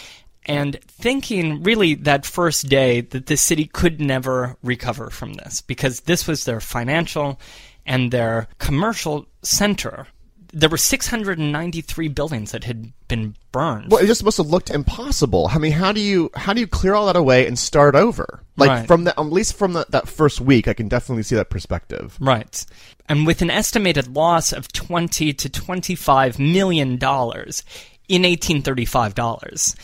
and 0.46 0.78
thinking 0.82 1.62
really 1.62 1.94
that 1.94 2.26
first 2.26 2.68
day 2.68 3.02
that 3.02 3.26
the 3.26 3.36
city 3.36 3.66
could 3.66 4.00
never 4.00 4.56
recover 4.62 5.10
from 5.10 5.34
this 5.34 5.60
because 5.60 6.00
this 6.00 6.26
was 6.26 6.44
their 6.44 6.60
financial 6.60 7.38
and 7.86 8.10
their 8.10 8.48
commercial 8.58 9.26
center. 9.42 10.06
There 10.52 10.68
were 10.68 10.76
693 10.76 12.08
buildings 12.08 12.52
that 12.52 12.64
had 12.64 12.92
been 13.08 13.36
burned. 13.52 13.90
Well, 13.90 14.02
it 14.02 14.06
just 14.06 14.24
must 14.24 14.38
have 14.38 14.48
looked 14.48 14.70
impossible. 14.70 15.48
I 15.52 15.58
mean, 15.58 15.72
how 15.72 15.92
do 15.92 16.00
you 16.00 16.30
how 16.34 16.52
do 16.52 16.60
you 16.60 16.66
clear 16.66 16.94
all 16.94 17.06
that 17.06 17.16
away 17.16 17.46
and 17.46 17.58
start 17.58 17.94
over? 17.94 18.42
Like 18.56 18.68
Right. 18.70 18.86
from 18.86 19.04
the 19.04 19.18
at 19.18 19.26
least 19.26 19.56
from 19.56 19.74
the, 19.74 19.86
that 19.90 20.08
first 20.08 20.40
week, 20.40 20.66
I 20.66 20.74
can 20.74 20.88
definitely 20.88 21.22
see 21.22 21.36
that 21.36 21.50
perspective. 21.50 22.16
Right. 22.20 22.64
And 23.08 23.26
with 23.26 23.42
an 23.42 23.50
estimated 23.50 24.14
loss 24.14 24.52
of 24.52 24.72
20 24.72 25.32
to 25.32 25.48
25 25.48 26.38
million 26.38 26.96
dollars 26.96 27.62
in 28.08 28.22
1835 28.22 29.14
dollars. 29.14 29.76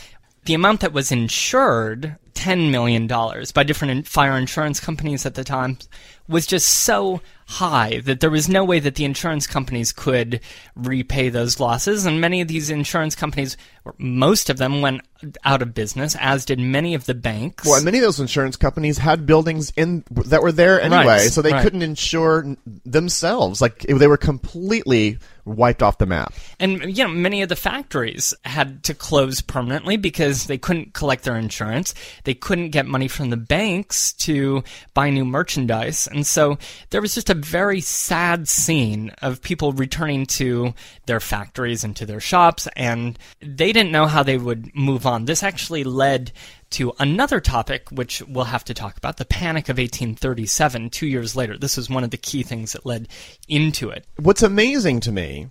The 0.46 0.54
amount 0.54 0.80
that 0.80 0.92
was 0.92 1.10
insured, 1.10 2.16
10 2.34 2.70
million 2.70 3.06
dollars 3.08 3.50
by 3.50 3.64
different 3.64 4.06
fire 4.06 4.36
insurance 4.36 4.78
companies 4.78 5.26
at 5.26 5.34
the 5.34 5.42
time, 5.42 5.78
was 6.28 6.46
just 6.46 6.68
so 6.68 7.20
high 7.46 8.00
that 8.00 8.20
there 8.20 8.30
was 8.30 8.48
no 8.48 8.64
way 8.64 8.80
that 8.80 8.96
the 8.96 9.04
insurance 9.04 9.46
companies 9.46 9.92
could 9.92 10.40
repay 10.74 11.28
those 11.28 11.60
losses 11.60 12.04
and 12.04 12.20
many 12.20 12.40
of 12.40 12.48
these 12.48 12.70
insurance 12.70 13.14
companies 13.14 13.56
or 13.84 13.94
most 13.98 14.50
of 14.50 14.58
them 14.58 14.80
went 14.80 15.02
out 15.44 15.62
of 15.62 15.72
business 15.72 16.16
as 16.20 16.44
did 16.44 16.58
many 16.58 16.94
of 16.94 17.06
the 17.06 17.14
banks. 17.14 17.64
Well, 17.64 17.76
and 17.76 17.84
many 17.84 17.98
of 17.98 18.04
those 18.04 18.20
insurance 18.20 18.56
companies 18.56 18.98
had 18.98 19.26
buildings 19.26 19.72
in 19.76 20.04
that 20.10 20.42
were 20.42 20.52
there 20.52 20.80
anyway, 20.80 21.06
Right, 21.06 21.30
so 21.30 21.40
they 21.40 21.52
right. 21.52 21.62
couldn't 21.62 21.82
insure 21.82 22.56
themselves. 22.84 23.60
Like 23.60 23.78
they 23.78 24.08
were 24.08 24.16
completely 24.16 25.18
wiped 25.44 25.82
off 25.82 25.98
the 25.98 26.06
map. 26.06 26.34
And 26.58 26.96
you 26.96 27.04
know, 27.04 27.08
many 27.08 27.42
of 27.42 27.48
the 27.48 27.56
factories 27.56 28.34
had 28.44 28.82
to 28.84 28.94
close 28.94 29.40
permanently 29.40 29.96
because 29.96 30.46
they 30.46 30.58
couldn't 30.58 30.92
collect 30.92 31.22
their 31.22 31.36
insurance. 31.36 31.94
They 32.24 32.34
couldn't 32.34 32.70
get 32.70 32.86
money 32.86 33.06
from 33.06 33.30
the 33.30 33.36
banks 33.36 34.12
to 34.14 34.64
buy 34.92 35.10
new 35.10 35.24
merchandise. 35.24 36.08
And 36.08 36.26
so 36.26 36.58
there 36.90 37.00
was 37.00 37.14
just 37.14 37.30
a 37.30 37.35
very 37.36 37.80
sad 37.80 38.48
scene 38.48 39.10
of 39.22 39.42
people 39.42 39.72
returning 39.72 40.26
to 40.26 40.74
their 41.06 41.20
factories 41.20 41.84
and 41.84 41.94
to 41.96 42.06
their 42.06 42.20
shops 42.20 42.68
and 42.76 43.18
they 43.40 43.72
didn't 43.72 43.92
know 43.92 44.06
how 44.06 44.22
they 44.22 44.38
would 44.38 44.74
move 44.74 45.06
on. 45.06 45.24
This 45.24 45.42
actually 45.42 45.84
led 45.84 46.32
to 46.70 46.92
another 46.98 47.40
topic 47.40 47.88
which 47.90 48.22
we'll 48.22 48.44
have 48.44 48.64
to 48.64 48.74
talk 48.74 48.96
about, 48.96 49.18
the 49.18 49.24
Panic 49.24 49.68
of 49.68 49.78
1837, 49.78 50.90
2 50.90 51.06
years 51.06 51.36
later. 51.36 51.56
This 51.56 51.76
was 51.76 51.88
one 51.88 52.02
of 52.02 52.10
the 52.10 52.16
key 52.16 52.42
things 52.42 52.72
that 52.72 52.84
led 52.84 53.08
into 53.46 53.90
it. 53.90 54.04
What's 54.18 54.42
amazing 54.42 55.00
to 55.00 55.12
me, 55.12 55.48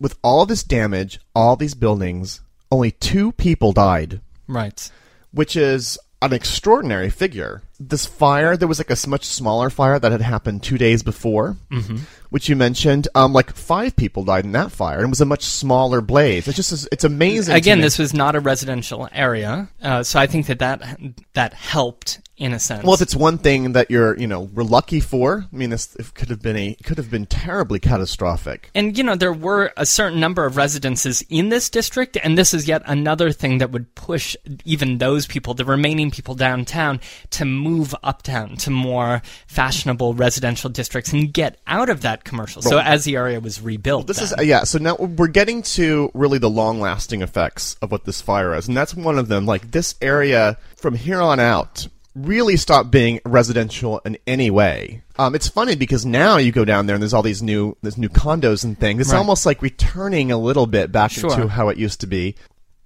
with 0.00 0.16
all 0.22 0.46
this 0.46 0.62
damage, 0.62 1.18
all 1.34 1.56
these 1.56 1.74
buildings, 1.74 2.40
only 2.70 2.92
two 2.92 3.32
people 3.32 3.72
died. 3.72 4.20
Right. 4.46 4.90
which 5.34 5.56
is 5.56 5.98
an 6.22 6.32
extraordinary 6.32 7.10
figure. 7.10 7.62
This 7.78 8.06
fire, 8.06 8.56
there 8.56 8.68
was 8.68 8.78
like 8.78 8.90
a 8.90 9.08
much 9.08 9.24
smaller 9.24 9.68
fire 9.68 9.98
that 9.98 10.10
had 10.12 10.22
happened 10.22 10.62
two 10.62 10.78
days 10.78 11.02
before, 11.02 11.56
Mm-hmm. 11.70 11.96
which 12.30 12.48
you 12.48 12.56
mentioned. 12.56 13.08
Um, 13.14 13.32
like 13.32 13.54
five 13.54 13.94
people 13.96 14.24
died 14.24 14.44
in 14.44 14.52
that 14.52 14.72
fire, 14.72 14.98
and 14.98 15.06
it 15.06 15.10
was 15.10 15.20
a 15.20 15.26
much 15.26 15.42
smaller 15.44 16.00
blaze. 16.00 16.48
It's 16.48 16.56
just, 16.56 16.88
it's 16.92 17.04
amazing. 17.04 17.54
again 17.54 17.80
this 17.80 17.98
was 17.98 18.14
not 18.14 18.34
a 18.36 18.40
residential 18.40 19.08
area 19.12 19.68
uh, 19.82 20.02
so 20.02 20.18
i 20.18 20.26
think 20.26 20.46
that, 20.46 20.58
that 20.60 20.98
that 21.34 21.52
helped 21.52 22.20
in 22.36 22.52
a 22.52 22.58
sense. 22.58 22.84
Well, 22.84 22.94
if 22.94 23.00
it's 23.00 23.14
one 23.14 23.38
thing 23.38 23.72
that 23.72 23.90
you're, 23.90 24.18
you 24.18 24.26
know, 24.26 24.40
we're 24.40 24.64
lucky 24.64 25.00
for, 25.00 25.46
I 25.52 25.56
mean, 25.56 25.70
this 25.70 25.94
it 25.96 26.14
could 26.14 26.30
have 26.30 26.42
been 26.42 26.56
a 26.56 26.74
could 26.82 26.98
have 26.98 27.10
been 27.10 27.26
terribly 27.26 27.78
catastrophic. 27.78 28.70
And 28.74 28.98
you 28.98 29.04
know, 29.04 29.14
there 29.14 29.32
were 29.32 29.72
a 29.76 29.86
certain 29.86 30.18
number 30.18 30.44
of 30.44 30.56
residences 30.56 31.22
in 31.28 31.48
this 31.48 31.70
district, 31.70 32.16
and 32.22 32.36
this 32.36 32.52
is 32.52 32.66
yet 32.66 32.82
another 32.86 33.30
thing 33.30 33.58
that 33.58 33.70
would 33.70 33.94
push 33.94 34.36
even 34.64 34.98
those 34.98 35.26
people, 35.26 35.54
the 35.54 35.64
remaining 35.64 36.10
people 36.10 36.34
downtown, 36.34 37.00
to 37.30 37.44
move 37.44 37.94
uptown 38.02 38.56
to 38.56 38.70
more 38.70 39.22
fashionable 39.46 40.14
residential 40.14 40.70
districts 40.70 41.12
and 41.12 41.32
get 41.32 41.60
out 41.66 41.88
of 41.88 42.02
that 42.02 42.24
commercial. 42.24 42.62
So 42.62 42.78
as 42.78 43.04
the 43.04 43.16
area 43.16 43.38
was 43.40 43.60
rebuilt, 43.60 44.08
This 44.08 44.20
is 44.20 44.32
uh, 44.32 44.42
yeah. 44.42 44.64
So 44.64 44.78
now 44.78 44.96
we're 44.96 45.28
getting 45.28 45.62
to 45.62 46.10
really 46.14 46.38
the 46.38 46.50
long-lasting 46.50 47.22
effects 47.22 47.76
of 47.80 47.92
what 47.92 48.04
this 48.04 48.20
fire 48.20 48.54
is, 48.54 48.66
and 48.66 48.76
that's 48.76 48.94
one 48.94 49.18
of 49.18 49.28
them. 49.28 49.46
Like 49.46 49.70
this 49.70 49.94
area 50.02 50.58
from 50.76 50.96
here 50.96 51.20
on 51.20 51.38
out 51.38 51.86
really 52.14 52.56
stop 52.56 52.90
being 52.90 53.20
residential 53.24 54.00
in 54.04 54.16
any 54.26 54.50
way. 54.50 55.02
Um, 55.18 55.34
it's 55.34 55.48
funny 55.48 55.74
because 55.74 56.06
now 56.06 56.36
you 56.36 56.52
go 56.52 56.64
down 56.64 56.86
there 56.86 56.94
and 56.94 57.02
there's 57.02 57.14
all 57.14 57.22
these 57.22 57.42
new 57.42 57.76
there's 57.82 57.98
new 57.98 58.08
condos 58.08 58.64
and 58.64 58.78
things. 58.78 59.00
It's 59.00 59.10
Right. 59.12 59.18
almost 59.18 59.46
like 59.46 59.62
returning 59.62 60.30
a 60.30 60.38
little 60.38 60.66
bit 60.66 60.92
back 60.92 61.10
Sure. 61.10 61.30
into 61.32 61.48
how 61.48 61.68
it 61.68 61.76
used 61.78 62.00
to 62.00 62.06
be. 62.06 62.34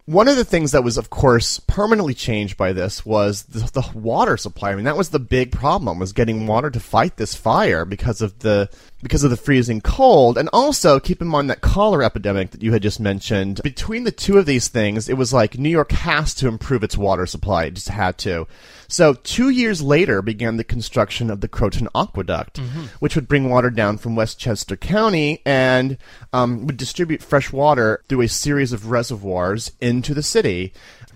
One 0.07 0.26
of 0.26 0.37
the 0.37 0.45
things 0.45 0.72
that 0.72 0.83
was, 0.85 0.97
of 0.97 1.11
course, 1.11 1.61
permanently 1.66 2.14
changed 2.14 2.57
by 2.57 2.72
this 2.72 3.05
was 3.05 3.43
the, 3.43 3.59
the 3.70 3.87
water 3.93 4.39
supply. 4.39 4.70
I 4.72 4.74
mean, 4.74 4.87
that 4.87 4.97
was 4.97 5.11
the 5.11 5.18
big 5.18 5.53
problem: 5.53 5.99
was 5.99 6.14
getting 6.14 6.47
water 6.47 6.70
to 6.70 6.81
fight 6.81 7.18
this 7.18 7.35
fire 7.35 7.85
because 7.85 8.22
of 8.22 8.39
the 8.39 8.70
because 9.03 9.25
of 9.25 9.31
the 9.31 9.37
freezing 9.37 9.81
cold. 9.81 10.37
And 10.37 10.49
also, 10.53 10.99
keep 10.99 11.23
in 11.23 11.29
mind 11.29 11.49
that 11.51 11.61
cholera 11.61 12.05
epidemic 12.05 12.51
that 12.51 12.63
you 12.63 12.73
had 12.73 12.83
just 12.83 13.01
mentioned. 13.01 13.61
Between 13.63 14.05
the 14.05 14.13
two 14.13 14.39
of 14.39 14.47
these 14.47 14.69
things, 14.69 15.09
it 15.09 15.17
was 15.17 15.33
like 15.33 15.59
New 15.59 15.69
York 15.69 15.93
has 15.93 16.35
to 16.35 16.49
improve 16.49 16.83
its 16.83 16.97
water 16.97 17.27
supply; 17.27 17.65
it 17.65 17.75
just 17.75 17.89
had 17.89 18.19
to. 18.19 18.47
So, 18.89 19.15
two 19.15 19.51
years 19.51 19.83
later, 19.83 20.23
began 20.23 20.57
the 20.57 20.65
construction 20.65 21.31
of 21.31 21.41
the 21.41 21.49
Croton 21.49 21.89
Aqueduct, 21.95 22.59
which 23.01 23.15
would 23.15 23.29
bring 23.29 23.51
water 23.51 23.71
down 23.71 23.99
from 23.99 24.17
Westchester 24.17 24.77
County 24.77 25.43
and 25.45 25.99
um, 26.33 26.67
would 26.67 26.77
distribute 26.77 27.23
fresh 27.23 27.53
water 27.53 28.03
through 28.09 28.23
a 28.23 28.29
series 28.29 28.73
of 28.73 28.91
reservoirs 28.91 29.73
into 29.81 30.15
the 30.15 30.23
city. 30.23 30.73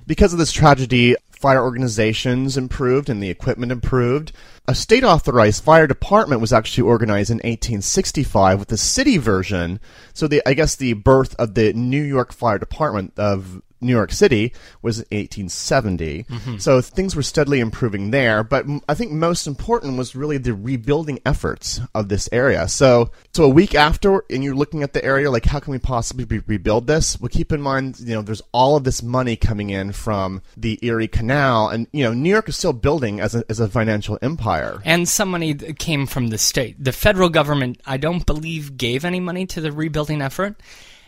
Because 0.06 0.32
of 0.32 0.38
this 0.38 0.52
tragedy, 0.52 1.16
fire 1.42 1.62
organizations 1.62 2.56
improved 2.56 3.10
and 3.10 3.22
the 3.22 3.28
equipment 3.28 3.72
improved. 3.72 4.32
A 4.68 4.74
state 4.74 5.02
authorized 5.02 5.64
fire 5.64 5.88
department 5.88 6.40
was 6.40 6.52
actually 6.52 6.88
organized 6.88 7.30
in 7.30 7.38
1865 7.38 8.60
with 8.60 8.68
the 8.68 8.76
city 8.76 9.18
version. 9.18 9.80
So, 10.14 10.28
the, 10.28 10.40
I 10.46 10.54
guess 10.54 10.76
the 10.76 10.92
birth 10.92 11.34
of 11.40 11.54
the 11.54 11.72
New 11.72 12.00
York 12.00 12.32
Fire 12.32 12.58
Department 12.58 13.12
of 13.18 13.60
New 13.82 13.92
York 13.92 14.12
City 14.12 14.52
was 14.80 14.98
in 14.98 15.18
1870. 15.18 16.24
Mm-hmm. 16.24 16.58
So 16.58 16.80
things 16.80 17.16
were 17.16 17.22
steadily 17.22 17.60
improving 17.60 18.10
there. 18.10 18.44
But 18.44 18.66
I 18.88 18.94
think 18.94 19.12
most 19.12 19.46
important 19.46 19.98
was 19.98 20.14
really 20.14 20.38
the 20.38 20.54
rebuilding 20.54 21.20
efforts 21.26 21.80
of 21.94 22.08
this 22.08 22.28
area. 22.32 22.68
So, 22.68 23.10
so 23.32 23.44
a 23.44 23.48
week 23.48 23.74
after, 23.74 24.24
and 24.30 24.42
you're 24.44 24.54
looking 24.54 24.82
at 24.82 24.92
the 24.92 25.04
area, 25.04 25.30
like 25.30 25.44
how 25.44 25.60
can 25.60 25.72
we 25.72 25.78
possibly 25.78 26.24
re- 26.24 26.42
rebuild 26.46 26.86
this? 26.86 27.20
Well, 27.20 27.28
keep 27.28 27.52
in 27.52 27.60
mind, 27.60 28.00
you 28.00 28.14
know, 28.14 28.22
there's 28.22 28.42
all 28.52 28.76
of 28.76 28.84
this 28.84 29.02
money 29.02 29.36
coming 29.36 29.70
in 29.70 29.92
from 29.92 30.42
the 30.56 30.78
Erie 30.82 31.08
Canal, 31.08 31.68
and 31.68 31.86
you 31.92 32.04
know, 32.04 32.12
New 32.12 32.30
York 32.30 32.48
is 32.48 32.56
still 32.56 32.72
building 32.72 33.20
as 33.20 33.34
a 33.34 33.44
as 33.48 33.60
a 33.60 33.68
financial 33.68 34.18
empire. 34.22 34.80
And 34.84 35.08
some 35.08 35.30
money 35.30 35.54
came 35.54 36.06
from 36.06 36.28
the 36.28 36.38
state. 36.38 36.82
The 36.82 36.92
federal 36.92 37.28
government, 37.28 37.80
I 37.86 37.96
don't 37.96 38.24
believe, 38.24 38.76
gave 38.76 39.04
any 39.04 39.20
money 39.20 39.46
to 39.46 39.60
the 39.60 39.72
rebuilding 39.72 40.22
effort. 40.22 40.56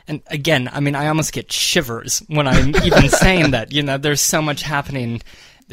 And 0.07 0.23
again, 0.27 0.69
I 0.73 0.81
mean, 0.81 0.95
I 0.95 1.09
almost 1.09 1.33
get 1.33 1.51
shivers 1.51 2.23
when 2.29 2.47
I'm 2.47 2.75
even 2.85 3.09
saying 3.09 3.53
that. 3.53 3.73
You 3.73 3.83
know, 3.83 3.99
there's 3.99 4.21
so 4.21 4.43
much 4.43 4.63
happening. 4.63 5.23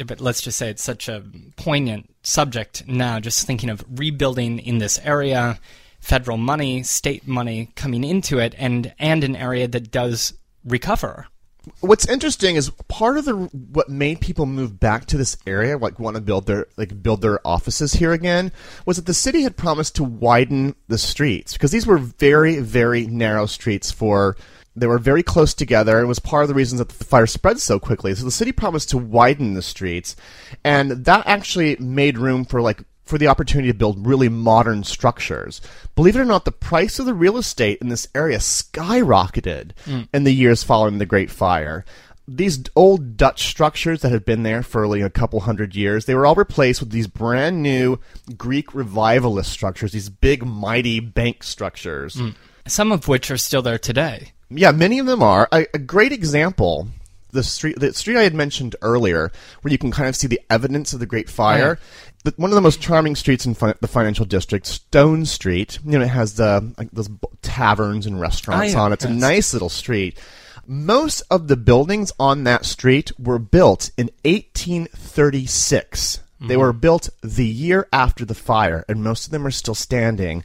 But 0.06 0.20
let's 0.20 0.40
just 0.40 0.58
say 0.58 0.70
it's 0.70 0.82
such 0.82 1.08
a 1.08 1.22
poignant 1.56 2.14
subject 2.22 2.86
now, 2.88 3.20
just 3.20 3.46
thinking 3.46 3.68
of 3.68 3.84
rebuilding 3.90 4.58
in 4.58 4.78
this 4.78 4.98
area, 5.04 5.60
federal 6.00 6.38
money, 6.38 6.82
state 6.82 7.28
money 7.28 7.70
coming 7.76 8.02
into 8.02 8.38
it, 8.38 8.54
and, 8.56 8.94
and 8.98 9.22
an 9.22 9.36
area 9.36 9.68
that 9.68 9.90
does 9.90 10.32
recover. 10.64 11.26
What's 11.80 12.08
interesting 12.08 12.56
is 12.56 12.70
part 12.88 13.18
of 13.18 13.24
the 13.24 13.34
what 13.34 13.88
made 13.88 14.20
people 14.20 14.46
move 14.46 14.80
back 14.80 15.06
to 15.06 15.16
this 15.16 15.36
area, 15.46 15.78
like 15.78 15.98
want 15.98 16.16
to 16.16 16.22
build 16.22 16.46
their 16.46 16.66
like 16.76 17.02
build 17.02 17.22
their 17.22 17.46
offices 17.46 17.94
here 17.94 18.12
again, 18.12 18.52
was 18.84 18.96
that 18.96 19.06
the 19.06 19.14
city 19.14 19.42
had 19.42 19.56
promised 19.56 19.96
to 19.96 20.04
widen 20.04 20.74
the 20.88 20.98
streets 20.98 21.52
because 21.52 21.70
these 21.70 21.86
were 21.86 21.98
very 21.98 22.58
very 22.58 23.06
narrow 23.06 23.46
streets 23.46 23.90
for 23.90 24.36
they 24.74 24.86
were 24.86 24.98
very 24.98 25.22
close 25.22 25.52
together 25.52 25.98
and 25.98 26.08
was 26.08 26.18
part 26.18 26.44
of 26.44 26.48
the 26.48 26.54
reasons 26.54 26.78
that 26.78 26.88
the 26.88 27.04
fire 27.04 27.26
spread 27.26 27.60
so 27.60 27.78
quickly. 27.78 28.14
So 28.14 28.24
the 28.24 28.30
city 28.30 28.52
promised 28.52 28.90
to 28.90 28.98
widen 28.98 29.54
the 29.54 29.62
streets, 29.62 30.16
and 30.64 30.90
that 31.04 31.26
actually 31.26 31.76
made 31.76 32.18
room 32.18 32.44
for 32.44 32.62
like 32.62 32.82
for 33.12 33.18
the 33.18 33.28
opportunity 33.28 33.68
to 33.68 33.76
build 33.76 34.06
really 34.06 34.30
modern 34.30 34.82
structures. 34.82 35.60
Believe 35.94 36.16
it 36.16 36.20
or 36.20 36.24
not, 36.24 36.46
the 36.46 36.50
price 36.50 36.98
of 36.98 37.04
the 37.04 37.12
real 37.12 37.36
estate 37.36 37.76
in 37.82 37.90
this 37.90 38.08
area 38.14 38.38
skyrocketed 38.38 39.72
mm. 39.84 40.08
in 40.14 40.24
the 40.24 40.32
years 40.32 40.62
following 40.62 40.96
the 40.96 41.04
Great 41.04 41.30
Fire. 41.30 41.84
These 42.26 42.64
old 42.74 43.18
Dutch 43.18 43.42
structures 43.42 44.00
that 44.00 44.12
had 44.12 44.24
been 44.24 44.44
there 44.44 44.62
for 44.62 44.86
like 44.86 45.02
a 45.02 45.10
couple 45.10 45.40
hundred 45.40 45.76
years, 45.76 46.06
they 46.06 46.14
were 46.14 46.24
all 46.24 46.34
replaced 46.34 46.80
with 46.80 46.88
these 46.88 47.06
brand 47.06 47.62
new 47.62 47.98
Greek 48.34 48.74
revivalist 48.74 49.52
structures, 49.52 49.92
these 49.92 50.08
big, 50.08 50.42
mighty 50.42 50.98
bank 50.98 51.42
structures. 51.42 52.16
Mm. 52.16 52.34
Some 52.66 52.92
of 52.92 53.08
which 53.08 53.30
are 53.30 53.36
still 53.36 53.60
there 53.60 53.78
today. 53.78 54.32
Yeah, 54.48 54.72
many 54.72 54.98
of 54.98 55.04
them 55.04 55.22
are. 55.22 55.50
A, 55.52 55.66
a 55.74 55.78
great 55.78 56.12
example, 56.12 56.88
the 57.32 57.42
street, 57.42 57.78
the 57.80 57.92
street 57.94 58.16
I 58.16 58.22
had 58.22 58.34
mentioned 58.34 58.76
earlier, 58.82 59.32
where 59.62 59.72
you 59.72 59.78
can 59.78 59.90
kind 59.90 60.08
of 60.08 60.16
see 60.16 60.26
the 60.26 60.40
evidence 60.48 60.92
of 60.92 61.00
the 61.00 61.06
Great 61.06 61.28
Fire. 61.28 61.78
The, 62.24 62.34
one 62.36 62.50
of 62.50 62.54
the 62.54 62.60
most 62.60 62.80
charming 62.80 63.16
streets 63.16 63.46
in 63.46 63.54
fi- 63.54 63.74
the 63.80 63.88
financial 63.88 64.24
district, 64.24 64.66
Stone 64.66 65.26
Street. 65.26 65.78
You 65.84 65.98
know, 65.98 66.04
it 66.04 66.08
has 66.08 66.34
the 66.34 66.72
like 66.78 66.90
those 66.92 67.08
b- 67.08 67.26
taverns 67.42 68.06
and 68.06 68.20
restaurants 68.20 68.74
Oh, 68.74 68.76
yeah, 68.78 68.82
on 68.84 68.92
it. 68.92 68.94
It's 68.94 69.04
a 69.04 69.10
nice 69.10 69.52
little 69.52 69.68
street. 69.68 70.18
Most 70.66 71.22
of 71.30 71.48
the 71.48 71.56
buildings 71.56 72.12
on 72.20 72.44
that 72.44 72.64
street 72.64 73.10
were 73.18 73.40
built 73.40 73.90
in 73.98 74.10
1836. 74.24 76.20
They 76.40 76.54
mm-hmm. 76.54 76.60
were 76.60 76.72
built 76.72 77.08
the 77.22 77.46
year 77.46 77.88
after 77.92 78.24
the 78.24 78.34
fire, 78.34 78.84
and 78.88 79.02
most 79.02 79.26
of 79.26 79.32
them 79.32 79.46
are 79.46 79.50
still 79.50 79.74
standing. 79.74 80.44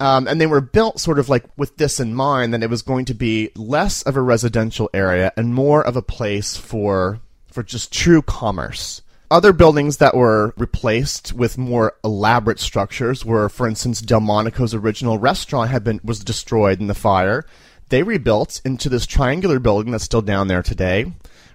Um, 0.00 0.26
and 0.26 0.40
they 0.40 0.46
were 0.46 0.60
built 0.60 1.00
sort 1.00 1.18
of 1.18 1.28
like 1.28 1.44
with 1.56 1.76
this 1.76 2.00
in 2.00 2.14
mind 2.14 2.52
that 2.54 2.62
it 2.62 2.70
was 2.70 2.82
going 2.82 3.04
to 3.06 3.14
be 3.14 3.50
less 3.56 4.02
of 4.02 4.16
a 4.16 4.20
residential 4.20 4.90
area 4.92 5.32
and 5.36 5.54
more 5.54 5.84
of 5.86 5.96
a 5.96 6.02
place 6.02 6.56
for 6.56 7.20
for 7.46 7.62
just 7.62 7.92
true 7.92 8.22
commerce. 8.22 9.02
Other 9.30 9.54
buildings 9.54 9.96
that 9.96 10.14
were 10.14 10.52
replaced 10.58 11.32
with 11.32 11.56
more 11.56 11.94
elaborate 12.04 12.60
structures 12.60 13.24
were, 13.24 13.48
for 13.48 13.66
instance, 13.66 14.02
Delmonico's 14.02 14.74
original 14.74 15.18
restaurant 15.18 15.70
had 15.70 15.84
been 15.84 16.00
was 16.04 16.20
destroyed 16.20 16.80
in 16.80 16.86
the 16.86 16.94
fire. 16.94 17.46
They 17.88 18.02
rebuilt 18.02 18.60
into 18.64 18.88
this 18.88 19.06
triangular 19.06 19.58
building 19.58 19.92
that's 19.92 20.04
still 20.04 20.22
down 20.22 20.48
there 20.48 20.62
today, 20.62 21.12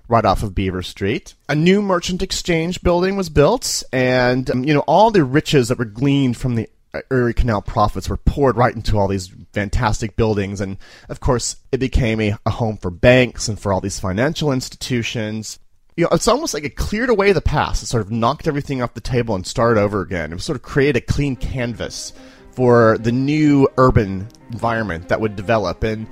right 0.07 0.25
off 0.25 0.43
of 0.43 0.55
Beaver 0.55 0.82
Street. 0.82 1.36
A 1.49 1.55
new 1.55 1.82
merchant 1.82 2.21
exchange 2.21 2.82
building 2.82 3.15
was 3.15 3.30
built, 3.30 3.84
and 3.91 4.49
um, 4.49 4.63
you 4.63 4.73
know 4.73 4.84
all 4.88 5.11
the 5.11 5.23
riches 5.23 5.67
that 5.67 5.78
were 5.78 5.86
gleaned 5.86 6.38
from 6.38 6.55
the 6.55 6.69
Uh, 6.93 7.01
Erie 7.11 7.33
Canal 7.33 7.61
profits 7.61 8.09
were 8.09 8.17
poured 8.17 8.55
right 8.55 8.75
into 8.75 8.97
all 8.97 9.07
these 9.07 9.33
fantastic 9.53 10.15
buildings, 10.15 10.61
and 10.61 10.77
of 11.09 11.19
course, 11.19 11.57
it 11.71 11.79
became 11.79 12.21
a, 12.21 12.38
a 12.45 12.49
home 12.49 12.77
for 12.77 12.89
banks 12.89 13.47
and 13.47 13.59
for 13.59 13.73
all 13.73 13.81
these 13.81 13.99
financial 13.99 14.51
institutions. 14.51 15.59
You 15.95 16.03
know, 16.03 16.09
it's 16.11 16.27
almost 16.27 16.53
like 16.53 16.63
it 16.63 16.75
cleared 16.75 17.09
away 17.09 17.31
the 17.31 17.41
past. 17.41 17.83
It 17.83 17.88
sort 17.88 18.03
of 18.03 18.11
knocked 18.11 18.47
everything 18.47 18.81
off 18.81 18.93
the 18.93 19.01
table 19.01 19.35
and 19.35 19.45
started 19.45 19.81
over 19.81 20.01
again. 20.01 20.31
It 20.31 20.39
sort 20.41 20.55
of 20.55 20.61
created 20.61 21.03
a 21.03 21.05
clean 21.05 21.35
canvas 21.35 22.13
for 22.51 22.97
the 22.99 23.11
new 23.11 23.67
urban 23.77 24.27
environment 24.51 25.09
that 25.09 25.21
would 25.21 25.35
develop. 25.35 25.83
And 25.83 26.07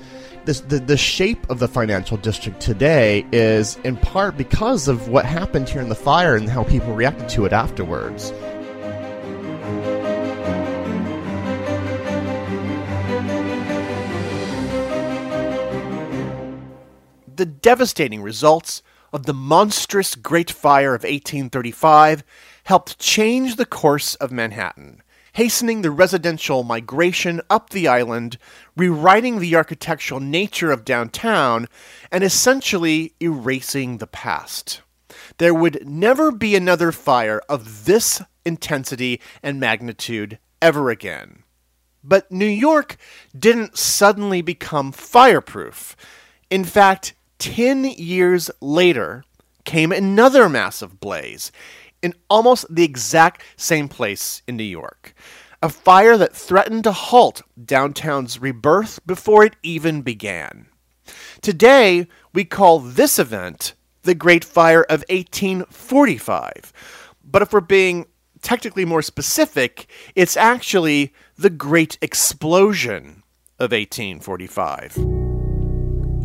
this, 0.45 0.59
the, 0.59 0.79
the 0.79 0.97
shape 0.97 1.49
of 1.49 1.59
the 1.59 1.67
financial 1.67 2.17
district 2.17 2.59
today 2.59 3.25
is 3.31 3.77
in 3.77 3.97
part 3.97 4.37
because 4.37 4.87
of 4.87 5.07
what 5.07 5.25
happened 5.25 5.69
here 5.69 5.81
in 5.81 5.89
the 5.89 5.95
fire 5.95 6.35
and 6.35 6.47
how 6.47 6.63
people 6.63 6.93
reacted 6.93 7.29
to 7.29 7.45
it 7.45 7.53
afterwards. 7.53 8.31
The 17.37 17.45
devastating 17.45 18.21
results 18.21 18.81
of 19.11 19.25
the 19.25 19.33
monstrous 19.33 20.15
Great 20.15 20.51
Fire 20.51 20.93
of 20.95 21.03
1835 21.03 22.23
helped 22.65 22.99
change 22.99 23.55
the 23.55 23.65
course 23.65 24.15
of 24.15 24.31
Manhattan, 24.31 25.01
hastening 25.33 25.81
the 25.81 25.91
residential 25.91 26.63
migration 26.63 27.41
up 27.49 27.69
the 27.69 27.87
island, 27.87 28.37
rewriting 28.75 29.39
the 29.39 29.55
architectural 29.55 30.19
nature 30.19 30.71
of 30.71 30.85
downtown, 30.85 31.67
and 32.11 32.23
essentially 32.23 33.13
erasing 33.21 33.97
the 33.97 34.07
past. 34.07 34.81
There 35.37 35.53
would 35.53 35.87
never 35.87 36.31
be 36.31 36.55
another 36.55 36.91
fire 36.91 37.41
of 37.47 37.85
this 37.85 38.21
intensity 38.45 39.21
and 39.41 39.59
magnitude 39.59 40.39
ever 40.61 40.89
again. 40.89 41.43
But 42.03 42.31
New 42.31 42.45
York 42.45 42.97
didn't 43.37 43.77
suddenly 43.77 44.41
become 44.41 44.91
fireproof. 44.91 45.95
In 46.49 46.63
fact, 46.63 47.15
10 47.39 47.85
years 47.85 48.49
later 48.61 49.23
came 49.63 49.91
another 49.91 50.47
massive 50.47 50.99
blaze. 50.99 51.51
in 52.01 52.13
almost 52.29 52.67
the 52.69 52.83
exact 52.83 53.41
same 53.57 53.87
place 53.87 54.43
in 54.47 54.55
New 54.55 54.63
York. 54.63 55.15
A 55.63 55.69
fire 55.69 56.17
that 56.17 56.35
threatened 56.35 56.83
to 56.83 56.91
halt 56.91 57.41
downtown's 57.63 58.39
rebirth 58.39 58.99
before 59.07 59.43
it 59.43 59.55
even 59.63 60.03
began. 60.03 60.67
Today, 61.41 62.05
we 62.31 62.45
call 62.45 62.77
this 62.77 63.17
event 63.17 63.73
the 64.03 64.13
Great 64.13 64.45
Fire 64.45 64.83
of 64.83 65.03
1845. 65.09 66.73
But 67.23 67.41
if 67.41 67.51
we're 67.51 67.61
being 67.61 68.05
technically 68.43 68.85
more 68.85 69.01
specific, 69.01 69.87
it's 70.13 70.37
actually 70.37 71.11
the 71.37 71.49
Great 71.49 71.97
Explosion 72.03 73.23
of 73.57 73.71
1845. 73.71 75.24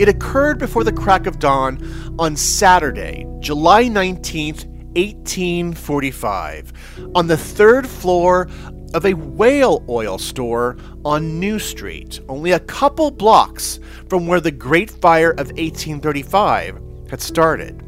It 0.01 0.09
occurred 0.09 0.59
before 0.59 0.83
the 0.83 0.95
crack 0.95 1.27
of 1.27 1.39
dawn 1.39 1.79
on 2.19 2.35
Saturday, 2.35 3.27
July 3.41 3.85
19th, 3.85 4.65
1845, 4.97 6.73
on 7.15 7.27
the 7.27 7.37
third 7.37 7.87
floor 7.87 8.49
of 8.95 9.05
a 9.05 9.13
whale 9.13 9.85
oil 9.91 10.17
store 10.17 10.79
on 11.05 11.39
New 11.39 11.59
Street, 11.59 12.19
only 12.31 12.53
a 12.53 12.61
couple 12.61 13.11
blocks 13.11 13.79
from 14.09 14.27
where 14.27 14.41
the 14.41 14.51
Great 14.51 14.91
Fire 14.91 15.33
of 15.33 15.49
1835 15.49 16.81
had 17.11 17.21
started. 17.21 17.85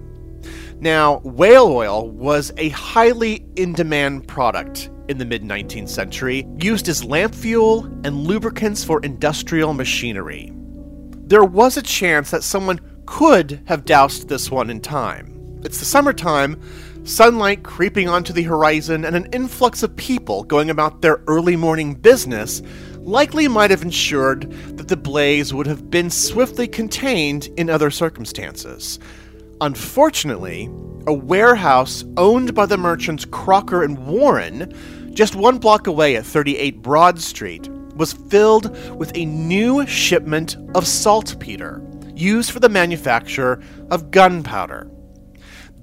Now, 0.80 1.20
whale 1.20 1.68
oil 1.68 2.10
was 2.10 2.52
a 2.58 2.68
highly 2.68 3.46
in 3.56 3.72
demand 3.72 4.28
product 4.28 4.90
in 5.08 5.16
the 5.16 5.24
mid 5.24 5.44
19th 5.44 5.88
century, 5.88 6.46
used 6.58 6.90
as 6.90 7.02
lamp 7.02 7.34
fuel 7.34 7.86
and 8.04 8.26
lubricants 8.26 8.84
for 8.84 9.00
industrial 9.00 9.72
machinery. 9.72 10.52
There 11.24 11.44
was 11.44 11.76
a 11.76 11.82
chance 11.82 12.30
that 12.30 12.42
someone 12.42 12.80
could 13.06 13.62
have 13.66 13.84
doused 13.84 14.28
this 14.28 14.50
one 14.50 14.70
in 14.70 14.80
time. 14.80 15.60
It's 15.64 15.78
the 15.78 15.84
summertime, 15.84 16.60
sunlight 17.04 17.62
creeping 17.62 18.08
onto 18.08 18.32
the 18.32 18.42
horizon, 18.42 19.04
and 19.04 19.14
an 19.14 19.28
influx 19.32 19.82
of 19.82 19.96
people 19.96 20.42
going 20.44 20.70
about 20.70 21.00
their 21.00 21.22
early 21.26 21.56
morning 21.56 21.94
business 21.94 22.62
likely 22.98 23.48
might 23.48 23.70
have 23.70 23.82
ensured 23.82 24.50
that 24.76 24.88
the 24.88 24.96
blaze 24.96 25.54
would 25.54 25.66
have 25.66 25.90
been 25.90 26.10
swiftly 26.10 26.66
contained 26.68 27.48
in 27.56 27.70
other 27.70 27.90
circumstances. 27.90 28.98
Unfortunately, 29.60 30.68
a 31.06 31.12
warehouse 31.12 32.04
owned 32.16 32.54
by 32.54 32.66
the 32.66 32.76
merchants 32.76 33.24
Crocker 33.24 33.82
and 33.82 34.06
Warren, 34.06 34.72
just 35.14 35.34
one 35.34 35.58
block 35.58 35.86
away 35.86 36.16
at 36.16 36.26
38 36.26 36.82
Broad 36.82 37.20
Street, 37.20 37.68
was 37.94 38.12
filled 38.12 38.76
with 38.96 39.12
a 39.14 39.24
new 39.24 39.86
shipment 39.86 40.56
of 40.74 40.86
saltpeter 40.86 41.82
used 42.14 42.50
for 42.50 42.60
the 42.60 42.68
manufacture 42.68 43.62
of 43.90 44.10
gunpowder. 44.10 44.88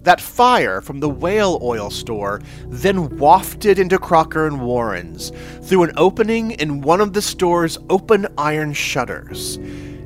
That 0.03 0.21
fire 0.21 0.79
from 0.79 1.01
the 1.01 1.09
whale 1.09 1.59
oil 1.61 1.89
store 1.89 2.41
then 2.67 3.17
wafted 3.17 3.79
into 3.79 3.99
Crocker 3.99 4.47
and 4.47 4.61
Warren's 4.61 5.31
through 5.61 5.83
an 5.83 5.91
opening 5.97 6.51
in 6.51 6.81
one 6.81 7.01
of 7.01 7.11
the 7.11 7.21
store's 7.21 7.77
open 7.89 8.25
iron 8.37 8.71
shutters. 8.73 9.57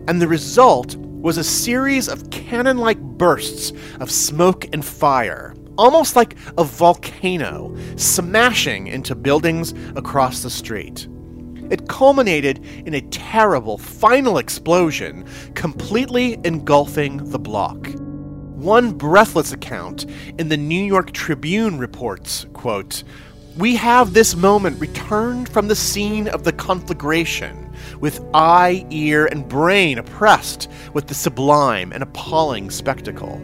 And 0.08 0.20
the 0.20 0.28
result 0.28 0.96
was 0.96 1.38
a 1.38 1.44
series 1.44 2.10
of 2.10 2.30
cannon 2.32 2.80
like 2.80 3.00
bursts 3.00 3.72
of 4.00 4.10
smoke 4.10 4.66
and 4.74 4.84
fire, 4.84 5.54
almost 5.78 6.16
like 6.16 6.36
a 6.58 6.64
volcano, 6.64 7.78
smashing 7.96 8.88
into 8.88 9.14
buildings 9.14 9.74
across 9.96 10.42
the 10.42 10.50
street. 10.50 11.08
It 11.70 11.88
culminated 11.88 12.64
in 12.86 12.94
a 12.94 13.02
terrible 13.02 13.78
final 13.78 14.38
explosion, 14.38 15.26
completely 15.54 16.40
engulfing 16.44 17.18
the 17.32 17.40
block. 17.40 17.88
One 18.56 18.92
breathless 18.94 19.52
account 19.52 20.06
in 20.38 20.50
the 20.50 20.58
New 20.58 20.84
York 20.84 21.12
Tribune 21.12 21.78
reports, 21.78 22.46
quote, 22.54 23.04
we 23.58 23.76
have 23.76 24.14
this 24.14 24.36
moment 24.36 24.82
returned 24.82 25.48
from 25.48 25.68
the 25.68 25.76
scene 25.76 26.28
of 26.28 26.44
the 26.44 26.54
conflagration, 26.54 27.72
with 28.00 28.24
eye, 28.34 28.86
ear, 28.90 29.28
and 29.28 29.48
brain 29.48 30.00
oppressed 30.00 30.70
with 30.94 31.08
the 31.08 31.14
sublime 31.14 31.92
and 31.92 32.02
appalling 32.02 32.72
spectacle. 32.72 33.40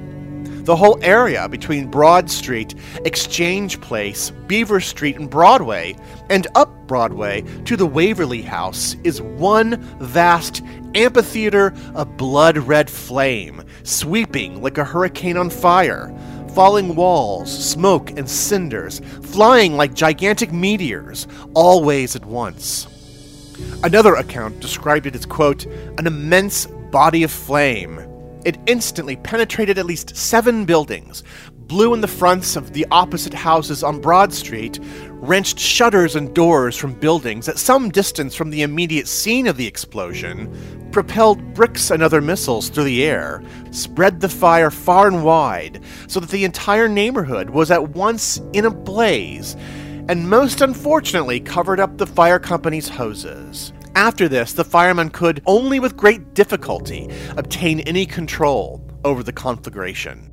The 0.70 0.76
whole 0.76 1.00
area 1.02 1.50
between 1.50 1.90
Broad 1.90 2.30
Street, 2.30 2.76
Exchange 3.04 3.82
Place, 3.82 4.30
Beaver 4.46 4.80
Street, 4.82 5.16
and 5.16 5.28
Broadway, 5.28 5.96
and 6.30 6.46
up 6.54 6.70
Broadway 6.86 7.42
to 7.66 7.76
the 7.76 7.88
Waverly 7.88 8.44
House, 8.44 8.96
is 9.04 9.20
one 9.20 9.82
vast 10.00 10.62
amphitheater 10.94 11.74
of 11.96 12.18
blood 12.18 12.56
red 12.56 12.88
flame, 12.88 13.64
sweeping 13.82 14.62
like 14.62 14.78
a 14.78 14.86
hurricane 14.86 15.38
on 15.38 15.50
fire 15.50 16.16
falling 16.54 16.94
walls, 16.94 17.52
smoke, 17.52 18.12
and 18.12 18.30
cinders, 18.30 19.00
flying 19.24 19.76
like 19.76 19.96
gigantic 19.96 20.52
meteors, 20.52 21.26
always 21.56 22.16
at 22.16 22.26
once. 22.28 22.88
Another 23.84 24.14
account 24.14 24.60
described 24.60 25.08
it 25.08 25.16
as, 25.16 25.26
quote, 25.26 25.66
an 25.98 26.06
immense 26.06 26.68
body 26.92 27.24
of 27.24 27.32
flame. 27.32 28.06
It 28.46 28.58
instantly 28.68 29.18
penetrated 29.18 29.78
at 29.78 29.86
least 29.86 30.16
seven 30.16 30.66
buildings, 30.66 31.24
blew 31.70 31.94
in 31.94 32.02
the 32.02 32.08
fronts 32.08 32.56
of 32.56 32.74
the 32.74 32.86
opposite 32.90 33.34
houses 33.34 33.84
on 33.84 34.02
Broad 34.02 34.34
Street, 34.34 34.80
wrenched 35.10 35.60
shutters 35.60 36.16
and 36.16 36.34
doors 36.34 36.76
from 36.76 36.94
buildings 36.94 37.50
at 37.50 37.60
some 37.60 37.90
distance 37.90 38.34
from 38.34 38.50
the 38.50 38.62
immediate 38.62 39.08
scene 39.08 39.46
of 39.46 39.58
the 39.58 39.68
explosion, 39.68 40.90
propelled 40.92 41.54
bricks 41.54 41.92
and 41.92 42.02
other 42.02 42.22
missiles 42.22 42.70
through 42.70 42.86
the 42.86 43.06
air, 43.06 43.44
spread 43.72 44.22
the 44.22 44.30
fire 44.30 44.72
far 44.72 45.08
and 45.08 45.24
wide, 45.24 45.82
so 46.08 46.20
that 46.20 46.30
the 46.30 46.46
entire 46.46 46.88
neighborhood 46.88 47.50
was 47.50 47.70
at 47.70 47.90
once 47.90 48.42
in 48.54 48.66
a 48.66 48.72
blaze, 48.72 49.56
and 50.08 50.30
most 50.30 50.62
unfortunately 50.62 51.40
covered 51.40 51.80
up 51.80 51.98
the 51.98 52.08
fire 52.08 52.40
company's 52.40 52.90
hoses. 52.90 53.74
After 53.96 54.28
this, 54.28 54.54
the 54.54 54.64
firemen 54.64 55.10
could, 55.10 55.42
only 55.46 55.80
with 55.80 55.98
great 55.98 56.34
difficulty, 56.34 57.10
obtain 57.38 57.82
any 57.82 58.06
control 58.06 58.88
over 59.04 59.24
the 59.24 59.34
conflagration. 59.34 60.32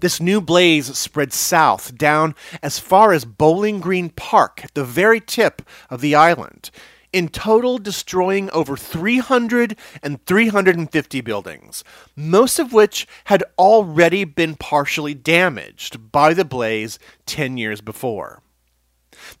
This 0.00 0.20
new 0.20 0.40
blaze 0.40 0.96
spread 0.96 1.32
south, 1.32 1.96
down 1.96 2.34
as 2.62 2.78
far 2.78 3.12
as 3.12 3.24
Bowling 3.24 3.80
Green 3.80 4.10
Park, 4.10 4.64
at 4.64 4.74
the 4.74 4.84
very 4.84 5.20
tip 5.20 5.62
of 5.90 6.00
the 6.00 6.14
island, 6.14 6.70
in 7.12 7.28
total 7.28 7.78
destroying 7.78 8.50
over 8.50 8.76
300 8.76 9.76
and 10.02 10.24
350 10.26 11.20
buildings, 11.20 11.84
most 12.16 12.58
of 12.58 12.72
which 12.72 13.06
had 13.26 13.44
already 13.58 14.24
been 14.24 14.56
partially 14.56 15.14
damaged 15.14 16.10
by 16.10 16.34
the 16.34 16.44
blaze 16.44 16.98
10 17.26 17.56
years 17.56 17.80
before. 17.80 18.42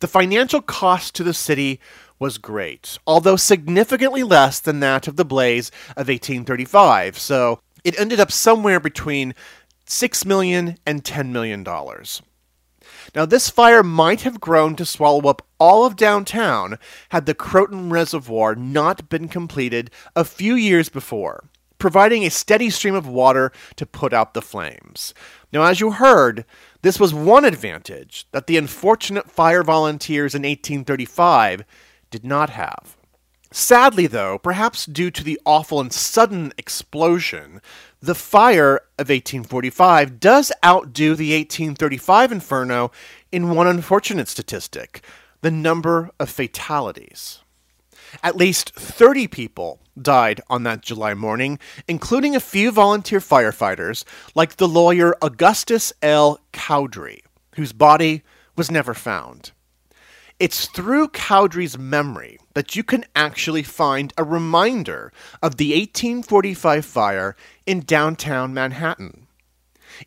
The 0.00 0.08
financial 0.08 0.60
cost 0.60 1.14
to 1.14 1.24
the 1.24 1.34
city 1.34 1.80
was 2.18 2.38
great, 2.38 2.98
although 3.06 3.36
significantly 3.36 4.22
less 4.22 4.60
than 4.60 4.80
that 4.80 5.08
of 5.08 5.16
the 5.16 5.24
blaze 5.24 5.70
of 5.90 6.08
1835, 6.08 7.18
so 7.18 7.60
it 7.84 7.98
ended 7.98 8.20
up 8.20 8.32
somewhere 8.32 8.80
between 8.80 9.34
$6 9.86 10.24
million 10.24 10.78
and 10.86 11.04
$10 11.04 11.30
million. 11.30 11.64
Now, 13.14 13.26
this 13.26 13.50
fire 13.50 13.82
might 13.82 14.22
have 14.22 14.40
grown 14.40 14.76
to 14.76 14.86
swallow 14.86 15.28
up 15.28 15.46
all 15.58 15.84
of 15.84 15.96
downtown 15.96 16.78
had 17.10 17.26
the 17.26 17.34
Croton 17.34 17.90
Reservoir 17.90 18.54
not 18.54 19.08
been 19.08 19.28
completed 19.28 19.90
a 20.16 20.24
few 20.24 20.54
years 20.54 20.88
before, 20.88 21.44
providing 21.78 22.24
a 22.24 22.30
steady 22.30 22.70
stream 22.70 22.94
of 22.94 23.06
water 23.06 23.52
to 23.76 23.86
put 23.86 24.12
out 24.12 24.34
the 24.34 24.42
flames. 24.42 25.14
Now, 25.52 25.62
as 25.64 25.80
you 25.80 25.92
heard, 25.92 26.44
this 26.84 27.00
was 27.00 27.14
one 27.14 27.46
advantage 27.46 28.26
that 28.32 28.46
the 28.46 28.58
unfortunate 28.58 29.30
fire 29.30 29.62
volunteers 29.62 30.34
in 30.34 30.42
1835 30.42 31.64
did 32.10 32.26
not 32.26 32.50
have. 32.50 32.98
Sadly, 33.50 34.06
though, 34.06 34.36
perhaps 34.36 34.84
due 34.84 35.10
to 35.10 35.24
the 35.24 35.40
awful 35.46 35.80
and 35.80 35.90
sudden 35.90 36.52
explosion, 36.58 37.62
the 38.02 38.14
fire 38.14 38.82
of 38.98 39.08
1845 39.08 40.20
does 40.20 40.52
outdo 40.62 41.14
the 41.14 41.34
1835 41.34 42.32
inferno 42.32 42.90
in 43.32 43.54
one 43.54 43.66
unfortunate 43.66 44.28
statistic 44.28 45.02
the 45.40 45.50
number 45.50 46.10
of 46.20 46.28
fatalities. 46.28 47.38
At 48.22 48.36
least 48.36 48.74
30 48.74 49.26
people 49.28 49.80
died 50.00 50.40
on 50.48 50.62
that 50.64 50.82
July 50.82 51.14
morning, 51.14 51.58
including 51.88 52.34
a 52.34 52.40
few 52.40 52.70
volunteer 52.70 53.20
firefighters, 53.20 54.04
like 54.34 54.56
the 54.56 54.68
lawyer 54.68 55.14
Augustus 55.22 55.92
L. 56.02 56.40
Cowdrey, 56.52 57.22
whose 57.56 57.72
body 57.72 58.22
was 58.56 58.70
never 58.70 58.94
found. 58.94 59.52
It's 60.40 60.66
through 60.66 61.08
Cowdrey's 61.08 61.78
memory 61.78 62.38
that 62.54 62.74
you 62.74 62.82
can 62.82 63.04
actually 63.14 63.62
find 63.62 64.12
a 64.18 64.24
reminder 64.24 65.12
of 65.40 65.56
the 65.56 65.70
1845 65.70 66.84
fire 66.84 67.36
in 67.66 67.80
downtown 67.80 68.52
Manhattan. 68.52 69.28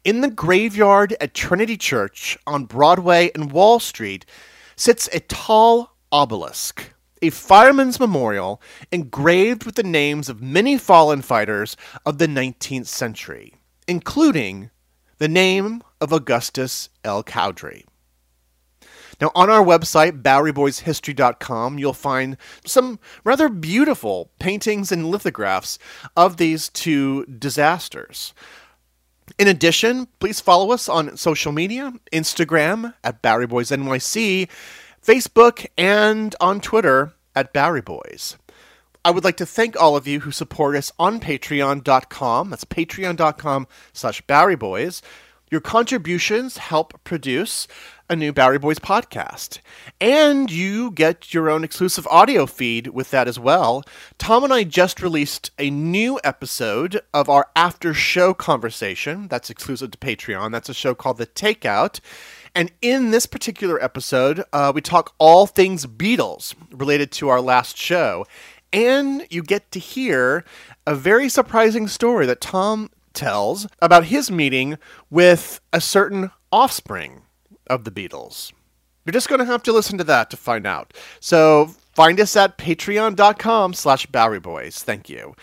In 0.04 0.20
the 0.20 0.30
graveyard 0.30 1.16
at 1.22 1.34
Trinity 1.34 1.78
Church 1.78 2.38
on 2.46 2.66
Broadway 2.66 3.32
and 3.34 3.54
Wall 3.54 3.80
Street 3.80 4.26
sits 4.76 5.08
a 5.14 5.22
tall 5.22 5.96
obelisk, 6.12 6.92
a 7.22 7.30
fireman's 7.30 8.00
memorial 8.00 8.62
engraved 8.92 9.66
with 9.66 9.76
the 9.76 9.84
names 9.84 10.30
of 10.30 10.42
many 10.42 10.78
fallen 10.78 11.22
fighters 11.22 11.76
of 12.06 12.18
the 12.18 12.28
19th 12.28 12.88
century, 12.88 13.56
including 13.88 14.70
the 15.18 15.28
name 15.28 15.82
of 16.00 16.14
Augustus 16.14 16.90
L. 17.04 17.24
Cowdrey. 17.24 17.86
Now, 19.20 19.32
on 19.34 19.50
our 19.50 19.64
website, 19.64 20.22
BoweryBoysHistory.com, 20.22 21.80
you'll 21.80 21.94
find 21.94 22.38
some 22.66 23.00
rather 23.24 23.50
beautiful 23.50 24.32
paintings 24.40 24.92
and 24.92 25.08
lithographs 25.08 25.80
of 26.16 26.38
these 26.38 26.70
two 26.70 27.26
disasters. 27.26 28.36
In 29.40 29.48
addition, 29.48 30.08
please 30.20 30.40
follow 30.40 30.72
us 30.72 30.88
on 30.88 31.18
social 31.18 31.52
media 31.52 31.94
Instagram 32.14 32.94
at 33.04 33.24
BoweryBoysNYC, 33.24 34.50
Facebook, 35.08 35.66
and 35.78 36.36
on 36.42 36.60
Twitter 36.60 37.14
at 37.34 37.54
Bowery 37.54 37.80
Boys. 37.80 38.36
I 39.06 39.12
would 39.12 39.24
like 39.24 39.38
to 39.38 39.46
thank 39.46 39.80
all 39.80 39.96
of 39.96 40.06
you 40.06 40.20
who 40.20 40.32
support 40.32 40.76
us 40.76 40.92
on 41.00 41.22
patreon.com. 41.22 42.50
That's 42.50 42.66
patreon.com 42.66 43.68
slash 43.94 44.22
Bowery 44.24 44.58
Boys. 44.58 45.02
Your 45.50 45.62
contributions 45.62 46.58
help 46.58 47.02
produce 47.06 47.70
a 48.10 48.18
new 48.18 48.34
Bowery 48.34 48.60
Boys 48.60 48.80
podcast. 48.80 49.60
And 50.02 50.52
you 50.52 50.92
get 50.92 51.34
your 51.34 51.50
own 51.50 51.64
exclusive 51.64 52.06
audio 52.08 52.46
feed 52.46 52.88
with 52.88 53.12
that 53.12 53.30
as 53.30 53.40
well. 53.40 53.86
Tom 54.18 54.44
and 54.44 54.52
I 54.52 54.66
just 54.66 55.02
released 55.02 55.52
a 55.58 55.70
new 55.70 56.20
episode 56.26 57.00
of 57.14 57.30
our 57.30 57.48
after 57.56 57.94
show 57.94 58.34
conversation 58.34 59.30
that's 59.30 59.50
exclusive 59.50 59.92
to 59.92 59.98
Patreon. 59.98 60.52
That's 60.52 60.68
a 60.68 60.74
show 60.74 60.94
called 60.94 61.18
The 61.18 61.28
Takeout. 61.28 62.02
And 62.58 62.72
in 62.82 63.12
this 63.12 63.28
particular 63.28 63.82
episode, 63.84 64.44
uh, 64.52 64.72
we 64.74 64.82
talk 64.82 65.14
all 65.20 65.46
things 65.46 65.86
Beatles 65.86 66.56
related 66.72 67.12
to 67.12 67.30
our 67.30 67.40
last 67.40 67.78
show. 67.78 68.26
And 68.74 69.28
you 69.30 69.44
get 69.44 69.72
to 69.74 69.80
hear 69.80 70.44
a 70.88 70.96
very 70.96 71.30
surprising 71.30 71.88
story 71.88 72.26
that 72.26 72.42
Tom 72.42 72.90
tells 73.14 73.68
about 73.80 74.06
his 74.06 74.32
meeting 74.32 74.80
with 75.12 75.62
a 75.72 75.80
certain 75.80 76.32
offspring 76.52 77.22
of 77.68 77.84
the 77.84 77.92
Beatles. 77.92 78.52
You're 79.06 79.14
just 79.14 79.30
going 79.30 79.40
to 79.40 79.46
have 79.46 79.62
to 79.62 79.72
listen 79.72 80.00
to 80.00 80.04
that 80.06 80.32
to 80.32 80.38
find 80.38 80.66
out. 80.66 80.96
So 81.20 81.76
find 81.94 82.20
us 82.20 82.36
at 82.36 82.58
patreon.com 82.58 83.76
slash 83.76 84.08
Bowery 84.08 84.40
Boys. 84.40 84.82
Thank 84.82 85.10
you. 85.10 85.36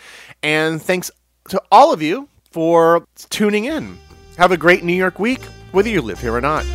And 0.43 0.81
thanks 0.81 1.11
to 1.47 1.61
all 1.71 1.93
of 1.93 2.01
you 2.01 2.27
for 2.51 3.07
tuning 3.29 3.63
in. 3.63 3.97
Have 4.37 4.51
a 4.51 4.57
great 4.57 4.83
New 4.83 4.91
York 4.91 5.17
week, 5.17 5.41
whether 5.71 5.87
you 5.87 6.01
live 6.01 6.19
here 6.19 6.35
or 6.35 6.41
not. 6.41 6.65